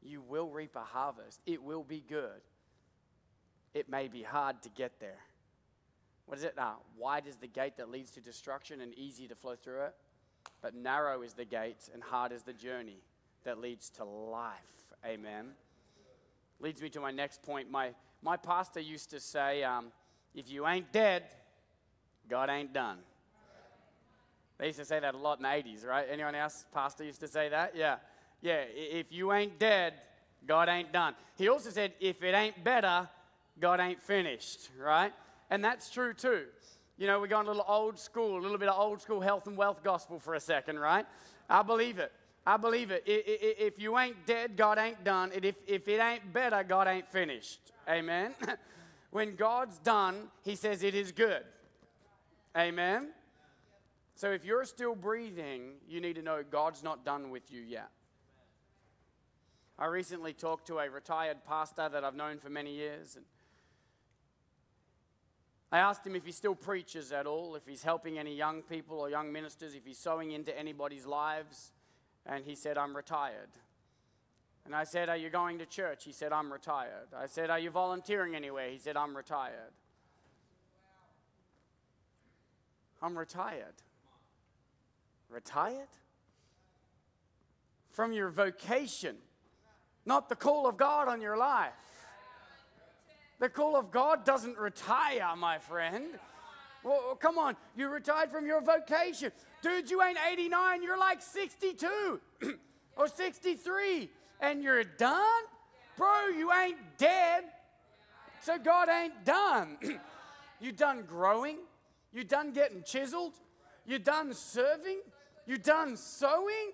You 0.00 0.22
will 0.22 0.48
reap 0.48 0.76
a 0.76 0.80
harvest, 0.80 1.40
it 1.46 1.62
will 1.62 1.84
be 1.84 2.04
good. 2.08 2.40
It 3.74 3.88
may 3.88 4.08
be 4.08 4.22
hard 4.22 4.62
to 4.62 4.68
get 4.68 5.00
there. 5.00 5.18
What 6.26 6.38
is 6.38 6.44
it? 6.44 6.54
Uh, 6.56 6.72
wide 6.98 7.26
is 7.26 7.36
the 7.36 7.46
gate 7.46 7.76
that 7.76 7.90
leads 7.90 8.10
to 8.12 8.20
destruction 8.20 8.80
and 8.80 8.94
easy 8.94 9.28
to 9.28 9.34
flow 9.34 9.54
through 9.56 9.82
it. 9.82 9.94
But 10.60 10.74
narrow 10.74 11.22
is 11.22 11.34
the 11.34 11.44
gate 11.44 11.88
and 11.92 12.02
hard 12.02 12.32
is 12.32 12.42
the 12.42 12.52
journey 12.52 13.02
that 13.44 13.58
leads 13.58 13.90
to 13.90 14.04
life. 14.04 14.94
Amen. 15.04 15.50
Leads 16.60 16.80
me 16.80 16.88
to 16.90 17.00
my 17.00 17.10
next 17.10 17.42
point. 17.42 17.70
My, 17.70 17.90
my 18.22 18.36
pastor 18.36 18.80
used 18.80 19.10
to 19.10 19.20
say, 19.20 19.64
um, 19.64 19.86
if 20.34 20.50
you 20.50 20.66
ain't 20.66 20.92
dead, 20.92 21.24
God 22.28 22.48
ain't 22.48 22.72
done. 22.72 22.98
They 24.58 24.66
used 24.66 24.78
to 24.78 24.84
say 24.84 25.00
that 25.00 25.14
a 25.14 25.18
lot 25.18 25.38
in 25.38 25.42
the 25.42 25.48
80s, 25.48 25.84
right? 25.84 26.06
Anyone 26.08 26.36
else? 26.36 26.64
Pastor 26.72 27.02
used 27.02 27.20
to 27.20 27.28
say 27.28 27.48
that? 27.48 27.74
Yeah. 27.74 27.96
Yeah, 28.40 28.62
if 28.74 29.12
you 29.12 29.32
ain't 29.32 29.58
dead, 29.58 29.94
God 30.46 30.68
ain't 30.68 30.92
done. 30.92 31.14
He 31.36 31.48
also 31.48 31.70
said, 31.70 31.92
if 32.00 32.22
it 32.22 32.34
ain't 32.34 32.62
better, 32.62 33.08
God 33.60 33.80
ain't 33.80 34.00
finished, 34.00 34.70
right? 34.80 35.12
And 35.52 35.62
that's 35.62 35.90
true 35.90 36.14
too. 36.14 36.46
You 36.96 37.06
know, 37.06 37.20
we're 37.20 37.26
going 37.26 37.44
a 37.44 37.50
little 37.50 37.66
old 37.68 37.98
school, 37.98 38.38
a 38.38 38.40
little 38.40 38.56
bit 38.56 38.70
of 38.70 38.78
old 38.78 39.02
school 39.02 39.20
health 39.20 39.46
and 39.46 39.54
wealth 39.54 39.84
gospel 39.84 40.18
for 40.18 40.32
a 40.32 40.40
second, 40.40 40.78
right? 40.78 41.04
I 41.46 41.62
believe 41.62 41.98
it. 41.98 42.10
I 42.46 42.56
believe 42.56 42.90
it. 42.90 43.02
If 43.04 43.78
you 43.78 43.98
ain't 43.98 44.24
dead, 44.24 44.56
God 44.56 44.78
ain't 44.78 45.04
done. 45.04 45.30
If, 45.34 45.56
if 45.66 45.88
it 45.88 46.00
ain't 46.00 46.32
better, 46.32 46.64
God 46.64 46.88
ain't 46.88 47.06
finished. 47.06 47.60
Amen. 47.86 48.32
when 49.10 49.36
God's 49.36 49.76
done, 49.76 50.28
He 50.42 50.56
says 50.56 50.82
it 50.82 50.94
is 50.94 51.12
good. 51.12 51.42
Amen. 52.56 53.08
So 54.14 54.30
if 54.30 54.46
you're 54.46 54.64
still 54.64 54.94
breathing, 54.94 55.72
you 55.86 56.00
need 56.00 56.14
to 56.14 56.22
know 56.22 56.42
God's 56.50 56.82
not 56.82 57.04
done 57.04 57.30
with 57.30 57.52
you 57.52 57.60
yet. 57.60 57.90
I 59.78 59.84
recently 59.86 60.32
talked 60.32 60.66
to 60.68 60.78
a 60.78 60.88
retired 60.88 61.44
pastor 61.46 61.90
that 61.90 62.04
I've 62.04 62.14
known 62.14 62.38
for 62.38 62.48
many 62.48 62.74
years. 62.74 63.16
And 63.16 63.26
I 65.72 65.78
asked 65.78 66.06
him 66.06 66.14
if 66.14 66.26
he 66.26 66.32
still 66.32 66.54
preaches 66.54 67.12
at 67.12 67.26
all, 67.26 67.56
if 67.56 67.66
he's 67.66 67.82
helping 67.82 68.18
any 68.18 68.36
young 68.36 68.60
people 68.60 68.98
or 68.98 69.08
young 69.08 69.32
ministers, 69.32 69.74
if 69.74 69.86
he's 69.86 69.96
sowing 69.96 70.32
into 70.32 70.56
anybody's 70.56 71.06
lives. 71.06 71.72
And 72.26 72.44
he 72.44 72.54
said, 72.54 72.76
I'm 72.76 72.94
retired. 72.94 73.48
And 74.66 74.76
I 74.76 74.84
said, 74.84 75.08
Are 75.08 75.16
you 75.16 75.30
going 75.30 75.58
to 75.58 75.66
church? 75.66 76.04
He 76.04 76.12
said, 76.12 76.30
I'm 76.30 76.52
retired. 76.52 77.08
I 77.16 77.26
said, 77.26 77.48
Are 77.48 77.58
you 77.58 77.70
volunteering 77.70 78.36
anywhere? 78.36 78.68
He 78.68 78.78
said, 78.78 78.98
I'm 78.98 79.16
retired. 79.16 79.72
I'm 83.02 83.18
retired. 83.18 83.74
Retired? 85.30 85.88
From 87.90 88.12
your 88.12 88.28
vocation, 88.28 89.16
not 90.04 90.28
the 90.28 90.36
call 90.36 90.66
of 90.66 90.76
God 90.76 91.08
on 91.08 91.20
your 91.20 91.36
life. 91.36 91.72
The 93.42 93.48
call 93.48 93.74
of 93.74 93.90
God 93.90 94.24
doesn't 94.24 94.56
retire, 94.56 95.34
my 95.36 95.58
friend. 95.58 96.04
Well, 96.84 97.00
oh, 97.02 97.14
come 97.16 97.38
on, 97.38 97.56
you 97.76 97.88
retired 97.88 98.30
from 98.30 98.46
your 98.46 98.60
vocation. 98.60 99.32
Dude, 99.62 99.90
you 99.90 100.00
ain't 100.00 100.16
89, 100.30 100.80
you're 100.80 100.96
like 100.96 101.20
62 101.20 102.20
or 102.96 103.08
63, 103.08 104.08
and 104.40 104.62
you're 104.62 104.84
done? 104.84 105.42
Bro, 105.96 106.28
you 106.38 106.52
ain't 106.52 106.76
dead. 106.98 107.42
So 108.42 108.58
God 108.58 108.88
ain't 108.88 109.24
done. 109.24 109.76
you 110.60 110.70
done 110.70 111.02
growing? 111.02 111.56
You 112.12 112.22
done 112.22 112.52
getting 112.52 112.84
chiseled? 112.84 113.32
You 113.84 113.98
done 113.98 114.34
serving? 114.34 115.00
You 115.48 115.58
done 115.58 115.96
sowing? 115.96 116.70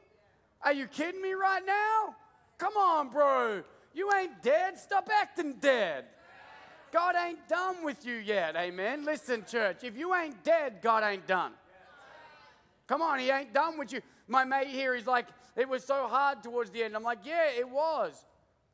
Are 0.61 0.75
you 0.75 0.87
kidding 0.87 1.23
me 1.23 1.33
right 1.33 1.65
now? 1.65 2.15
Come 2.59 2.77
on, 2.77 3.09
bro. 3.09 3.63
You 3.95 4.11
ain't 4.13 4.43
dead. 4.43 4.79
Stop 4.79 5.09
acting 5.11 5.55
dead. 5.63 6.05
God 6.93 7.15
ain't 7.17 7.49
done 7.49 7.85
with 7.85 8.07
you 8.07 8.15
yet. 8.15 8.57
Amen. 8.57 9.05
Listen, 9.05 9.45
church, 9.47 9.79
if 9.83 9.97
you 9.97 10.15
ain't 10.15 10.43
dead, 10.45 10.79
God 10.83 11.05
ain't 11.05 11.27
done. 11.27 11.53
Come 12.87 13.03
on, 13.03 13.19
He 13.19 13.31
ain't 13.31 13.53
done 13.53 13.79
with 13.79 13.93
you. 13.93 14.01
My 14.27 14.45
mate 14.45 14.69
here, 14.69 14.95
he's 14.95 15.07
like, 15.07 15.27
it 15.57 15.69
was 15.69 15.85
so 15.85 16.07
hard 16.07 16.43
towards 16.43 16.71
the 16.71 16.83
end. 16.83 16.95
I'm 16.95 17.03
like, 17.03 17.21
yeah, 17.25 17.49
it 17.57 17.69
was. 17.69 18.25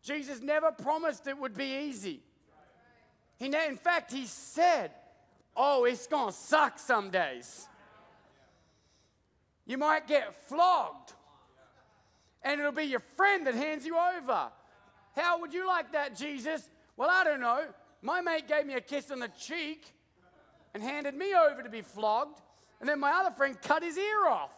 Jesus 0.03 0.41
never 0.41 0.71
promised 0.71 1.27
it 1.27 1.39
would 1.39 1.57
be 1.57 1.87
easy. 1.87 2.21
He, 3.39 3.47
in 3.47 3.77
fact, 3.77 4.13
He 4.13 4.27
said, 4.27 4.91
oh, 5.57 5.85
it's 5.85 6.07
going 6.07 6.29
to 6.29 6.33
suck 6.33 6.79
some 6.79 7.11
days. 7.11 7.67
You 9.67 9.79
might 9.79 10.07
get 10.07 10.35
flogged, 10.49 11.15
and 12.43 12.61
it'll 12.61 12.73
be 12.73 12.85
your 12.85 13.01
friend 13.01 13.47
that 13.47 13.55
hands 13.55 13.87
you 13.87 13.97
over. 13.97 14.51
How 15.17 15.41
would 15.41 15.55
you 15.55 15.67
like 15.67 15.93
that, 15.93 16.17
Jesus? 16.17 16.69
Well, 16.97 17.09
I 17.11 17.25
don't 17.25 17.41
know. 17.41 17.65
My 18.05 18.21
mate 18.21 18.47
gave 18.47 18.67
me 18.67 18.75
a 18.75 18.83
kiss 18.83 19.11
on 19.11 19.19
the 19.19 19.29
cheek 19.29 19.87
and 20.75 20.83
handed 20.83 21.15
me 21.15 21.33
over 21.35 21.63
to 21.63 21.71
be 21.71 21.81
flogged, 21.81 22.39
and 22.79 22.87
then 22.87 23.01
my 23.01 23.11
other 23.13 23.31
friend 23.35 23.57
cut 23.63 23.83
his 23.83 23.97
ear 23.97 24.27
off. 24.29 24.53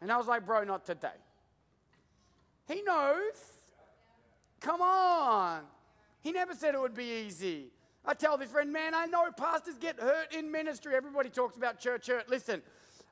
And 0.00 0.10
I 0.10 0.16
was 0.16 0.26
like, 0.26 0.44
bro, 0.44 0.64
not 0.64 0.84
today. 0.84 1.16
He 2.66 2.82
knows. 2.82 3.36
Come 4.60 4.82
on. 4.82 5.60
He 6.22 6.32
never 6.32 6.54
said 6.54 6.74
it 6.74 6.80
would 6.80 6.96
be 6.96 7.24
easy. 7.24 7.68
I 8.04 8.14
tell 8.14 8.36
this 8.36 8.50
friend, 8.50 8.72
man, 8.72 8.94
I 8.96 9.06
know 9.06 9.30
pastors 9.30 9.76
get 9.78 10.00
hurt 10.00 10.34
in 10.34 10.50
ministry. 10.50 10.96
Everybody 10.96 11.28
talks 11.30 11.56
about 11.56 11.78
church 11.78 12.08
hurt. 12.08 12.28
Listen, 12.28 12.62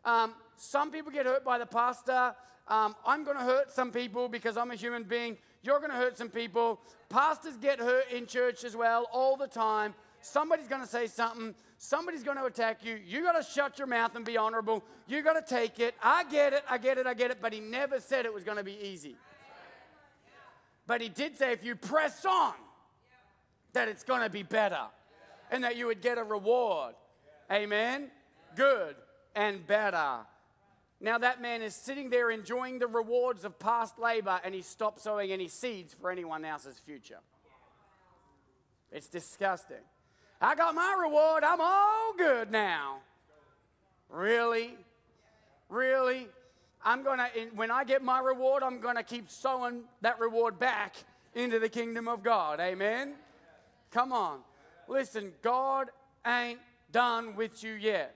um, 0.04 0.34
some 0.56 0.90
people 0.90 1.12
get 1.12 1.26
hurt 1.26 1.44
by 1.44 1.58
the 1.58 1.66
pastor. 1.66 2.34
Um, 2.66 2.96
I'm 3.06 3.22
going 3.22 3.36
to 3.36 3.44
hurt 3.44 3.70
some 3.70 3.92
people 3.92 4.28
because 4.28 4.56
I'm 4.56 4.72
a 4.72 4.74
human 4.74 5.04
being. 5.04 5.38
You're 5.62 5.78
going 5.78 5.90
to 5.90 5.96
hurt 5.96 6.18
some 6.18 6.28
people. 6.28 6.80
Pastors 7.08 7.56
get 7.56 7.78
hurt 7.78 8.10
in 8.10 8.26
church 8.26 8.64
as 8.64 8.76
well 8.76 9.06
all 9.12 9.36
the 9.36 9.46
time. 9.46 9.94
Somebody's 10.20 10.68
going 10.68 10.82
to 10.82 10.88
say 10.88 11.06
something. 11.06 11.54
Somebody's 11.78 12.22
going 12.22 12.36
to 12.36 12.44
attack 12.44 12.84
you. 12.84 12.98
You 13.04 13.22
got 13.22 13.32
to 13.32 13.42
shut 13.42 13.78
your 13.78 13.86
mouth 13.88 14.14
and 14.14 14.24
be 14.24 14.36
honorable. 14.36 14.84
You 15.06 15.22
got 15.22 15.34
to 15.34 15.54
take 15.54 15.80
it. 15.80 15.94
I 16.02 16.24
get 16.24 16.52
it. 16.52 16.64
I 16.68 16.78
get 16.78 16.98
it. 16.98 17.06
I 17.06 17.14
get 17.14 17.30
it. 17.30 17.38
But 17.40 17.52
he 17.52 17.60
never 17.60 18.00
said 18.00 18.24
it 18.24 18.32
was 18.32 18.44
going 18.44 18.56
to 18.56 18.64
be 18.64 18.78
easy. 18.80 19.16
But 20.86 21.00
he 21.00 21.08
did 21.08 21.36
say 21.36 21.52
if 21.52 21.64
you 21.64 21.74
press 21.74 22.24
on, 22.24 22.54
that 23.72 23.88
it's 23.88 24.04
going 24.04 24.22
to 24.22 24.30
be 24.30 24.42
better 24.42 24.86
and 25.50 25.64
that 25.64 25.76
you 25.76 25.86
would 25.86 26.02
get 26.02 26.18
a 26.18 26.24
reward. 26.24 26.94
Amen. 27.50 28.10
Good 28.56 28.96
and 29.34 29.66
better. 29.66 30.18
Now 31.02 31.18
that 31.18 31.42
man 31.42 31.62
is 31.62 31.74
sitting 31.74 32.10
there 32.10 32.30
enjoying 32.30 32.78
the 32.78 32.86
rewards 32.86 33.44
of 33.44 33.58
past 33.58 33.98
labor 33.98 34.40
and 34.44 34.54
he 34.54 34.62
stopped 34.62 35.00
sowing 35.00 35.32
any 35.32 35.48
seeds 35.48 35.94
for 36.00 36.12
anyone 36.12 36.44
else's 36.44 36.78
future. 36.78 37.18
It's 38.92 39.08
disgusting. 39.08 39.82
I 40.40 40.54
got 40.54 40.76
my 40.76 40.96
reward. 41.00 41.42
I'm 41.42 41.60
all 41.60 42.14
good 42.16 42.52
now. 42.52 42.98
Really? 44.08 44.76
Really? 45.68 46.28
I'm 46.84 47.02
going 47.02 47.18
to, 47.18 47.26
when 47.56 47.72
I 47.72 47.82
get 47.82 48.02
my 48.02 48.20
reward, 48.20 48.62
I'm 48.62 48.80
going 48.80 48.96
to 48.96 49.02
keep 49.02 49.28
sowing 49.28 49.82
that 50.02 50.20
reward 50.20 50.60
back 50.60 50.94
into 51.34 51.58
the 51.58 51.68
kingdom 51.68 52.06
of 52.06 52.22
God. 52.22 52.60
Amen? 52.60 53.14
Come 53.90 54.12
on. 54.12 54.40
Listen, 54.86 55.32
God 55.42 55.88
ain't 56.24 56.60
done 56.92 57.34
with 57.34 57.64
you 57.64 57.72
yet. 57.72 58.14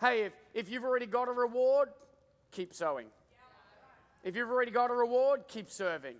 Hey, 0.00 0.22
if, 0.22 0.32
if 0.54 0.70
you've 0.70 0.84
already 0.84 1.06
got 1.06 1.28
a 1.28 1.32
reward, 1.32 1.88
keep 2.52 2.72
sowing. 2.72 3.06
If 4.22 4.36
you've 4.36 4.48
already 4.48 4.70
got 4.70 4.90
a 4.90 4.94
reward, 4.94 5.48
keep 5.48 5.68
serving. 5.68 6.16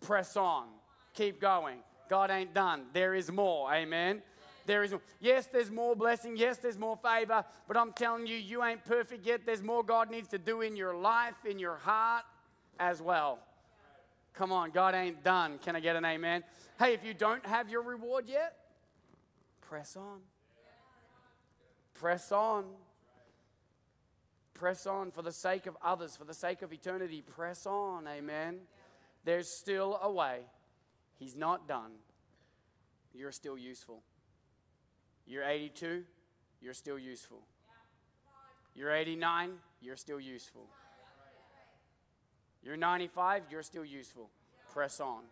Press 0.00 0.36
on. 0.36 0.66
Keep 1.14 1.40
going. 1.40 1.78
God 2.10 2.30
ain't 2.30 2.54
done. 2.54 2.84
There 2.92 3.14
is 3.14 3.32
more. 3.32 3.72
Amen. 3.72 4.22
There 4.66 4.84
is 4.84 4.94
yes, 5.18 5.46
there's 5.46 5.70
more 5.70 5.96
blessing. 5.96 6.36
Yes, 6.36 6.58
there's 6.58 6.76
more 6.78 6.98
favor. 7.02 7.42
But 7.66 7.76
I'm 7.78 7.92
telling 7.92 8.26
you, 8.26 8.36
you 8.36 8.62
ain't 8.62 8.84
perfect 8.84 9.24
yet. 9.24 9.46
There's 9.46 9.62
more 9.62 9.82
God 9.82 10.10
needs 10.10 10.28
to 10.28 10.38
do 10.38 10.60
in 10.60 10.76
your 10.76 10.94
life, 10.94 11.36
in 11.48 11.58
your 11.58 11.76
heart 11.76 12.24
as 12.78 13.00
well. 13.00 13.38
Come 14.34 14.52
on, 14.52 14.70
God 14.70 14.94
ain't 14.94 15.24
done. 15.24 15.58
Can 15.58 15.74
I 15.74 15.80
get 15.80 15.96
an 15.96 16.04
amen? 16.04 16.44
Hey, 16.78 16.92
if 16.92 17.02
you 17.02 17.14
don't 17.14 17.44
have 17.46 17.70
your 17.70 17.82
reward 17.82 18.26
yet, 18.28 18.56
press 19.62 19.96
on. 19.96 20.20
Press 21.94 22.30
on 22.30 22.64
Press 24.58 24.86
on 24.86 25.12
for 25.12 25.22
the 25.22 25.32
sake 25.32 25.66
of 25.66 25.76
others, 25.82 26.16
for 26.16 26.24
the 26.24 26.34
sake 26.34 26.62
of 26.62 26.72
eternity. 26.72 27.22
Press 27.22 27.64
on. 27.64 28.08
Amen. 28.08 28.58
There's 29.24 29.48
still 29.48 29.98
a 30.02 30.10
way. 30.10 30.40
He's 31.18 31.36
not 31.36 31.68
done. 31.68 31.92
You're 33.14 33.32
still 33.32 33.56
useful. 33.56 34.02
You're 35.26 35.44
82, 35.44 36.04
you're 36.60 36.74
still 36.74 36.98
useful. 36.98 37.42
You're 38.74 38.92
89, 38.92 39.52
you're 39.80 39.96
still 39.96 40.20
useful. 40.20 40.66
You're 42.62 42.76
95, 42.76 43.42
you're 43.50 43.62
still 43.62 43.84
useful. 43.84 44.30
Press 44.72 45.00
on. 45.00 45.22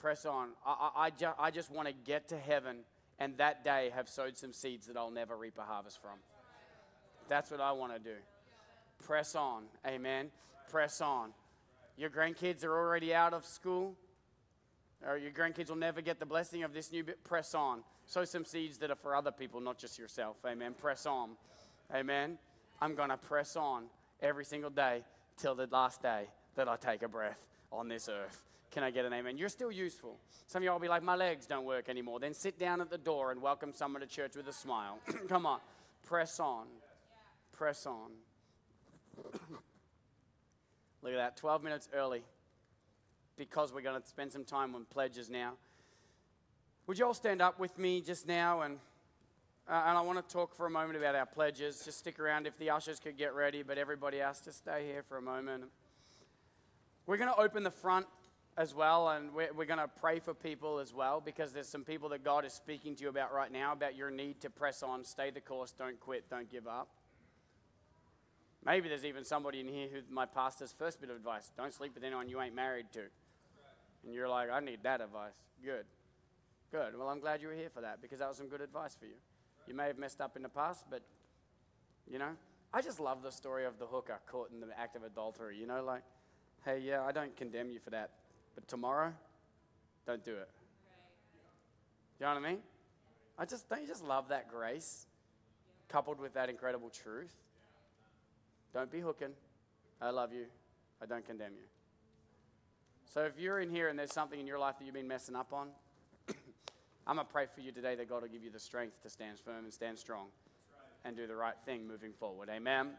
Press 0.00 0.26
on. 0.26 0.48
I, 0.66 0.90
I, 0.96 1.04
I, 1.06 1.10
ju- 1.10 1.38
I 1.38 1.50
just 1.50 1.70
want 1.70 1.88
to 1.88 1.94
get 1.94 2.28
to 2.28 2.38
heaven 2.38 2.78
and 3.18 3.36
that 3.38 3.64
day 3.64 3.90
have 3.94 4.08
sowed 4.08 4.36
some 4.36 4.52
seeds 4.52 4.86
that 4.88 4.96
I'll 4.96 5.10
never 5.10 5.36
reap 5.36 5.58
a 5.58 5.62
harvest 5.62 6.00
from. 6.00 6.18
That's 7.30 7.52
what 7.52 7.60
I 7.60 7.70
want 7.70 7.92
to 7.92 8.00
do. 8.00 8.16
Press 9.06 9.36
on. 9.36 9.62
Amen. 9.86 10.30
Press 10.68 11.00
on. 11.00 11.30
Your 11.96 12.10
grandkids 12.10 12.64
are 12.64 12.76
already 12.76 13.14
out 13.14 13.32
of 13.32 13.46
school, 13.46 13.94
or 15.06 15.16
your 15.16 15.30
grandkids 15.30 15.68
will 15.68 15.76
never 15.76 16.00
get 16.00 16.18
the 16.18 16.26
blessing 16.26 16.64
of 16.64 16.74
this 16.74 16.90
new 16.90 17.04
bit. 17.04 17.22
Press 17.22 17.54
on. 17.54 17.84
Sow 18.06 18.24
some 18.24 18.44
seeds 18.44 18.78
that 18.78 18.90
are 18.90 18.96
for 18.96 19.14
other 19.14 19.30
people, 19.30 19.60
not 19.60 19.78
just 19.78 19.96
yourself. 19.96 20.38
Amen. 20.44 20.74
Press 20.74 21.06
on. 21.06 21.30
Amen. 21.94 22.36
I'm 22.82 22.96
going 22.96 23.10
to 23.10 23.16
press 23.16 23.54
on 23.54 23.84
every 24.20 24.44
single 24.44 24.70
day 24.70 25.04
till 25.36 25.54
the 25.54 25.68
last 25.70 26.02
day 26.02 26.24
that 26.56 26.68
I 26.68 26.74
take 26.74 27.02
a 27.02 27.08
breath 27.08 27.40
on 27.70 27.86
this 27.86 28.08
earth. 28.08 28.44
Can 28.72 28.82
I 28.82 28.90
get 28.90 29.04
an 29.04 29.12
amen? 29.12 29.38
You're 29.38 29.48
still 29.48 29.70
useful. 29.70 30.16
Some 30.48 30.62
of 30.62 30.64
y'all 30.64 30.74
will 30.74 30.80
be 30.80 30.88
like, 30.88 31.04
my 31.04 31.14
legs 31.14 31.46
don't 31.46 31.64
work 31.64 31.88
anymore. 31.88 32.18
Then 32.18 32.34
sit 32.34 32.58
down 32.58 32.80
at 32.80 32.90
the 32.90 32.98
door 32.98 33.30
and 33.30 33.40
welcome 33.40 33.72
someone 33.72 34.00
to 34.00 34.08
church 34.08 34.34
with 34.34 34.48
a 34.48 34.52
smile. 34.52 34.98
Come 35.28 35.46
on. 35.46 35.60
Press 36.04 36.40
on. 36.40 36.66
Press 37.60 37.84
on. 37.84 38.12
Look 41.02 41.12
at 41.12 41.18
that. 41.18 41.36
12 41.36 41.62
minutes 41.62 41.90
early 41.92 42.22
because 43.36 43.70
we're 43.70 43.82
going 43.82 44.00
to 44.00 44.08
spend 44.08 44.32
some 44.32 44.44
time 44.44 44.74
on 44.74 44.86
pledges 44.86 45.28
now. 45.28 45.52
Would 46.86 46.98
you 46.98 47.04
all 47.04 47.12
stand 47.12 47.42
up 47.42 47.60
with 47.60 47.78
me 47.78 48.00
just 48.00 48.26
now? 48.26 48.62
And, 48.62 48.78
uh, 49.68 49.84
and 49.88 49.98
I 49.98 50.00
want 50.00 50.26
to 50.26 50.32
talk 50.32 50.54
for 50.54 50.64
a 50.64 50.70
moment 50.70 50.96
about 50.96 51.14
our 51.14 51.26
pledges. 51.26 51.82
Just 51.84 51.98
stick 51.98 52.18
around 52.18 52.46
if 52.46 52.56
the 52.56 52.70
ushers 52.70 52.98
could 52.98 53.18
get 53.18 53.34
ready, 53.34 53.62
but 53.62 53.76
everybody 53.76 54.22
else 54.22 54.40
to 54.40 54.52
stay 54.52 54.86
here 54.86 55.02
for 55.06 55.18
a 55.18 55.22
moment. 55.22 55.64
We're 57.04 57.18
going 57.18 57.28
to 57.28 57.38
open 57.38 57.62
the 57.62 57.70
front 57.70 58.06
as 58.56 58.74
well, 58.74 59.10
and 59.10 59.34
we're, 59.34 59.52
we're 59.52 59.66
going 59.66 59.80
to 59.80 59.90
pray 60.00 60.18
for 60.18 60.32
people 60.32 60.78
as 60.78 60.94
well 60.94 61.20
because 61.22 61.52
there's 61.52 61.68
some 61.68 61.84
people 61.84 62.08
that 62.08 62.24
God 62.24 62.46
is 62.46 62.54
speaking 62.54 62.96
to 62.96 63.02
you 63.02 63.10
about 63.10 63.34
right 63.34 63.52
now 63.52 63.74
about 63.74 63.96
your 63.96 64.10
need 64.10 64.40
to 64.40 64.48
press 64.48 64.82
on, 64.82 65.04
stay 65.04 65.28
the 65.28 65.42
course, 65.42 65.72
don't 65.72 66.00
quit, 66.00 66.24
don't 66.30 66.50
give 66.50 66.66
up. 66.66 66.88
Maybe 68.64 68.88
there's 68.88 69.04
even 69.04 69.24
somebody 69.24 69.60
in 69.60 69.68
here 69.68 69.88
who 69.90 70.00
my 70.12 70.26
pastor's 70.26 70.72
first 70.72 71.00
bit 71.00 71.10
of 71.10 71.16
advice 71.16 71.50
don't 71.56 71.72
sleep 71.72 71.94
with 71.94 72.04
anyone 72.04 72.28
you 72.28 72.40
ain't 72.40 72.54
married 72.54 72.86
to. 72.92 73.04
And 74.04 74.14
you're 74.14 74.28
like, 74.28 74.50
I 74.50 74.60
need 74.60 74.80
that 74.82 75.00
advice. 75.00 75.32
Good. 75.64 75.86
Good. 76.70 76.96
Well, 76.98 77.08
I'm 77.08 77.20
glad 77.20 77.40
you 77.40 77.48
were 77.48 77.54
here 77.54 77.70
for 77.72 77.80
that 77.80 78.02
because 78.02 78.18
that 78.18 78.28
was 78.28 78.36
some 78.36 78.48
good 78.48 78.60
advice 78.60 78.94
for 78.98 79.06
you. 79.06 79.14
You 79.66 79.74
may 79.74 79.86
have 79.86 79.98
messed 79.98 80.20
up 80.20 80.36
in 80.36 80.42
the 80.42 80.48
past, 80.48 80.84
but, 80.90 81.02
you 82.10 82.18
know, 82.18 82.30
I 82.72 82.82
just 82.82 83.00
love 83.00 83.22
the 83.22 83.32
story 83.32 83.64
of 83.64 83.78
the 83.78 83.86
hooker 83.86 84.18
caught 84.30 84.50
in 84.52 84.60
the 84.60 84.78
act 84.78 84.94
of 84.94 85.04
adultery. 85.04 85.56
You 85.58 85.66
know, 85.66 85.82
like, 85.82 86.02
hey, 86.64 86.80
yeah, 86.80 87.02
I 87.02 87.12
don't 87.12 87.34
condemn 87.36 87.70
you 87.70 87.78
for 87.78 87.90
that, 87.90 88.10
but 88.54 88.68
tomorrow, 88.68 89.12
don't 90.06 90.24
do 90.24 90.32
it. 90.32 90.48
You 92.18 92.26
know 92.26 92.34
what 92.34 92.44
I 92.44 92.50
mean? 92.50 92.58
I 93.38 93.46
just, 93.46 93.68
don't 93.68 93.80
you 93.80 93.88
just 93.88 94.04
love 94.04 94.28
that 94.28 94.50
grace 94.50 95.06
coupled 95.88 96.20
with 96.20 96.34
that 96.34 96.50
incredible 96.50 96.90
truth? 96.90 97.34
Don't 98.72 98.90
be 98.90 99.00
hooking. 99.00 99.32
I 100.00 100.10
love 100.10 100.32
you. 100.32 100.46
I 101.02 101.06
don't 101.06 101.26
condemn 101.26 101.52
you. 101.54 101.66
So 103.12 103.22
if 103.22 103.38
you're 103.38 103.60
in 103.60 103.70
here 103.70 103.88
and 103.88 103.98
there's 103.98 104.12
something 104.12 104.38
in 104.38 104.46
your 104.46 104.58
life 104.58 104.78
that 104.78 104.84
you've 104.84 104.94
been 104.94 105.08
messing 105.08 105.34
up 105.34 105.52
on, 105.52 105.68
I'm 107.06 107.16
going 107.16 107.26
to 107.26 107.32
pray 107.32 107.46
for 107.52 107.60
you 107.60 107.72
today 107.72 107.96
that 107.96 108.08
God 108.08 108.22
will 108.22 108.28
give 108.28 108.44
you 108.44 108.50
the 108.50 108.60
strength 108.60 109.02
to 109.02 109.10
stand 109.10 109.38
firm 109.40 109.64
and 109.64 109.72
stand 109.72 109.98
strong 109.98 110.28
and 111.04 111.16
do 111.16 111.26
the 111.26 111.34
right 111.34 111.56
thing 111.64 111.88
moving 111.88 112.12
forward. 112.12 112.48
Amen. 112.48 112.90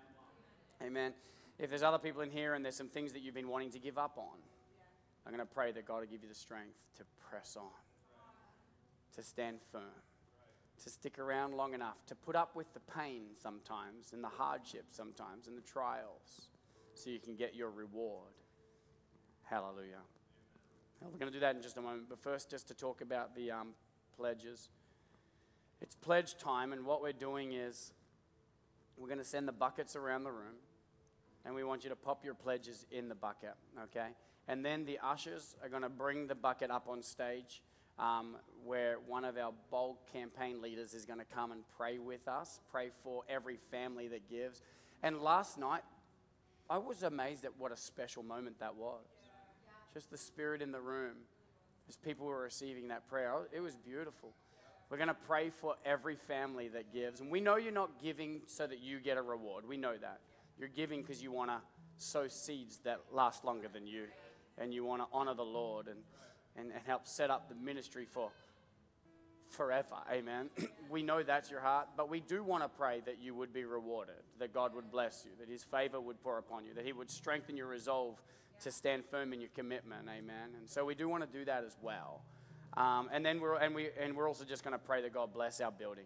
Amen. 0.84 1.14
If 1.60 1.70
there's 1.70 1.84
other 1.84 2.00
people 2.00 2.22
in 2.22 2.32
here 2.32 2.56
and 2.56 2.66
there's 2.66 2.76
some 2.76 2.90
things 2.90 3.14
that 3.14 3.22
you've 3.22 3.36
been 3.36 3.48
wanting 3.48 3.72
to 3.72 3.80
give 3.80 3.98
up 3.98 4.18
on, 4.18 4.38
I'm 5.26 5.34
going 5.34 5.48
to 5.48 5.54
pray 5.54 5.72
that 5.72 5.86
God 5.86 6.00
will 6.00 6.08
give 6.08 6.24
you 6.24 6.30
the 6.30 6.36
strength 6.36 6.80
to 6.98 7.04
press 7.30 7.56
on, 7.56 7.70
to 9.16 9.24
stand 9.24 9.60
firm, 9.72 9.82
to 10.84 10.90
stick 10.90 11.20
around 11.20 11.54
long 11.54 11.74
enough, 11.74 12.06
to 12.08 12.16
put 12.16 12.36
up 12.36 12.56
with 12.56 12.74
the 12.74 12.80
pain 12.80 13.24
sometimes 13.42 14.14
and 14.14 14.24
the 14.24 14.30
hardship 14.30 14.86
sometimes 14.90 15.48
and 15.48 15.58
the 15.58 15.62
trials 15.62 16.50
so 16.94 17.10
you 17.10 17.20
can 17.20 17.36
get 17.36 17.56
your 17.56 17.70
reward. 17.70 18.34
Hallelujah. 19.44 20.04
Well, 21.00 21.10
we're 21.12 21.20
going 21.20 21.32
to 21.32 21.36
do 21.36 21.42
that 21.42 21.56
in 21.56 21.62
just 21.62 21.78
a 21.78 21.82
moment, 21.82 22.04
but 22.10 22.20
first, 22.20 22.50
just 22.50 22.68
to 22.68 22.74
talk 22.74 23.02
about 23.02 23.36
the 23.36 23.52
um, 23.52 23.70
pledges. 24.16 24.70
It's 25.82 25.96
pledge 25.96 26.38
time, 26.38 26.74
and 26.74 26.86
what 26.86 27.02
we're 27.02 27.12
doing 27.12 27.54
is 27.54 27.92
we're 28.98 29.08
going 29.08 29.18
to 29.18 29.26
send 29.26 29.48
the 29.48 29.54
buckets 29.54 29.96
around 29.96 30.24
the 30.24 30.32
room, 30.32 30.56
and 31.44 31.56
we 31.56 31.64
want 31.64 31.84
you 31.84 31.90
to 31.90 31.96
pop 31.96 32.24
your 32.24 32.36
pledges 32.36 32.86
in 32.92 33.10
the 33.10 33.16
bucket, 33.16 33.56
okay? 33.86 34.10
And 34.48 34.64
then 34.64 34.86
the 34.86 35.00
ushers 35.04 35.56
are 35.64 35.70
going 35.70 35.82
to 35.82 35.90
bring 35.90 36.28
the 36.28 36.36
bucket 36.36 36.70
up 36.70 36.88
on 36.88 37.02
stage. 37.02 37.64
Um, 38.00 38.38
where 38.64 38.98
one 39.06 39.26
of 39.26 39.38
our 39.38 39.54
bold 39.70 39.98
campaign 40.12 40.62
leaders 40.62 40.94
is 40.94 41.06
going 41.06 41.20
to 41.20 41.26
come 41.26 41.52
and 41.52 41.62
pray 41.78 42.00
with 42.00 42.28
us, 42.28 42.60
pray 42.72 42.90
for 43.04 43.24
every 43.30 43.58
family 43.58 44.08
that 44.08 44.30
gives. 44.30 44.62
And 45.04 45.22
last 45.22 45.58
night, 45.58 45.84
I 46.70 46.78
was 46.78 47.04
amazed 47.04 47.44
at 47.46 47.52
what 47.58 47.72
a 47.72 47.78
special 47.78 48.24
moment 48.24 48.60
that 48.60 48.76
was. 48.76 49.06
Just 49.94 50.10
the 50.10 50.18
spirit 50.18 50.62
in 50.62 50.72
the 50.72 50.80
room 50.80 51.16
as 51.90 51.98
people 51.98 52.26
were 52.26 52.42
receiving 52.42 52.88
that 52.88 53.08
prayer. 53.10 53.34
It 53.52 53.60
was 53.60 53.76
beautiful. 53.76 54.32
We're 54.90 54.98
going 54.98 55.10
to 55.10 55.14
pray 55.14 55.50
for 55.50 55.76
every 55.86 56.16
family 56.16 56.68
that 56.70 56.94
gives. 56.94 57.20
And 57.20 57.30
we 57.32 57.42
know 57.42 57.58
you're 57.58 57.72
not 57.72 58.02
giving 58.02 58.42
so 58.46 58.68
that 58.68 58.80
you 58.80 59.00
get 59.00 59.18
a 59.18 59.22
reward. 59.22 59.68
We 59.68 59.78
know 59.78 59.98
that. 59.98 60.20
You're 60.58 60.70
giving 60.70 61.02
because 61.02 61.22
you 61.22 61.32
want 61.32 61.50
to 61.50 61.58
sow 61.98 62.28
seeds 62.28 62.80
that 62.84 63.02
last 63.12 63.44
longer 63.44 63.68
than 63.68 63.86
you. 63.86 64.06
And 64.58 64.74
you 64.74 64.86
want 64.86 65.02
to 65.02 65.08
honor 65.12 65.34
the 65.34 65.44
Lord 65.44 65.88
and, 65.88 66.00
and, 66.56 66.72
and 66.72 66.82
help 66.86 67.08
set 67.08 67.30
up 67.30 67.50
the 67.50 67.56
ministry 67.56 68.06
for 68.10 68.32
forever. 69.50 69.98
Amen. 70.12 70.50
we 70.90 71.04
know 71.04 71.24
that's 71.24 71.52
your 71.52 71.60
heart, 71.60 71.90
but 71.96 72.10
we 72.10 72.20
do 72.20 72.44
want 72.44 72.64
to 72.64 72.70
pray 72.70 73.02
that 73.06 73.20
you 73.22 73.36
would 73.36 73.54
be 73.54 73.66
rewarded, 73.66 74.16
that 74.40 74.54
God 74.54 74.74
would 74.74 74.90
bless 74.92 75.26
you, 75.26 75.32
that 75.40 75.50
His 75.50 75.64
favor 75.64 76.00
would 76.00 76.22
pour 76.22 76.38
upon 76.38 76.66
you, 76.66 76.74
that 76.74 76.86
He 76.86 76.94
would 76.94 77.10
strengthen 77.12 77.58
your 77.58 77.68
resolve 77.68 78.22
to 78.62 78.72
stand 78.72 79.04
firm 79.06 79.34
in 79.34 79.42
your 79.42 79.50
commitment. 79.56 80.08
Amen. 80.08 80.50
And 80.58 80.70
so 80.70 80.86
we 80.86 80.96
do 80.96 81.10
want 81.10 81.30
to 81.30 81.38
do 81.38 81.46
that 81.46 81.64
as 81.64 81.76
well. 81.82 82.22
Um, 82.78 83.10
and 83.12 83.26
then 83.26 83.42
we're 83.42 83.58
and 83.58 83.76
we 83.76 83.90
and 84.00 84.16
we're 84.16 84.30
also 84.30 84.46
just 84.46 84.64
going 84.64 84.74
to 84.74 84.80
pray 84.80 85.02
that 85.02 85.14
God 85.14 85.34
bless 85.34 85.60
our 85.60 85.72
building, 85.72 86.06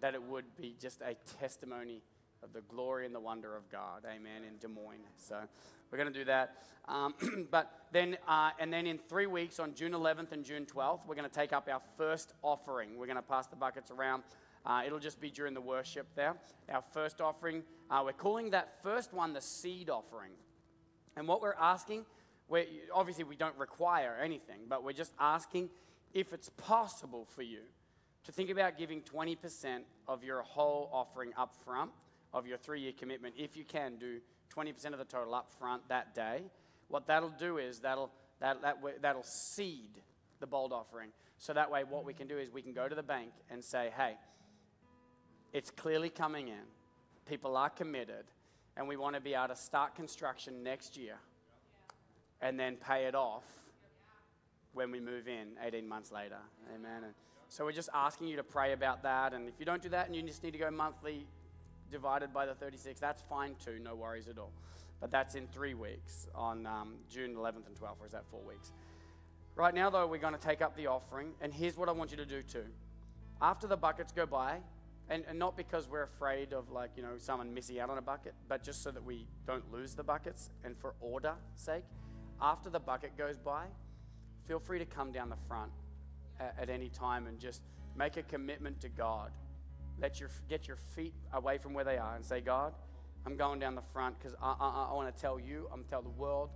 that 0.00 0.14
it 0.14 0.22
would 0.22 0.44
be 0.56 0.76
just 0.80 1.00
a 1.00 1.16
testimony 1.40 2.02
of 2.42 2.52
the 2.52 2.60
glory 2.62 3.06
and 3.06 3.14
the 3.14 3.20
wonder 3.20 3.56
of 3.56 3.68
God. 3.70 4.04
Amen. 4.06 4.42
In 4.48 4.56
Des 4.58 4.68
Moines. 4.68 5.04
So 5.16 5.36
we're 5.90 5.98
going 5.98 6.12
to 6.12 6.18
do 6.18 6.24
that. 6.24 6.56
Um, 6.88 7.14
but 7.50 7.70
then, 7.92 8.16
uh, 8.26 8.50
and 8.58 8.72
then 8.72 8.86
in 8.86 8.98
three 8.98 9.26
weeks, 9.26 9.58
on 9.58 9.74
June 9.74 9.92
11th 9.92 10.32
and 10.32 10.44
June 10.44 10.66
12th, 10.66 11.06
we're 11.06 11.14
going 11.14 11.28
to 11.28 11.34
take 11.34 11.52
up 11.52 11.68
our 11.70 11.82
first 11.96 12.32
offering. 12.42 12.96
We're 12.98 13.06
going 13.06 13.16
to 13.16 13.22
pass 13.22 13.46
the 13.46 13.56
buckets 13.56 13.90
around. 13.90 14.22
Uh, 14.64 14.82
it'll 14.86 14.98
just 14.98 15.20
be 15.20 15.30
during 15.30 15.54
the 15.54 15.60
worship 15.60 16.06
there. 16.14 16.36
Our 16.70 16.82
first 16.92 17.20
offering, 17.20 17.62
uh, 17.90 18.02
we're 18.04 18.12
calling 18.12 18.50
that 18.50 18.82
first 18.82 19.12
one 19.12 19.32
the 19.32 19.40
seed 19.40 19.90
offering. 19.90 20.32
And 21.16 21.26
what 21.26 21.40
we're 21.40 21.54
asking, 21.54 22.04
we're, 22.48 22.66
obviously 22.94 23.24
we 23.24 23.36
don't 23.36 23.56
require 23.56 24.16
anything, 24.22 24.60
but 24.68 24.84
we're 24.84 24.92
just 24.92 25.12
asking 25.18 25.70
if 26.12 26.32
it's 26.32 26.50
possible 26.50 27.26
for 27.34 27.42
you 27.42 27.60
to 28.24 28.32
think 28.32 28.50
about 28.50 28.76
giving 28.76 29.00
20% 29.02 29.80
of 30.06 30.22
your 30.22 30.42
whole 30.42 30.90
offering 30.92 31.32
up 31.36 31.54
front 31.64 31.90
of 32.32 32.46
your 32.46 32.58
three 32.58 32.80
year 32.80 32.92
commitment. 32.96 33.34
If 33.36 33.56
you 33.56 33.64
can, 33.64 33.96
do 33.96 34.20
20% 34.54 34.92
of 34.92 34.98
the 34.98 35.04
total 35.04 35.34
up 35.34 35.52
front 35.58 35.88
that 35.88 36.14
day. 36.14 36.42
What 36.88 37.06
that'll 37.06 37.30
do 37.30 37.58
is 37.58 37.80
that'll, 37.80 38.10
that, 38.40 38.62
that, 38.62 38.78
that'll 39.00 39.22
seed 39.22 40.02
the 40.40 40.46
bold 40.46 40.72
offering. 40.72 41.10
So 41.38 41.52
that 41.52 41.70
way, 41.70 41.84
what 41.84 42.04
we 42.04 42.12
can 42.12 42.26
do 42.26 42.38
is 42.38 42.50
we 42.50 42.62
can 42.62 42.72
go 42.72 42.88
to 42.88 42.94
the 42.94 43.02
bank 43.02 43.30
and 43.50 43.64
say, 43.64 43.90
hey, 43.96 44.16
it's 45.52 45.70
clearly 45.70 46.10
coming 46.10 46.48
in. 46.48 46.64
People 47.26 47.56
are 47.56 47.70
committed 47.70 48.24
and 48.76 48.88
we 48.88 48.96
want 48.96 49.14
to 49.14 49.20
be 49.20 49.34
able 49.34 49.48
to 49.48 49.56
start 49.56 49.94
construction 49.94 50.62
next 50.62 50.96
year 50.96 51.16
and 52.40 52.58
then 52.58 52.76
pay 52.76 53.04
it 53.04 53.14
off 53.14 53.44
when 54.72 54.90
we 54.90 55.00
move 55.00 55.28
in 55.28 55.48
18 55.62 55.88
months 55.88 56.12
later. 56.12 56.38
Amen. 56.74 57.04
And 57.04 57.14
so 57.48 57.64
we're 57.64 57.72
just 57.72 57.90
asking 57.92 58.28
you 58.28 58.36
to 58.36 58.44
pray 58.44 58.72
about 58.72 59.02
that. 59.02 59.32
And 59.34 59.48
if 59.48 59.54
you 59.58 59.66
don't 59.66 59.82
do 59.82 59.88
that 59.90 60.06
and 60.06 60.14
you 60.14 60.22
just 60.22 60.42
need 60.42 60.52
to 60.52 60.58
go 60.58 60.70
monthly 60.70 61.26
divided 61.90 62.32
by 62.32 62.46
the 62.46 62.54
36, 62.54 63.00
that's 63.00 63.22
fine 63.22 63.54
too, 63.64 63.78
no 63.82 63.94
worries 63.94 64.28
at 64.28 64.38
all. 64.38 64.52
But 65.00 65.10
that's 65.10 65.34
in 65.34 65.46
three 65.48 65.74
weeks 65.74 66.28
on 66.34 66.66
um, 66.66 66.94
June 67.10 67.34
11th 67.34 67.66
and 67.66 67.76
12th, 67.80 68.00
or 68.00 68.06
is 68.06 68.12
that 68.12 68.24
four 68.30 68.40
weeks? 68.46 68.72
Right 69.56 69.74
now, 69.74 69.90
though, 69.90 70.06
we're 70.06 70.18
going 70.18 70.34
to 70.34 70.40
take 70.40 70.62
up 70.62 70.76
the 70.76 70.86
offering. 70.86 71.32
And 71.40 71.52
here's 71.52 71.76
what 71.76 71.88
I 71.88 71.92
want 71.92 72.10
you 72.10 72.16
to 72.18 72.26
do 72.26 72.42
too. 72.42 72.64
After 73.42 73.66
the 73.66 73.76
buckets 73.76 74.12
go 74.12 74.26
by, 74.26 74.58
And, 75.10 75.24
and 75.28 75.38
not 75.38 75.56
because 75.56 75.88
we're 75.88 76.04
afraid 76.04 76.52
of 76.52 76.70
like, 76.70 76.90
you 76.96 77.02
know, 77.02 77.18
someone 77.18 77.52
missing 77.52 77.80
out 77.80 77.90
on 77.90 77.98
a 77.98 78.02
bucket, 78.02 78.32
but 78.48 78.62
just 78.62 78.82
so 78.82 78.92
that 78.92 79.04
we 79.04 79.26
don't 79.44 79.64
lose 79.72 79.94
the 79.94 80.04
buckets 80.04 80.50
and 80.64 80.76
for 80.78 80.94
order 81.00 81.34
sake, 81.56 81.82
after 82.40 82.70
the 82.70 82.78
bucket 82.78 83.18
goes 83.18 83.36
by, 83.36 83.64
feel 84.46 84.60
free 84.60 84.78
to 84.78 84.84
come 84.84 85.10
down 85.10 85.28
the 85.28 85.42
front 85.48 85.72
at, 86.38 86.54
at 86.60 86.70
any 86.70 86.88
time 86.88 87.26
and 87.26 87.40
just 87.40 87.62
make 87.96 88.16
a 88.18 88.22
commitment 88.22 88.80
to 88.80 88.88
God. 88.88 89.32
Let 90.00 90.18
your 90.18 90.30
get 90.48 90.66
your 90.66 90.76
feet 90.76 91.14
away 91.32 91.58
from 91.58 91.74
where 91.74 91.84
they 91.84 91.98
are 91.98 92.14
and 92.16 92.24
say, 92.24 92.40
God, 92.40 92.72
I'm 93.26 93.36
going 93.36 93.58
down 93.58 93.74
the 93.74 93.82
front 93.92 94.18
because 94.18 94.34
I, 94.40 94.54
I, 94.58 94.88
I 94.90 94.94
want 94.94 95.14
to 95.14 95.20
tell 95.20 95.38
you, 95.38 95.68
I'm 95.72 95.84
tell 95.84 96.02
the 96.02 96.08
world 96.08 96.50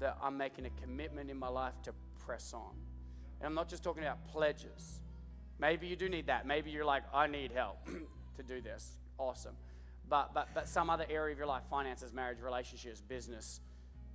that 0.00 0.16
I'm 0.22 0.36
making 0.36 0.66
a 0.66 0.70
commitment 0.80 1.30
in 1.30 1.36
my 1.36 1.48
life 1.48 1.74
to 1.82 1.92
press 2.24 2.52
on. 2.54 2.74
And 3.40 3.46
I'm 3.46 3.54
not 3.54 3.68
just 3.68 3.82
talking 3.82 4.02
about 4.02 4.24
pledges. 4.28 5.00
Maybe 5.58 5.86
you 5.86 5.96
do 5.96 6.08
need 6.08 6.26
that. 6.28 6.46
Maybe 6.46 6.70
you're 6.70 6.84
like, 6.84 7.02
I 7.12 7.26
need 7.26 7.52
help 7.52 7.84
to 8.36 8.42
do 8.42 8.60
this. 8.60 8.92
Awesome. 9.18 9.56
But, 10.08 10.32
but, 10.32 10.48
but 10.54 10.68
some 10.68 10.88
other 10.88 11.04
area 11.10 11.32
of 11.32 11.38
your 11.38 11.46
life, 11.46 11.64
finances, 11.68 12.12
marriage, 12.12 12.38
relationships, 12.40 13.00
business, 13.00 13.60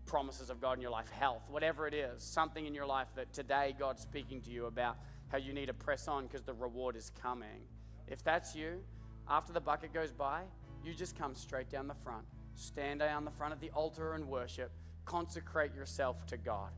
promises 0.06 0.50
of 0.50 0.60
God 0.60 0.78
in 0.78 0.82
your 0.82 0.92
life, 0.92 1.10
health, 1.10 1.44
whatever 1.50 1.88
it 1.88 1.94
is, 1.94 2.24
something 2.24 2.66
in 2.66 2.74
your 2.74 2.86
life 2.86 3.08
that 3.16 3.34
today 3.34 3.76
God's 3.78 4.02
speaking 4.02 4.42
to 4.42 4.50
you 4.50 4.66
about 4.66 4.98
how 5.30 5.38
you 5.38 5.54
need 5.54 5.68
to 5.68 5.74
press 5.74 6.08
on 6.08 6.26
because 6.26 6.42
the 6.42 6.54
reward 6.54 6.96
is 6.96 7.12
coming. 7.22 7.68
If 8.08 8.24
that's 8.24 8.56
you, 8.56 8.80
after 9.28 9.54
the 9.54 9.62
bucket 9.62 9.94
goes 9.94 10.12
by, 10.12 10.44
you 10.84 10.94
just 10.94 11.18
come 11.18 11.34
straight 11.36 11.70
down 11.70 11.88
the 11.88 11.96
front, 11.96 12.26
stand 12.56 13.00
down 13.00 13.26
the 13.26 13.32
front 13.32 13.54
of 13.54 13.60
the 13.60 13.70
altar 13.72 14.14
and 14.14 14.28
worship, 14.28 14.72
consecrate 15.06 15.74
yourself 15.74 16.26
to 16.28 16.38
God. 16.38 16.72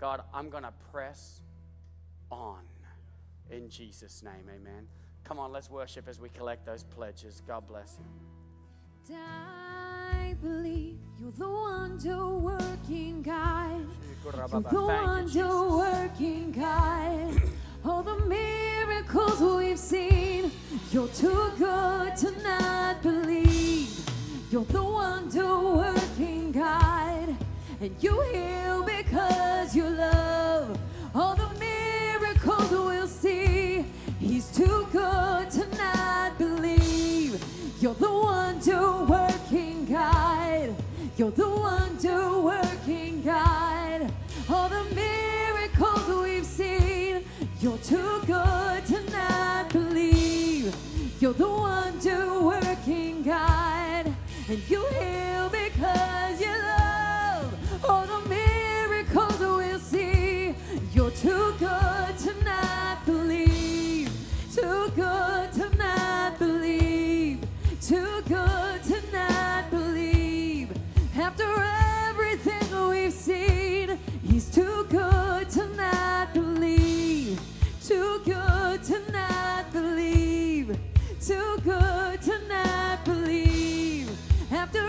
God, 0.00 0.22
I'm 0.34 0.50
going 0.50 0.64
to 0.64 0.72
press 0.90 1.42
on 2.30 2.60
in 3.50 3.68
Jesus' 3.68 4.22
name. 4.22 4.48
Amen. 4.48 4.88
Come 5.24 5.38
on, 5.38 5.52
let's 5.52 5.70
worship 5.70 6.08
as 6.08 6.18
we 6.20 6.28
collect 6.30 6.66
those 6.66 6.82
pledges. 6.82 7.40
God 7.46 7.68
bless 7.68 7.98
you. 8.00 9.16
I 9.16 10.34
believe 10.42 10.98
you're 11.18 11.32
the 11.32 11.48
wonder 11.48 12.26
working 12.28 13.22
God. 13.22 13.86
You're 14.24 14.32
the 14.32 14.80
wonder-working 14.80 16.52
God. 16.52 17.42
All 17.84 18.04
the 18.04 18.16
miracles 18.26 19.40
we've 19.40 19.78
seen, 19.78 20.52
you're 20.92 21.08
too 21.08 21.50
good 21.58 22.16
to 22.16 22.30
not 22.42 23.02
believe. 23.02 23.88
You're 24.52 24.64
the 24.64 24.84
wonder 24.84 25.58
working 25.58 26.52
God, 26.52 27.34
and 27.80 27.96
you 28.00 28.20
heal 28.32 28.84
because 28.84 29.74
you 29.74 29.88
love. 29.88 30.78
All 31.12 31.34
the 31.34 31.48
miracles 31.58 32.70
we'll 32.70 33.08
see, 33.08 33.84
He's 34.20 34.46
too 34.56 34.86
good 34.92 35.50
to 35.50 35.66
not 35.76 36.38
believe. 36.38 37.42
You're 37.80 37.94
the 37.94 38.12
wonder 38.12 39.04
working 39.04 39.86
God. 39.86 40.72
You're 41.16 41.32
the 41.32 41.48
wonder 41.48 42.38
working 42.38 43.22
God. 43.22 44.12
All 44.48 44.68
the 44.68 44.84
miracles 44.94 46.22
we've 46.22 46.46
seen, 46.46 47.11
you're 47.62 47.78
too 47.78 48.20
good 48.26 48.84
to 48.86 49.00
not 49.12 49.72
believe. 49.72 50.74
You're 51.20 51.32
the 51.32 51.48
wonder 51.48 52.42
working 52.42 53.22
God, 53.22 54.12
and 54.48 54.68
you 54.68 54.84
heal 54.86 55.48
because 55.48 56.40
you 56.40 56.50
love. 56.50 57.84
All 57.88 58.04
the 58.04 58.28
miracles 58.28 59.38
we'll 59.38 59.78
see, 59.78 60.56
you're 60.92 61.12
too 61.12 61.54
good 61.60 62.18
to 62.18 62.34
not 62.44 63.06
believe. 63.06 64.10
Too 64.52 64.90
good 64.96 65.52
to 65.52 65.76
not 65.76 66.40
believe. 66.40 67.46
Too 67.80 68.22
good 68.26 68.82
to 68.82 69.00
not 69.12 69.70
believe. 69.70 70.72
After 71.16 71.46
everything 72.08 72.88
we've 72.88 73.12
seen, 73.12 74.00
he's 74.24 74.50
too 74.50 74.84
good 74.90 75.48
to 75.50 75.68
not 75.76 76.34
believe. 76.34 76.91
Too 77.92 78.22
good 78.24 78.82
to 78.84 79.12
not 79.12 79.70
believe. 79.70 80.74
Too 81.20 81.58
good 81.62 82.22
to 82.22 82.48
not 82.48 83.04
believe. 83.04 84.08
After 84.50 84.80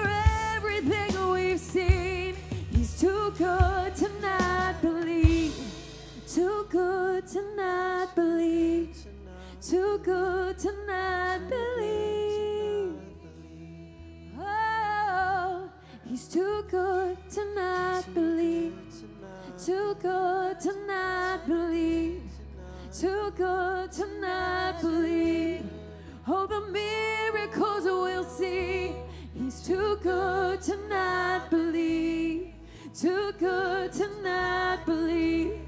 too 29.64 29.98
good 30.04 30.62
to 30.62 30.76
not 30.90 31.50
believe. 31.50 32.54
Too 32.94 33.32
good 33.40 33.94
to 33.94 34.10
not 34.22 34.86
believe. 34.86 35.60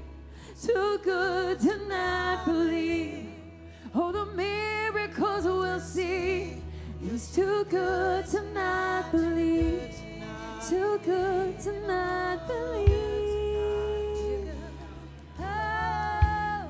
Too 0.62 1.00
good 1.02 1.58
to 1.60 1.88
not 1.88 2.44
believe. 2.44 3.26
Oh, 3.94 4.12
the 4.12 4.26
miracles 4.36 5.44
we'll 5.44 5.80
see. 5.80 6.62
It's 7.02 7.34
too 7.34 7.64
good 7.70 8.26
to 8.26 8.42
not 8.52 9.10
believe. 9.12 9.94
Too 10.68 11.00
good 11.04 11.58
to 11.60 11.86
not 11.86 12.46
believe. 12.46 14.50
Oh. 15.40 16.68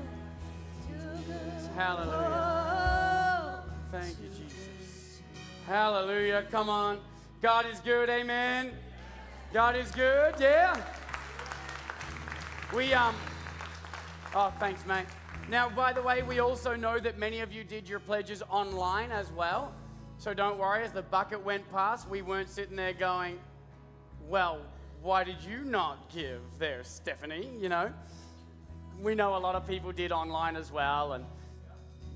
Hallelujah. 1.75 3.63
Thank 3.91 4.15
you, 4.21 4.29
Jesus. 4.29 5.19
Hallelujah. 5.67 6.45
Come 6.49 6.69
on. 6.69 6.99
God 7.41 7.67
is 7.67 7.79
good. 7.81 8.09
Amen. 8.09 8.71
God 9.53 9.75
is 9.75 9.91
good. 9.91 10.33
Yeah. 10.39 10.75
We, 12.75 12.93
um, 12.93 13.13
oh, 14.33 14.51
thanks, 14.59 14.85
mate. 14.87 15.05
Now, 15.47 15.69
by 15.69 15.93
the 15.93 16.01
way, 16.01 16.23
we 16.23 16.39
also 16.39 16.75
know 16.75 16.99
that 16.99 17.19
many 17.19 17.41
of 17.41 17.53
you 17.53 17.63
did 17.63 17.87
your 17.87 17.99
pledges 17.99 18.41
online 18.49 19.11
as 19.11 19.31
well. 19.31 19.73
So 20.17 20.33
don't 20.33 20.57
worry, 20.57 20.83
as 20.83 20.91
the 20.91 21.03
bucket 21.03 21.45
went 21.45 21.71
past, 21.71 22.09
we 22.09 22.23
weren't 22.23 22.49
sitting 22.49 22.75
there 22.75 22.93
going, 22.93 23.37
well, 24.27 24.59
why 25.03 25.23
did 25.23 25.37
you 25.47 25.63
not 25.63 26.09
give 26.11 26.41
there, 26.57 26.83
Stephanie? 26.83 27.51
You 27.61 27.69
know, 27.69 27.93
we 28.99 29.13
know 29.13 29.37
a 29.37 29.37
lot 29.37 29.53
of 29.53 29.67
people 29.67 29.91
did 29.91 30.11
online 30.11 30.55
as 30.55 30.71
well, 30.71 31.13
and 31.13 31.23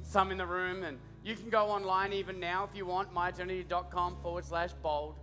some 0.01 0.31
in 0.31 0.37
the 0.37 0.47
room, 0.47 0.83
and 0.83 0.97
you 1.23 1.35
can 1.35 1.49
go 1.49 1.65
online 1.67 2.13
even 2.13 2.39
now 2.39 2.67
if 2.69 2.75
you 2.75 2.85
want, 2.85 3.13
myeternity.com 3.13 4.17
forward 4.21 4.45
slash 4.45 4.71
bold. 4.81 5.15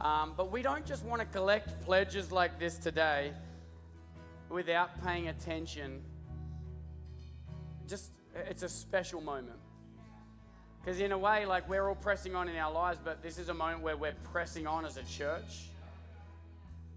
Um, 0.00 0.34
but 0.36 0.50
we 0.50 0.62
don't 0.62 0.84
just 0.86 1.04
want 1.04 1.20
to 1.20 1.26
collect 1.26 1.82
pledges 1.84 2.32
like 2.32 2.58
this 2.58 2.78
today 2.78 3.32
without 4.48 5.04
paying 5.04 5.28
attention. 5.28 6.02
Just, 7.86 8.12
it's 8.34 8.62
a 8.62 8.68
special 8.68 9.20
moment. 9.20 9.58
Because 10.80 11.00
in 11.00 11.12
a 11.12 11.18
way, 11.18 11.46
like 11.46 11.68
we're 11.68 11.88
all 11.88 11.94
pressing 11.94 12.34
on 12.34 12.48
in 12.48 12.56
our 12.56 12.72
lives, 12.72 12.98
but 13.04 13.22
this 13.22 13.38
is 13.38 13.48
a 13.48 13.54
moment 13.54 13.82
where 13.82 13.96
we're 13.96 14.16
pressing 14.32 14.66
on 14.66 14.84
as 14.84 14.96
a 14.96 15.04
church, 15.04 15.68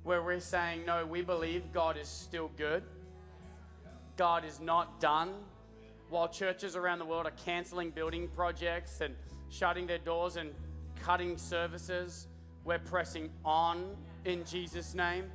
where 0.04 0.24
we're 0.24 0.40
saying, 0.40 0.86
no, 0.86 1.06
we 1.06 1.22
believe 1.22 1.72
God 1.72 1.98
is 1.98 2.08
still 2.08 2.50
good. 2.58 2.84
God 4.18 4.46
is 4.46 4.60
not 4.60 5.00
done. 5.00 5.34
While 6.10 6.28
churches 6.28 6.76
around 6.76 7.00
the 7.00 7.06
world 7.06 7.26
are 7.26 7.34
canceling 7.46 7.90
building 7.90 8.28
projects 8.36 9.02
and 9.02 9.16
shutting 9.50 9.88
their 9.88 9.98
doors 9.98 10.38
and 10.38 10.52
cutting 11.02 11.38
services, 11.38 12.28
we're 12.64 12.80
pressing 12.80 13.30
on 13.44 13.96
in 14.24 14.44
Jesus' 14.46 14.94
name. 14.94 15.26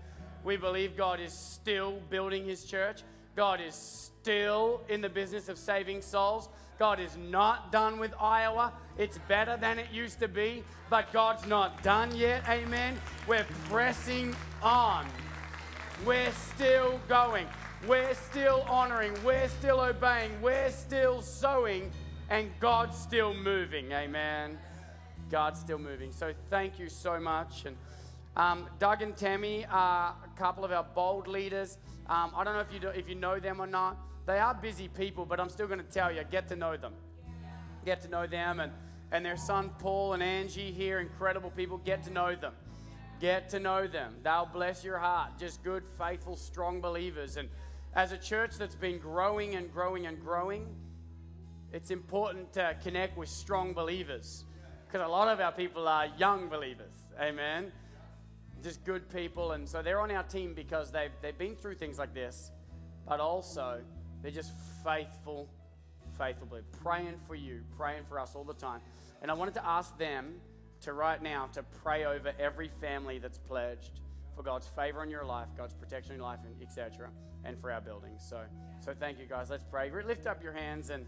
We 0.45 0.57
believe 0.57 0.97
God 0.97 1.21
is 1.21 1.33
still 1.33 2.01
building 2.09 2.45
his 2.45 2.65
church. 2.65 3.03
God 3.37 3.61
is 3.61 3.75
still 3.75 4.83
in 4.89 5.01
the 5.01 5.09
business 5.09 5.49
of 5.49 5.59
saving 5.59 6.03
souls. 6.03 6.49
God 6.79 6.99
is 6.99 7.17
not 7.17 7.71
done 7.73 7.99
with 7.99 8.15
Iowa. 8.19 8.73
It's 8.97 9.19
better 9.29 9.57
than 9.57 9.79
it 9.79 9.91
used 9.93 10.19
to 10.21 10.29
be, 10.29 10.65
but 10.89 11.13
God's 11.13 11.47
not 11.47 11.83
done 11.83 12.15
yet. 12.17 12.43
Amen. 12.49 12.99
We're 13.29 13.47
pressing 13.69 14.35
on. 14.63 15.07
We're 16.07 16.33
still 16.33 16.99
going. 17.07 17.47
We're 17.89 18.15
still 18.15 18.65
honoring. 18.69 19.15
We're 19.25 19.49
still 19.49 19.81
obeying. 19.81 20.41
We're 20.43 20.71
still 20.71 21.23
sowing. 21.23 21.91
And 22.29 22.51
God's 22.61 22.97
still 22.97 23.35
moving. 23.35 23.93
Amen. 23.93 24.59
God's 25.31 25.61
still 25.61 25.79
moving. 25.79 26.13
So 26.13 26.33
thank 26.51 26.79
you 26.79 26.89
so 26.89 27.19
much. 27.19 27.65
And 27.65 27.77
um, 28.37 28.67
Doug 28.79 29.03
and 29.03 29.17
Tammy 29.17 29.67
are 29.71 30.15
a 30.25 30.39
couple 30.39 30.65
of 30.65 30.73
our 30.73 30.85
bold 30.95 31.27
leaders. 31.27 31.79
Um, 32.09 32.33
I 32.37 32.45
don't 32.45 32.55
know 32.55 32.61
if 32.61 32.73
you, 32.73 32.81
do, 32.81 32.89
if 32.89 33.09
you 33.09 33.15
know 33.15 33.39
them 33.39 33.61
or 33.61 33.67
not. 33.67 33.97
They 34.27 34.39
are 34.39 34.55
busy 34.55 34.89
people, 34.89 35.25
but 35.25 35.41
I'm 35.41 35.49
still 35.49 35.67
going 35.67 35.81
to 35.81 35.91
tell 35.91 36.13
you 36.13 36.23
get 36.31 36.49
to 36.49 36.57
know 36.57 36.77
them. 36.77 36.93
Get 37.85 38.01
to 38.03 38.09
know 38.09 38.27
them. 38.27 38.61
And 38.61 38.73
and 39.13 39.25
their 39.25 39.37
son 39.37 39.71
Paul 39.79 40.13
and 40.13 40.23
Angie 40.23 40.71
here, 40.71 41.01
incredible 41.01 41.51
people. 41.51 41.79
Get 41.79 42.05
to 42.05 42.11
know 42.11 42.35
them. 42.37 42.53
Get 43.21 43.49
to 43.51 43.59
know 43.59 43.87
them. 43.87 44.15
They'll 44.23 44.49
bless 44.51 44.85
your 44.85 44.99
heart. 44.99 45.39
Just 45.39 45.63
good, 45.63 45.85
faithful, 45.99 46.37
strong 46.37 46.81
believers. 46.81 47.37
And 47.37 47.49
as 47.95 48.13
a 48.13 48.19
church 48.19 48.57
that's 48.57 48.75
been 48.75 48.99
growing 48.99 49.57
and 49.57 49.73
growing 49.73 50.07
and 50.07 50.21
growing, 50.21 50.67
it's 51.73 51.91
important 51.91 52.53
to 52.53 52.77
connect 52.83 53.17
with 53.17 53.29
strong 53.29 53.73
believers 53.73 54.45
because 54.87 55.07
a 55.07 55.11
lot 55.11 55.29
of 55.29 55.41
our 55.41 55.53
people 55.53 55.87
are 55.89 56.07
young 56.19 56.49
believers. 56.49 56.95
Amen. 57.21 57.73
Just 58.63 58.85
good 58.85 59.09
people. 59.09 59.53
And 59.53 59.69
so 59.69 59.83
they're 59.83 60.01
on 60.01 60.11
our 60.11 60.23
team 60.23 60.55
because 60.55 60.91
they've, 60.91 61.11
they've 61.23 61.37
been 61.37 61.57
through 61.57 61.77
things 61.77 61.99
like 61.99 62.15
this, 62.15 62.51
but 63.07 63.21
also 63.21 63.81
they're 64.23 64.31
just 64.31 64.53
faithful, 64.85 65.49
faithful, 66.19 66.47
believers. 66.47 66.71
praying 66.83 67.17
for 67.27 67.35
you, 67.35 67.63
praying 67.77 68.05
for 68.05 68.19
us 68.19 68.35
all 68.35 68.45
the 68.45 68.55
time. 68.55 68.81
And 69.23 69.31
I 69.31 69.35
wanted 69.35 69.55
to 69.55 69.67
ask 69.67 69.97
them 69.99 70.35
to 70.83 70.93
right 70.93 71.23
now 71.23 71.47
to 71.53 71.63
pray 71.83 72.05
over 72.05 72.33
every 72.39 72.69
family 72.69 73.19
that's 73.19 73.39
pledged 73.39 74.01
for 74.35 74.43
God's 74.43 74.67
favor 74.69 75.03
in 75.03 75.11
your 75.11 75.25
life, 75.25 75.49
God's 75.57 75.75
protection 75.75 76.13
in 76.13 76.19
your 76.19 76.27
life, 76.27 76.41
and 76.45 76.61
etc., 76.63 77.11
and 77.45 77.59
for 77.59 77.73
our 77.73 77.81
building. 77.81 78.13
So, 78.19 78.41
so 78.85 78.95
thank 78.99 79.19
you 79.19 79.27
guys. 79.27 79.51
Let's 79.51 79.65
pray. 79.65 79.91
Lift 79.91 80.27
up 80.27 80.43
your 80.43 80.53
hands 80.53 80.91
and 80.91 81.07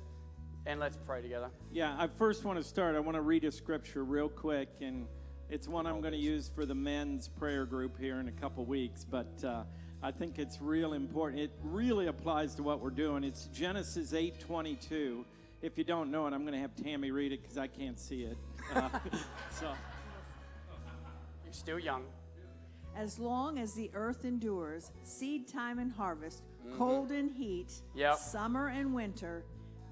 and 0.64 0.78
let's 0.78 0.97
pray 0.97 1.20
together. 1.20 1.51
Yeah, 1.72 1.97
I 1.99 2.07
first 2.07 2.45
want 2.45 2.59
to 2.59 2.64
start. 2.64 2.95
I 2.95 3.01
want 3.01 3.16
to 3.16 3.20
read 3.20 3.43
a 3.45 3.51
scripture 3.51 4.05
real 4.05 4.28
quick, 4.28 4.68
and 4.80 5.07
it's 5.51 5.66
one 5.66 5.87
I'm 5.87 6.01
going 6.01 6.12
to 6.12 6.18
use 6.18 6.49
for 6.49 6.64
the 6.64 6.74
men's 6.74 7.28
prayer 7.28 7.66
group 7.66 7.99
here 7.99 8.20
in 8.20 8.28
a 8.28 8.33
couple 8.33 8.64
weeks. 8.64 9.05
But 9.05 9.43
uh, 9.45 9.64
I 10.03 10.12
think 10.12 10.39
it's 10.39 10.61
real 10.61 10.93
important. 10.93 11.43
It 11.43 11.51
really 11.62 12.07
applies 12.07 12.55
to 12.57 12.62
what 12.62 12.80
we're 12.80 12.91
doing. 12.91 13.24
It's 13.24 13.47
Genesis 13.47 14.12
8:22. 14.12 15.24
If 15.62 15.78
you 15.78 15.85
don't 15.85 16.11
know 16.11 16.26
it, 16.26 16.33
I'm 16.33 16.43
going 16.43 16.55
to 16.55 16.61
have 16.61 16.74
Tammy 16.76 17.11
read 17.11 17.33
it 17.33 17.43
because 17.43 17.59
I 17.59 17.66
can't 17.66 17.99
see 17.99 18.22
it. 18.22 18.37
Uh, 18.74 18.89
so. 19.51 19.72
You're 21.45 21.53
still 21.53 21.78
young. 21.78 22.05
As 22.97 23.18
long 23.18 23.59
as 23.59 23.74
the 23.74 23.90
earth 23.95 24.24
endures, 24.24 24.93
seed 25.03 25.49
time 25.49 25.78
and 25.78 25.93
harvest, 25.93 26.43
mm-hmm. 26.66 26.76
cold 26.76 27.11
and 27.11 27.30
heat, 27.30 27.72
yep. 27.95 28.16
summer 28.16 28.68
and 28.68 28.95
winter, 28.95 29.45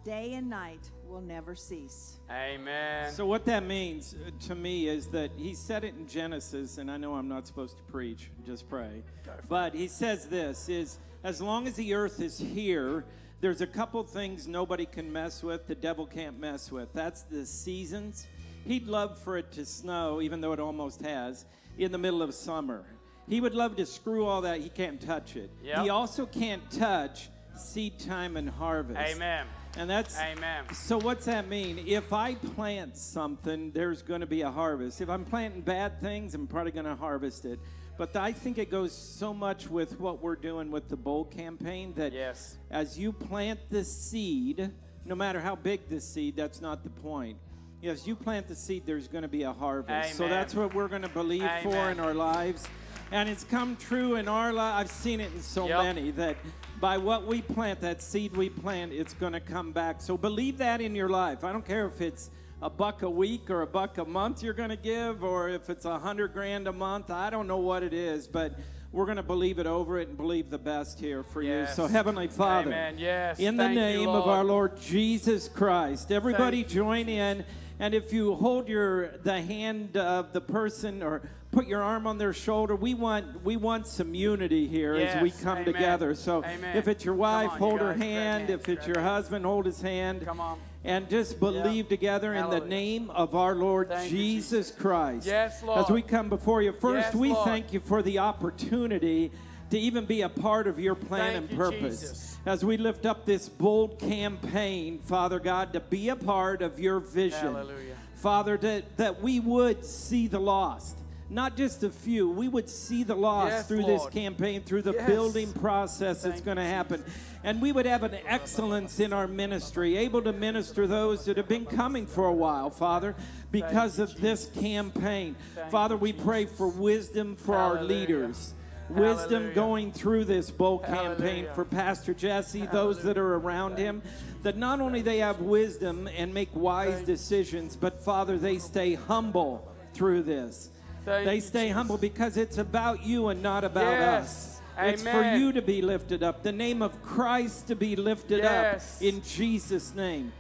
day 0.04 0.34
and 0.34 0.48
night 0.48 0.90
will 1.08 1.20
never 1.20 1.54
cease. 1.54 2.18
Amen. 2.30 3.12
So, 3.12 3.26
what 3.26 3.44
that 3.46 3.66
means 3.66 4.14
uh, 4.14 4.30
to 4.48 4.54
me 4.54 4.88
is 4.88 5.08
that 5.08 5.30
he 5.36 5.54
said 5.54 5.84
it 5.84 5.94
in 5.94 6.06
Genesis, 6.06 6.78
and 6.78 6.90
I 6.90 6.96
know 6.96 7.14
I'm 7.14 7.28
not 7.28 7.46
supposed 7.46 7.76
to 7.78 7.82
preach, 7.84 8.30
just 8.46 8.68
pray. 8.68 9.02
But 9.48 9.74
he 9.74 9.88
says 9.88 10.26
this 10.26 10.68
is 10.68 10.98
as 11.22 11.40
long 11.40 11.66
as 11.66 11.74
the 11.74 11.94
earth 11.94 12.20
is 12.20 12.38
here, 12.38 13.04
there's 13.40 13.60
a 13.60 13.66
couple 13.66 14.02
things 14.04 14.46
nobody 14.46 14.86
can 14.86 15.12
mess 15.12 15.42
with, 15.42 15.66
the 15.66 15.74
devil 15.74 16.06
can't 16.06 16.38
mess 16.38 16.70
with. 16.70 16.92
That's 16.92 17.22
the 17.22 17.44
seasons. 17.46 18.26
He'd 18.66 18.86
love 18.86 19.18
for 19.18 19.38
it 19.38 19.52
to 19.52 19.64
snow, 19.64 20.20
even 20.20 20.40
though 20.40 20.52
it 20.52 20.60
almost 20.60 21.00
has, 21.02 21.46
in 21.84 21.92
the 21.92 21.98
middle 21.98 22.22
of 22.22 22.34
summer. 22.34 22.84
He 23.28 23.40
would 23.40 23.54
love 23.54 23.76
to 23.76 23.86
screw 23.86 24.26
all 24.26 24.42
that. 24.42 24.60
He 24.60 24.68
can't 24.68 25.00
touch 25.00 25.36
it. 25.36 25.50
Yep. 25.62 25.82
He 25.82 25.88
also 25.88 26.26
can't 26.26 26.68
touch 26.70 27.28
seed 27.56 27.98
time 27.98 28.36
and 28.36 28.48
harvest. 28.48 28.98
Amen. 28.98 29.46
And 29.76 29.88
that's 29.88 30.18
Amen. 30.18 30.64
So 30.74 30.98
what's 30.98 31.26
that 31.26 31.48
mean? 31.48 31.84
If 31.86 32.12
I 32.12 32.34
plant 32.34 32.96
something, 32.96 33.70
there's 33.70 34.02
going 34.02 34.20
to 34.20 34.26
be 34.26 34.42
a 34.42 34.50
harvest. 34.50 35.00
If 35.00 35.08
I'm 35.08 35.24
planting 35.24 35.60
bad 35.60 36.00
things, 36.00 36.34
I'm 36.34 36.48
probably 36.48 36.72
going 36.72 36.86
to 36.86 36.96
harvest 36.96 37.44
it. 37.44 37.60
But 37.96 38.16
I 38.16 38.32
think 38.32 38.58
it 38.58 38.70
goes 38.70 38.96
so 38.96 39.32
much 39.32 39.68
with 39.68 40.00
what 40.00 40.22
we're 40.22 40.34
doing 40.34 40.70
with 40.70 40.88
the 40.88 40.96
bold 40.96 41.30
campaign 41.30 41.92
that 41.96 42.12
yes. 42.12 42.56
as 42.70 42.98
you 42.98 43.12
plant 43.12 43.60
the 43.70 43.84
seed, 43.84 44.70
no 45.04 45.14
matter 45.14 45.38
how 45.38 45.54
big 45.54 45.88
the 45.88 46.00
seed, 46.00 46.34
that's 46.34 46.60
not 46.60 46.82
the 46.82 46.90
point. 46.90 47.36
Yes, 47.82 48.06
you 48.06 48.14
plant 48.14 48.46
the 48.46 48.54
seed, 48.54 48.82
there's 48.84 49.08
going 49.08 49.22
to 49.22 49.28
be 49.28 49.42
a 49.44 49.52
harvest. 49.52 49.90
Amen. 49.90 50.14
So 50.14 50.28
that's 50.28 50.54
what 50.54 50.74
we're 50.74 50.88
going 50.88 51.02
to 51.02 51.08
believe 51.08 51.42
Amen. 51.42 51.62
for 51.62 51.90
in 51.90 51.98
our 51.98 52.12
lives. 52.12 52.68
And 53.10 53.28
it's 53.28 53.42
come 53.42 53.76
true 53.76 54.16
in 54.16 54.28
our 54.28 54.52
life. 54.52 54.74
I've 54.76 54.90
seen 54.90 55.20
it 55.20 55.32
in 55.32 55.40
so 55.40 55.66
yep. 55.66 55.82
many 55.82 56.10
that 56.12 56.36
by 56.78 56.98
what 56.98 57.26
we 57.26 57.40
plant, 57.42 57.80
that 57.80 58.02
seed 58.02 58.36
we 58.36 58.50
plant, 58.50 58.92
it's 58.92 59.14
going 59.14 59.32
to 59.32 59.40
come 59.40 59.72
back. 59.72 60.02
So 60.02 60.16
believe 60.16 60.58
that 60.58 60.80
in 60.80 60.94
your 60.94 61.08
life. 61.08 61.42
I 61.42 61.52
don't 61.52 61.66
care 61.66 61.86
if 61.86 62.00
it's 62.00 62.30
a 62.62 62.68
buck 62.68 63.02
a 63.02 63.10
week 63.10 63.50
or 63.50 63.62
a 63.62 63.66
buck 63.66 63.96
a 63.98 64.04
month 64.04 64.42
you're 64.42 64.52
going 64.52 64.70
to 64.70 64.76
give, 64.76 65.24
or 65.24 65.48
if 65.48 65.70
it's 65.70 65.86
a 65.86 65.98
hundred 65.98 66.34
grand 66.34 66.68
a 66.68 66.72
month. 66.72 67.10
I 67.10 67.30
don't 67.30 67.46
know 67.46 67.56
what 67.56 67.82
it 67.82 67.94
is, 67.94 68.28
but 68.28 68.58
we're 68.92 69.06
going 69.06 69.16
to 69.16 69.22
believe 69.22 69.58
it 69.58 69.66
over 69.66 69.98
it 69.98 70.08
and 70.08 70.16
believe 70.16 70.50
the 70.50 70.58
best 70.58 71.00
here 71.00 71.22
for 71.22 71.42
yes. 71.42 71.70
you. 71.70 71.74
So, 71.74 71.86
Heavenly 71.88 72.28
Father, 72.28 72.68
Amen. 72.68 72.98
Yes. 72.98 73.38
in 73.38 73.56
the 73.56 73.64
Thank 73.64 73.76
name 73.76 74.00
you, 74.02 74.10
of 74.10 74.28
our 74.28 74.44
Lord 74.44 74.80
Jesus 74.80 75.48
Christ, 75.48 76.12
everybody 76.12 76.62
Thank 76.62 76.72
join 76.72 77.08
in. 77.08 77.44
And 77.80 77.94
if 77.94 78.12
you 78.12 78.34
hold 78.34 78.68
your 78.68 79.16
the 79.22 79.40
hand 79.40 79.96
of 79.96 80.34
the 80.34 80.40
person 80.42 81.02
or 81.02 81.22
put 81.50 81.66
your 81.66 81.82
arm 81.82 82.06
on 82.06 82.18
their 82.18 82.34
shoulder, 82.34 82.76
we 82.76 82.92
want 82.92 83.42
we 83.42 83.56
want 83.56 83.86
some 83.86 84.14
unity 84.14 84.68
here 84.68 84.96
yes, 84.96 85.16
as 85.16 85.22
we 85.22 85.30
come 85.30 85.58
amen. 85.58 85.64
together. 85.64 86.14
So 86.14 86.44
amen. 86.44 86.76
if 86.76 86.88
it's 86.88 87.06
your 87.06 87.14
wife, 87.14 87.52
on, 87.52 87.58
hold 87.58 87.80
you 87.80 87.86
her 87.86 87.94
hand. 87.94 88.50
If 88.50 88.68
it's 88.68 88.86
your 88.86 89.00
husband, 89.00 89.46
hold 89.46 89.64
his 89.64 89.80
hand. 89.80 90.26
Come 90.26 90.40
on. 90.40 90.58
And 90.84 91.08
just 91.08 91.40
believe 91.40 91.84
yep. 91.84 91.88
together 91.88 92.32
in 92.34 92.40
Hallelujah. 92.42 92.60
the 92.60 92.68
name 92.68 93.10
of 93.10 93.34
our 93.34 93.54
Lord 93.54 93.90
Jesus, 93.90 94.10
Jesus 94.10 94.70
Christ. 94.70 95.26
Yes, 95.26 95.62
Lord. 95.62 95.78
As 95.78 95.90
we 95.90 96.02
come 96.02 96.28
before 96.28 96.60
you, 96.60 96.72
first 96.72 97.08
yes, 97.08 97.14
we 97.14 97.32
Lord. 97.32 97.46
thank 97.46 97.72
you 97.72 97.80
for 97.80 98.02
the 98.02 98.18
opportunity 98.18 99.32
to 99.70 99.78
even 99.78 100.04
be 100.04 100.20
a 100.20 100.28
part 100.28 100.66
of 100.66 100.78
your 100.78 100.94
plan 100.94 101.32
thank 101.32 101.36
and 101.36 101.50
you, 101.50 101.56
purpose. 101.56 102.00
Jesus 102.00 102.29
as 102.46 102.64
we 102.64 102.76
lift 102.76 103.06
up 103.06 103.26
this 103.26 103.48
bold 103.48 103.98
campaign, 103.98 104.98
Father 104.98 105.38
God, 105.38 105.72
to 105.74 105.80
be 105.80 106.08
a 106.08 106.16
part 106.16 106.62
of 106.62 106.78
your 106.78 107.00
vision. 107.00 107.54
Hallelujah. 107.54 107.96
Father, 108.14 108.56
that, 108.58 108.96
that 108.96 109.22
we 109.22 109.40
would 109.40 109.84
see 109.84 110.26
the 110.26 110.40
lost. 110.40 110.98
Not 111.32 111.56
just 111.56 111.84
a 111.84 111.90
few, 111.90 112.28
we 112.28 112.48
would 112.48 112.68
see 112.68 113.04
the 113.04 113.14
lost 113.14 113.52
yes, 113.52 113.68
through 113.68 113.82
Lord. 113.82 114.00
this 114.00 114.12
campaign, 114.12 114.62
through 114.62 114.82
the 114.82 114.94
yes. 114.94 115.06
building 115.06 115.52
process 115.52 116.22
Thank 116.22 116.34
that's 116.34 116.44
going 116.44 116.56
to 116.56 116.64
happen. 116.64 117.04
And 117.44 117.62
we 117.62 117.70
would 117.70 117.86
have 117.86 118.02
an 118.02 118.18
excellence 118.26 118.98
in 118.98 119.12
our 119.12 119.28
ministry, 119.28 119.96
able 119.96 120.22
to 120.22 120.32
minister 120.32 120.88
those 120.88 121.26
that 121.26 121.36
have 121.36 121.46
been 121.46 121.66
coming 121.66 122.06
for 122.06 122.26
a 122.26 122.32
while, 122.32 122.68
Father, 122.68 123.14
because 123.52 124.00
of 124.00 124.20
this 124.20 124.46
campaign. 124.46 125.36
Father, 125.70 125.96
we 125.96 126.12
pray 126.12 126.46
for 126.46 126.66
wisdom 126.66 127.36
for 127.36 127.54
our 127.54 127.82
leaders 127.84 128.54
wisdom 128.90 129.30
Hallelujah. 129.30 129.54
going 129.54 129.92
through 129.92 130.24
this 130.24 130.50
bold 130.50 130.84
campaign 130.84 131.16
Hallelujah. 131.44 131.54
for 131.54 131.64
Pastor 131.64 132.14
Jesse, 132.14 132.60
Hallelujah. 132.60 132.84
those 132.84 133.02
that 133.02 133.18
are 133.18 133.34
around 133.36 133.78
him, 133.78 134.02
that 134.42 134.56
not 134.56 134.80
only 134.80 135.02
they 135.02 135.18
have 135.18 135.40
wisdom 135.40 136.08
and 136.16 136.32
make 136.34 136.48
wise 136.54 137.02
decisions, 137.02 137.76
but 137.76 138.02
Father, 138.02 138.38
they 138.38 138.58
stay 138.58 138.94
humble 138.94 139.66
through 139.94 140.22
this. 140.22 140.70
Thank 141.04 141.24
they 141.26 141.40
stay 141.40 141.68
humble 141.70 141.96
because 141.96 142.36
it's 142.36 142.58
about 142.58 143.02
you 143.04 143.28
and 143.28 143.42
not 143.42 143.64
about 143.64 143.92
Yes. 143.92 144.24
us. 144.24 144.56
It's 144.82 145.02
for 145.02 145.22
you 145.36 145.52
to 145.52 145.60
be 145.62 145.82
lifted 145.82 146.22
up, 146.22 146.42
the 146.42 146.52
name 146.52 146.80
of 146.82 147.02
Christ 147.02 147.68
to 147.68 147.74
be 147.76 147.96
lifted 147.96 148.38
Yes. 148.38 148.96
up 148.96 149.02
in 149.02 149.22
Jesus' 149.22 149.94
name. 149.94 150.32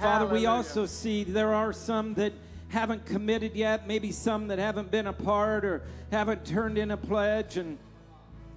Father, 0.00 0.26
we 0.26 0.44
also 0.46 0.84
see 0.86 1.24
there 1.24 1.54
are 1.54 1.72
some 1.72 2.14
that 2.14 2.32
haven't 2.68 3.06
committed 3.06 3.54
yet, 3.54 3.86
maybe 3.88 4.10
some 4.12 4.48
that 4.48 4.58
haven't 4.58 4.90
been 4.90 5.06
a 5.06 5.12
part 5.12 5.64
or 5.64 5.82
haven't 6.10 6.44
turned 6.44 6.76
in 6.76 6.90
a 6.90 6.96
pledge 6.96 7.56
and 7.56 7.78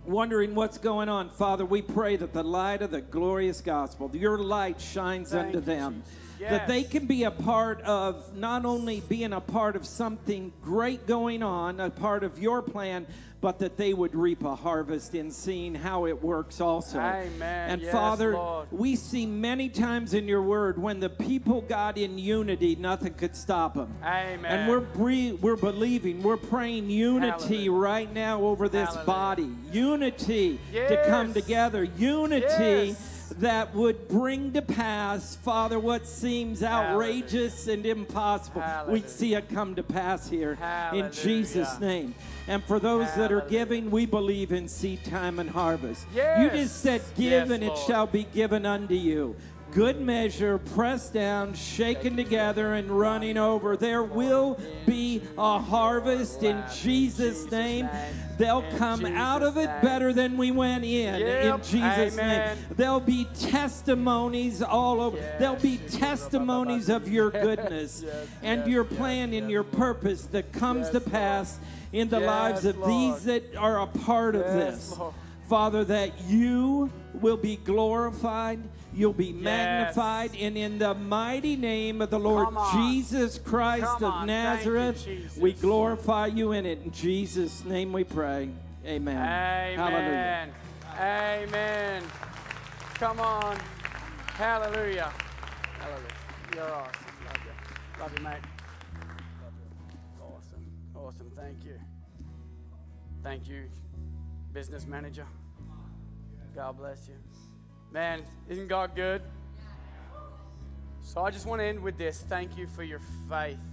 wondering 0.10 0.56
what's 0.56 0.78
going 0.78 1.08
on. 1.08 1.30
Father, 1.30 1.66
we 1.66 1.82
pray 1.82 2.16
that 2.16 2.34
the 2.34 2.44
light 2.44 2.82
of 2.82 2.92
the 2.92 3.02
glorious 3.02 3.62
gospel, 3.62 4.10
your 4.14 4.38
light 4.38 4.82
shines 4.82 5.32
Thank 5.32 5.48
unto 5.48 5.62
them. 5.62 6.04
Jesus. 6.06 6.29
That 6.40 6.68
they 6.68 6.84
can 6.84 7.06
be 7.06 7.24
a 7.24 7.32
part 7.32 7.82
of 7.82 8.36
not 8.36 8.66
only 8.66 9.02
being 9.02 9.34
a 9.34 9.42
part 9.42 9.76
of 9.76 9.86
something 9.86 10.52
great 10.62 11.06
going 11.08 11.44
on, 11.44 11.80
a 11.80 11.90
part 11.90 12.24
of 12.24 12.40
your 12.40 12.62
plan, 12.62 13.06
but 13.42 13.60
that 13.60 13.78
they 13.78 13.94
would 13.94 14.14
reap 14.14 14.44
a 14.44 14.54
harvest 14.54 15.16
in 15.16 15.32
seeing 15.32 15.74
how 15.74 16.06
it 16.06 16.22
works 16.22 16.60
also. 16.60 17.00
Amen. 17.00 17.70
And 17.70 17.82
Yes, 17.82 17.92
Father, 17.94 18.34
Lord. 18.34 18.68
we 18.70 18.98
see 18.98 19.26
many 19.26 19.70
times 19.70 20.14
in 20.14 20.28
your 20.28 20.42
word 20.42 20.78
when 20.78 21.00
the 21.00 21.10
people 21.10 21.62
got 21.62 21.98
in 21.98 22.18
unity, 22.18 22.76
nothing 22.76 23.14
could 23.14 23.38
stop 23.38 23.76
them. 23.76 23.94
Amen. 24.04 24.44
And 24.46 24.70
we're 24.70 24.82
bre- 24.82 25.38
we're 25.42 25.56
believing, 25.56 26.22
we're 26.22 26.36
praying 26.36 26.90
unity 26.90 27.30
Hallelujah. 27.66 27.72
right 27.72 28.14
now 28.14 28.42
over 28.42 28.68
this 28.68 28.88
Hallelujah. 28.90 29.06
body. 29.06 29.50
Unity 29.72 30.60
to 30.74 31.04
come 31.08 31.34
together. 31.34 31.86
Unity 31.98 32.46
Yes. 32.50 33.19
That 33.30 33.74
would 33.74 34.08
bring 34.08 34.52
to 34.54 34.62
pass, 34.62 35.36
Father, 35.36 35.80
what 35.80 36.06
seems 36.08 36.64
outrageous 36.64 37.68
and 37.68 37.86
impossible. 37.86 38.62
Hallelujah. 38.62 38.94
We'd 38.94 39.10
see 39.10 39.36
it 39.36 39.50
come 39.50 39.76
to 39.76 39.84
pass 39.84 40.30
here 40.30 40.56
Hallelujah. 40.56 41.06
in 41.06 41.12
Jesus' 41.12 41.80
name. 41.80 42.16
And 42.48 42.64
for 42.64 42.80
those 42.80 43.14
that 43.16 43.32
are 43.32 43.48
giving, 43.48 43.92
we 43.92 44.06
believe 44.06 44.52
in 44.52 44.68
seed 44.68 45.04
time 45.06 45.40
and 45.40 45.50
harvest. 45.50 46.06
You 46.14 46.50
just 46.50 46.82
said, 46.82 47.02
Give 47.16 47.32
Yes, 47.32 47.50
and 47.52 47.64
it 47.64 47.78
shall 47.88 48.08
be 48.08 48.24
given 48.24 48.66
unto 48.66 48.96
you. 48.96 49.36
Good 49.72 50.02
measure, 50.02 50.58
pressed 50.58 51.14
down, 51.14 51.54
shaken 51.54 52.16
together, 52.16 52.74
and 52.74 52.90
running 52.92 53.38
over. 53.38 53.78
There 53.78 54.04
will 54.04 54.60
be 54.86 55.22
a 55.38 55.60
harvest 55.60 56.44
in 56.44 56.64
Jesus' 56.82 57.50
name. 57.52 57.90
They'll 58.38 58.64
come 58.78 59.06
out 59.06 59.44
of 59.44 59.58
it 59.58 59.70
better 59.82 60.14
than 60.14 60.38
we 60.38 60.52
went 60.52 60.86
in. 60.86 61.16
In 61.22 61.62
Jesus' 61.62 62.16
name. 62.16 62.58
There'll 62.76 63.00
be 63.00 63.28
testimonies 63.38 64.62
all 64.62 65.02
over. 65.02 65.18
There'll 65.40 65.56
be 65.58 65.78
testimonies 65.78 66.90
of 66.90 67.10
your 67.10 67.32
goodness 67.32 68.06
and 68.42 68.66
your 68.72 68.86
plan 68.86 69.34
and 69.34 69.52
your 69.52 69.64
purpose 69.64 70.26
that 70.28 70.54
comes 70.54 70.90
to 70.92 71.02
pass 71.02 71.60
in 71.92 72.10
the 72.10 72.20
lives 72.20 72.66
of 72.66 72.78
these 72.86 73.24
that 73.26 73.56
are 73.56 73.82
a 73.82 73.88
part 73.88 74.36
of 74.36 74.44
this. 74.44 74.98
Father, 75.50 75.84
that 75.84 76.12
you 76.28 76.92
will 77.16 77.38
be 77.38 77.56
glorified, 77.58 78.60
you'll 78.94 79.14
be 79.14 79.32
magnified, 79.32 80.32
and 80.36 80.58
in 80.58 80.80
the 80.80 80.94
mighty 80.94 81.56
name 81.56 82.02
of 82.02 82.10
the 82.10 82.20
Lord 82.20 82.50
Jesus 82.74 83.38
Christ 83.38 83.86
Come 83.86 84.04
of 84.04 84.14
on. 84.14 84.22
You, 84.22 84.28
Nazareth, 84.28 85.06
Jesus. 85.06 85.38
we 85.38 85.54
glorify 85.54 86.28
you 86.28 86.52
in 86.52 86.66
it. 86.66 86.82
In 86.84 86.92
Jesus' 86.92 87.64
name 87.66 87.94
we 87.94 88.04
pray. 88.04 88.50
Amen. 88.86 89.78
Hallelujah. 89.78 90.50
Amen. 91.00 91.44
Amen. 91.50 92.04
Come 92.96 93.20
on. 93.20 93.58
Hallelujah. 94.34 95.12
Hallelujah. 95.80 96.08
You're 96.56 96.74
awesome. 96.74 97.06
Love 97.26 97.38
you. 97.46 98.02
Love 98.02 98.12
you, 98.18 98.24
mate. 98.24 98.34
Love 99.44 99.54
you. 99.60 100.24
Awesome. 100.24 100.66
Awesome. 100.96 101.32
Thank 101.36 101.64
you. 101.64 101.80
Thank 103.24 103.50
you, 103.50 103.70
business 104.54 104.88
manager. 104.88 105.26
God 106.56 106.78
bless 106.78 107.08
you. 107.08 107.16
Man, 107.92 108.24
isn't 108.48 108.68
God 108.68 108.96
good? 108.96 109.22
So 111.02 111.22
I 111.22 111.32
just 111.32 111.48
want 111.48 111.60
to 111.60 111.66
end 111.66 111.80
with 111.80 111.98
this. 111.98 112.24
Thank 112.30 112.56
you 112.56 112.68
for 112.68 112.84
your 112.84 113.02
faith, 113.28 113.64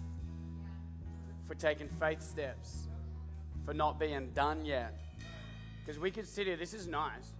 for 1.47 1.55
taking 1.55 1.89
faith 1.89 2.23
steps, 2.23 2.89
for 3.65 3.75
not 3.75 4.01
being 4.01 4.31
done 4.35 4.65
yet. 4.65 4.99
Because 5.85 6.01
we 6.01 6.11
could 6.11 6.27
sit 6.27 6.47
here, 6.47 6.57
this 6.57 6.73
is 6.73 6.87
nice, 6.87 7.33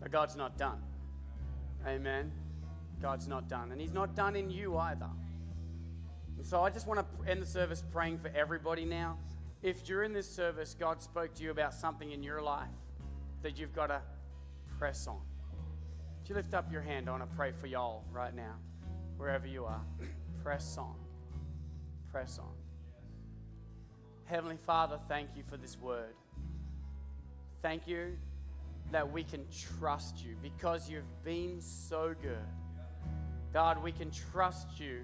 but 0.00 0.10
God's 0.10 0.36
not 0.36 0.58
done. 0.58 0.82
Amen. 1.86 2.30
God's 3.00 3.26
not 3.26 3.48
done. 3.48 3.72
And 3.72 3.80
He's 3.80 3.94
not 3.94 4.14
done 4.14 4.36
in 4.36 4.50
you 4.50 4.76
either. 4.76 5.08
And 6.36 6.46
so 6.46 6.62
I 6.62 6.68
just 6.68 6.86
want 6.86 7.00
to 7.00 7.30
end 7.30 7.40
the 7.40 7.46
service 7.46 7.82
praying 7.90 8.18
for 8.18 8.28
everybody 8.28 8.84
now. 8.84 9.16
If 9.62 9.82
during 9.84 10.12
this 10.12 10.28
service 10.28 10.76
God 10.78 11.00
spoke 11.00 11.34
to 11.36 11.42
you 11.42 11.50
about 11.50 11.72
something 11.72 12.10
in 12.10 12.22
your 12.22 12.42
life 12.42 12.68
that 13.42 13.58
you've 13.58 13.74
got 13.74 13.86
to 13.86 14.02
press 14.82 15.06
on, 15.06 15.14
would 15.14 16.28
you 16.28 16.34
lift 16.34 16.54
up 16.54 16.72
your 16.72 16.82
hand? 16.82 17.08
I 17.08 17.12
want 17.12 17.22
to 17.22 17.36
pray 17.36 17.52
for 17.52 17.68
y'all 17.68 18.02
right 18.10 18.34
now, 18.34 18.56
wherever 19.16 19.46
you 19.46 19.64
are. 19.64 19.80
press 20.42 20.76
on. 20.76 20.96
Press 22.10 22.40
on. 22.40 22.50
Heavenly 24.24 24.56
Father, 24.56 24.98
thank 25.06 25.28
you 25.36 25.44
for 25.48 25.56
this 25.56 25.78
word. 25.78 26.14
Thank 27.60 27.86
you 27.86 28.16
that 28.90 29.12
we 29.12 29.22
can 29.22 29.44
trust 29.78 30.24
you 30.24 30.34
because 30.42 30.90
you've 30.90 31.04
been 31.22 31.60
so 31.60 32.16
good. 32.20 32.48
God, 33.52 33.80
we 33.84 33.92
can 33.92 34.10
trust 34.10 34.80
you 34.80 35.02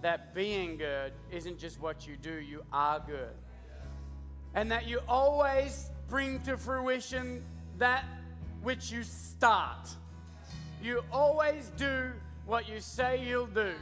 that 0.00 0.34
being 0.34 0.78
good 0.78 1.12
isn't 1.30 1.58
just 1.58 1.78
what 1.82 2.06
you 2.06 2.16
do, 2.16 2.32
you 2.32 2.62
are 2.72 3.04
good. 3.06 3.34
And 4.54 4.72
that 4.72 4.86
you 4.88 5.00
always 5.06 5.90
bring 6.08 6.40
to 6.44 6.56
fruition 6.56 7.44
that 7.76 8.06
which 8.66 8.90
you 8.90 9.04
start. 9.04 9.94
You 10.82 11.04
always 11.12 11.70
do 11.76 12.10
what 12.46 12.68
you 12.68 12.80
say 12.80 13.24
you'll 13.24 13.46
do. 13.46 13.74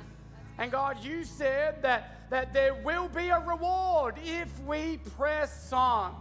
And 0.59 0.71
God, 0.71 1.03
you 1.03 1.25
said 1.25 1.81
that, 1.81 2.29
that 2.29 2.53
there 2.53 2.75
will 2.75 3.09
be 3.09 3.29
a 3.29 3.41
reward 3.41 4.17
if 4.23 4.51
we 4.61 4.99
press 5.17 5.73
on. 5.73 6.15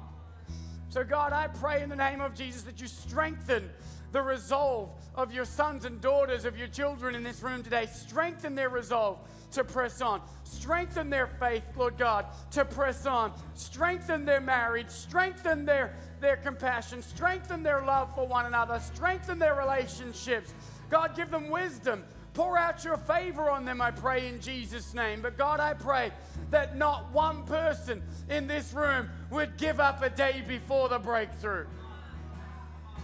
So, 0.88 1.04
God, 1.04 1.34
I 1.34 1.48
pray 1.48 1.84
in 1.84 1.90
the 1.90 1.98
name 1.98 2.22
of 2.22 2.36
Jesus 2.36 2.62
that 2.62 2.80
you 2.80 2.88
strengthen 2.88 3.70
the 4.14 4.22
resolve 4.22 4.94
of 5.14 5.34
your 5.34 5.44
sons 5.44 5.84
and 5.84 6.00
daughters, 6.00 6.46
of 6.46 6.58
your 6.58 6.68
children 6.68 7.16
in 7.16 7.24
this 7.24 7.44
room 7.44 7.64
today. 7.64 7.88
Strengthen 7.92 8.56
their 8.56 8.70
resolve 8.70 9.20
to 9.52 9.64
press 9.64 10.02
on. 10.02 10.22
Strengthen 10.44 11.10
their 11.10 11.28
faith, 11.28 11.64
Lord 11.76 11.98
God, 11.98 12.28
to 12.52 12.64
press 12.64 13.06
on. 13.06 13.34
Strengthen 13.56 14.24
their 14.24 14.42
marriage. 14.42 14.90
Strengthen 14.90 15.66
their, 15.66 15.96
their 16.24 16.38
compassion. 16.38 17.04
Strengthen 17.04 17.62
their 17.62 17.84
love 17.84 18.16
for 18.16 18.26
one 18.26 18.48
another. 18.48 18.80
Strengthen 18.80 19.38
their 19.38 19.54
relationships. 19.56 20.54
God, 20.90 21.16
give 21.16 21.30
them 21.30 21.50
wisdom. 21.50 22.04
Pour 22.34 22.58
out 22.58 22.84
your 22.84 22.98
favor 22.98 23.48
on 23.50 23.66
them, 23.66 23.80
I 23.80 23.92
pray, 23.92 24.28
in 24.28 24.42
Jesus' 24.42 24.96
name. 24.96 25.22
But 25.22 25.38
God, 25.38 25.60
I 25.60 25.74
pray 25.74 26.12
that 26.50 26.78
not 26.78 27.12
one 27.12 27.44
person 27.44 28.02
in 28.30 28.48
this 28.48 28.74
room 28.74 29.10
would 29.30 29.58
give 29.58 29.80
up 29.80 30.02
a 30.02 30.10
day 30.10 30.44
before 30.48 30.90
the 30.90 30.98
breakthrough, 30.98 31.68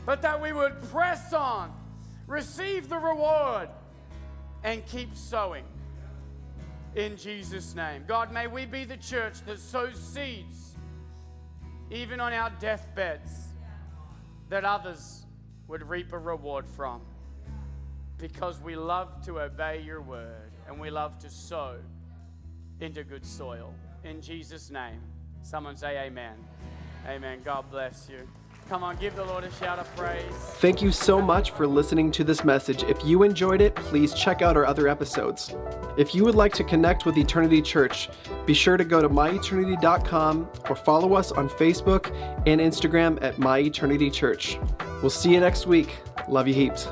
but 0.06 0.24
that 0.24 0.42
we 0.42 0.52
would 0.52 0.82
press 0.90 1.32
on, 1.32 1.72
receive 2.26 2.90
the 2.90 2.98
reward, 2.98 3.70
and 4.64 4.84
keep 4.88 5.14
sowing. 5.14 5.66
In 6.96 7.18
Jesus' 7.18 7.76
name. 7.76 8.06
God, 8.08 8.34
may 8.34 8.48
we 8.48 8.66
be 8.66 8.84
the 8.84 8.98
church 8.98 9.42
that 9.46 9.60
sows 9.60 10.00
seeds, 10.00 10.69
even 11.92 12.20
on 12.20 12.34
our 12.34 12.52
deathbeds, 12.60 13.54
that 14.50 14.66
others 14.66 15.26
would 15.68 15.88
reap 15.88 16.14
a 16.14 16.18
reward 16.18 16.68
from 16.68 17.02
because 18.18 18.60
we 18.60 18.76
love 18.76 19.24
to 19.26 19.40
obey 19.40 19.82
your 19.82 20.02
word 20.02 20.52
and 20.68 20.80
we 20.80 20.90
love 20.90 21.18
to 21.20 21.30
sow 21.30 21.78
into 22.82 23.04
good 23.04 23.26
soil. 23.26 23.74
In 24.04 24.22
Jesus' 24.22 24.70
name. 24.70 25.02
Someone 25.42 25.78
say 25.78 25.98
amen. 25.98 26.36
Amen. 27.08 27.40
God 27.44 27.66
bless 27.72 28.10
you. 28.10 28.28
Come 28.70 28.84
on, 28.84 28.98
give 28.98 29.16
the 29.16 29.26
Lord 29.26 29.44
a 29.44 29.52
shout 29.54 29.80
of 29.80 29.96
praise. 29.96 30.32
Thank 30.62 30.80
you 30.80 30.92
so 30.92 31.20
much 31.20 31.50
for 31.50 31.66
listening 31.66 32.12
to 32.12 32.24
this 32.24 32.44
message. 32.44 32.84
If 32.84 33.04
you 33.04 33.24
enjoyed 33.24 33.62
it, 33.62 33.74
please 33.74 34.14
check 34.14 34.44
out 34.44 34.56
our 34.56 34.64
other 34.64 34.88
episodes. 34.88 35.56
If 35.98 36.14
you 36.14 36.24
would 36.24 36.36
like 36.36 36.54
to 36.54 36.64
connect 36.64 37.04
with 37.04 37.18
Eternity 37.18 37.64
Church, 37.64 38.10
be 38.46 38.54
sure 38.54 38.78
to 38.78 38.86
go 38.86 39.02
to 39.02 39.10
myeternity.com 39.10 40.50
or 40.70 40.76
follow 40.76 41.16
us 41.16 41.32
on 41.32 41.50
Facebook 41.50 42.16
and 42.46 42.62
Instagram 42.62 43.18
at 43.24 43.40
My 43.40 43.58
Eternity 43.58 44.12
Church. 44.12 44.60
We'll 45.02 45.10
see 45.10 45.34
you 45.34 45.40
next 45.40 45.66
week. 45.66 45.98
Love 46.28 46.48
you 46.48 46.54
heaps. 46.54 46.90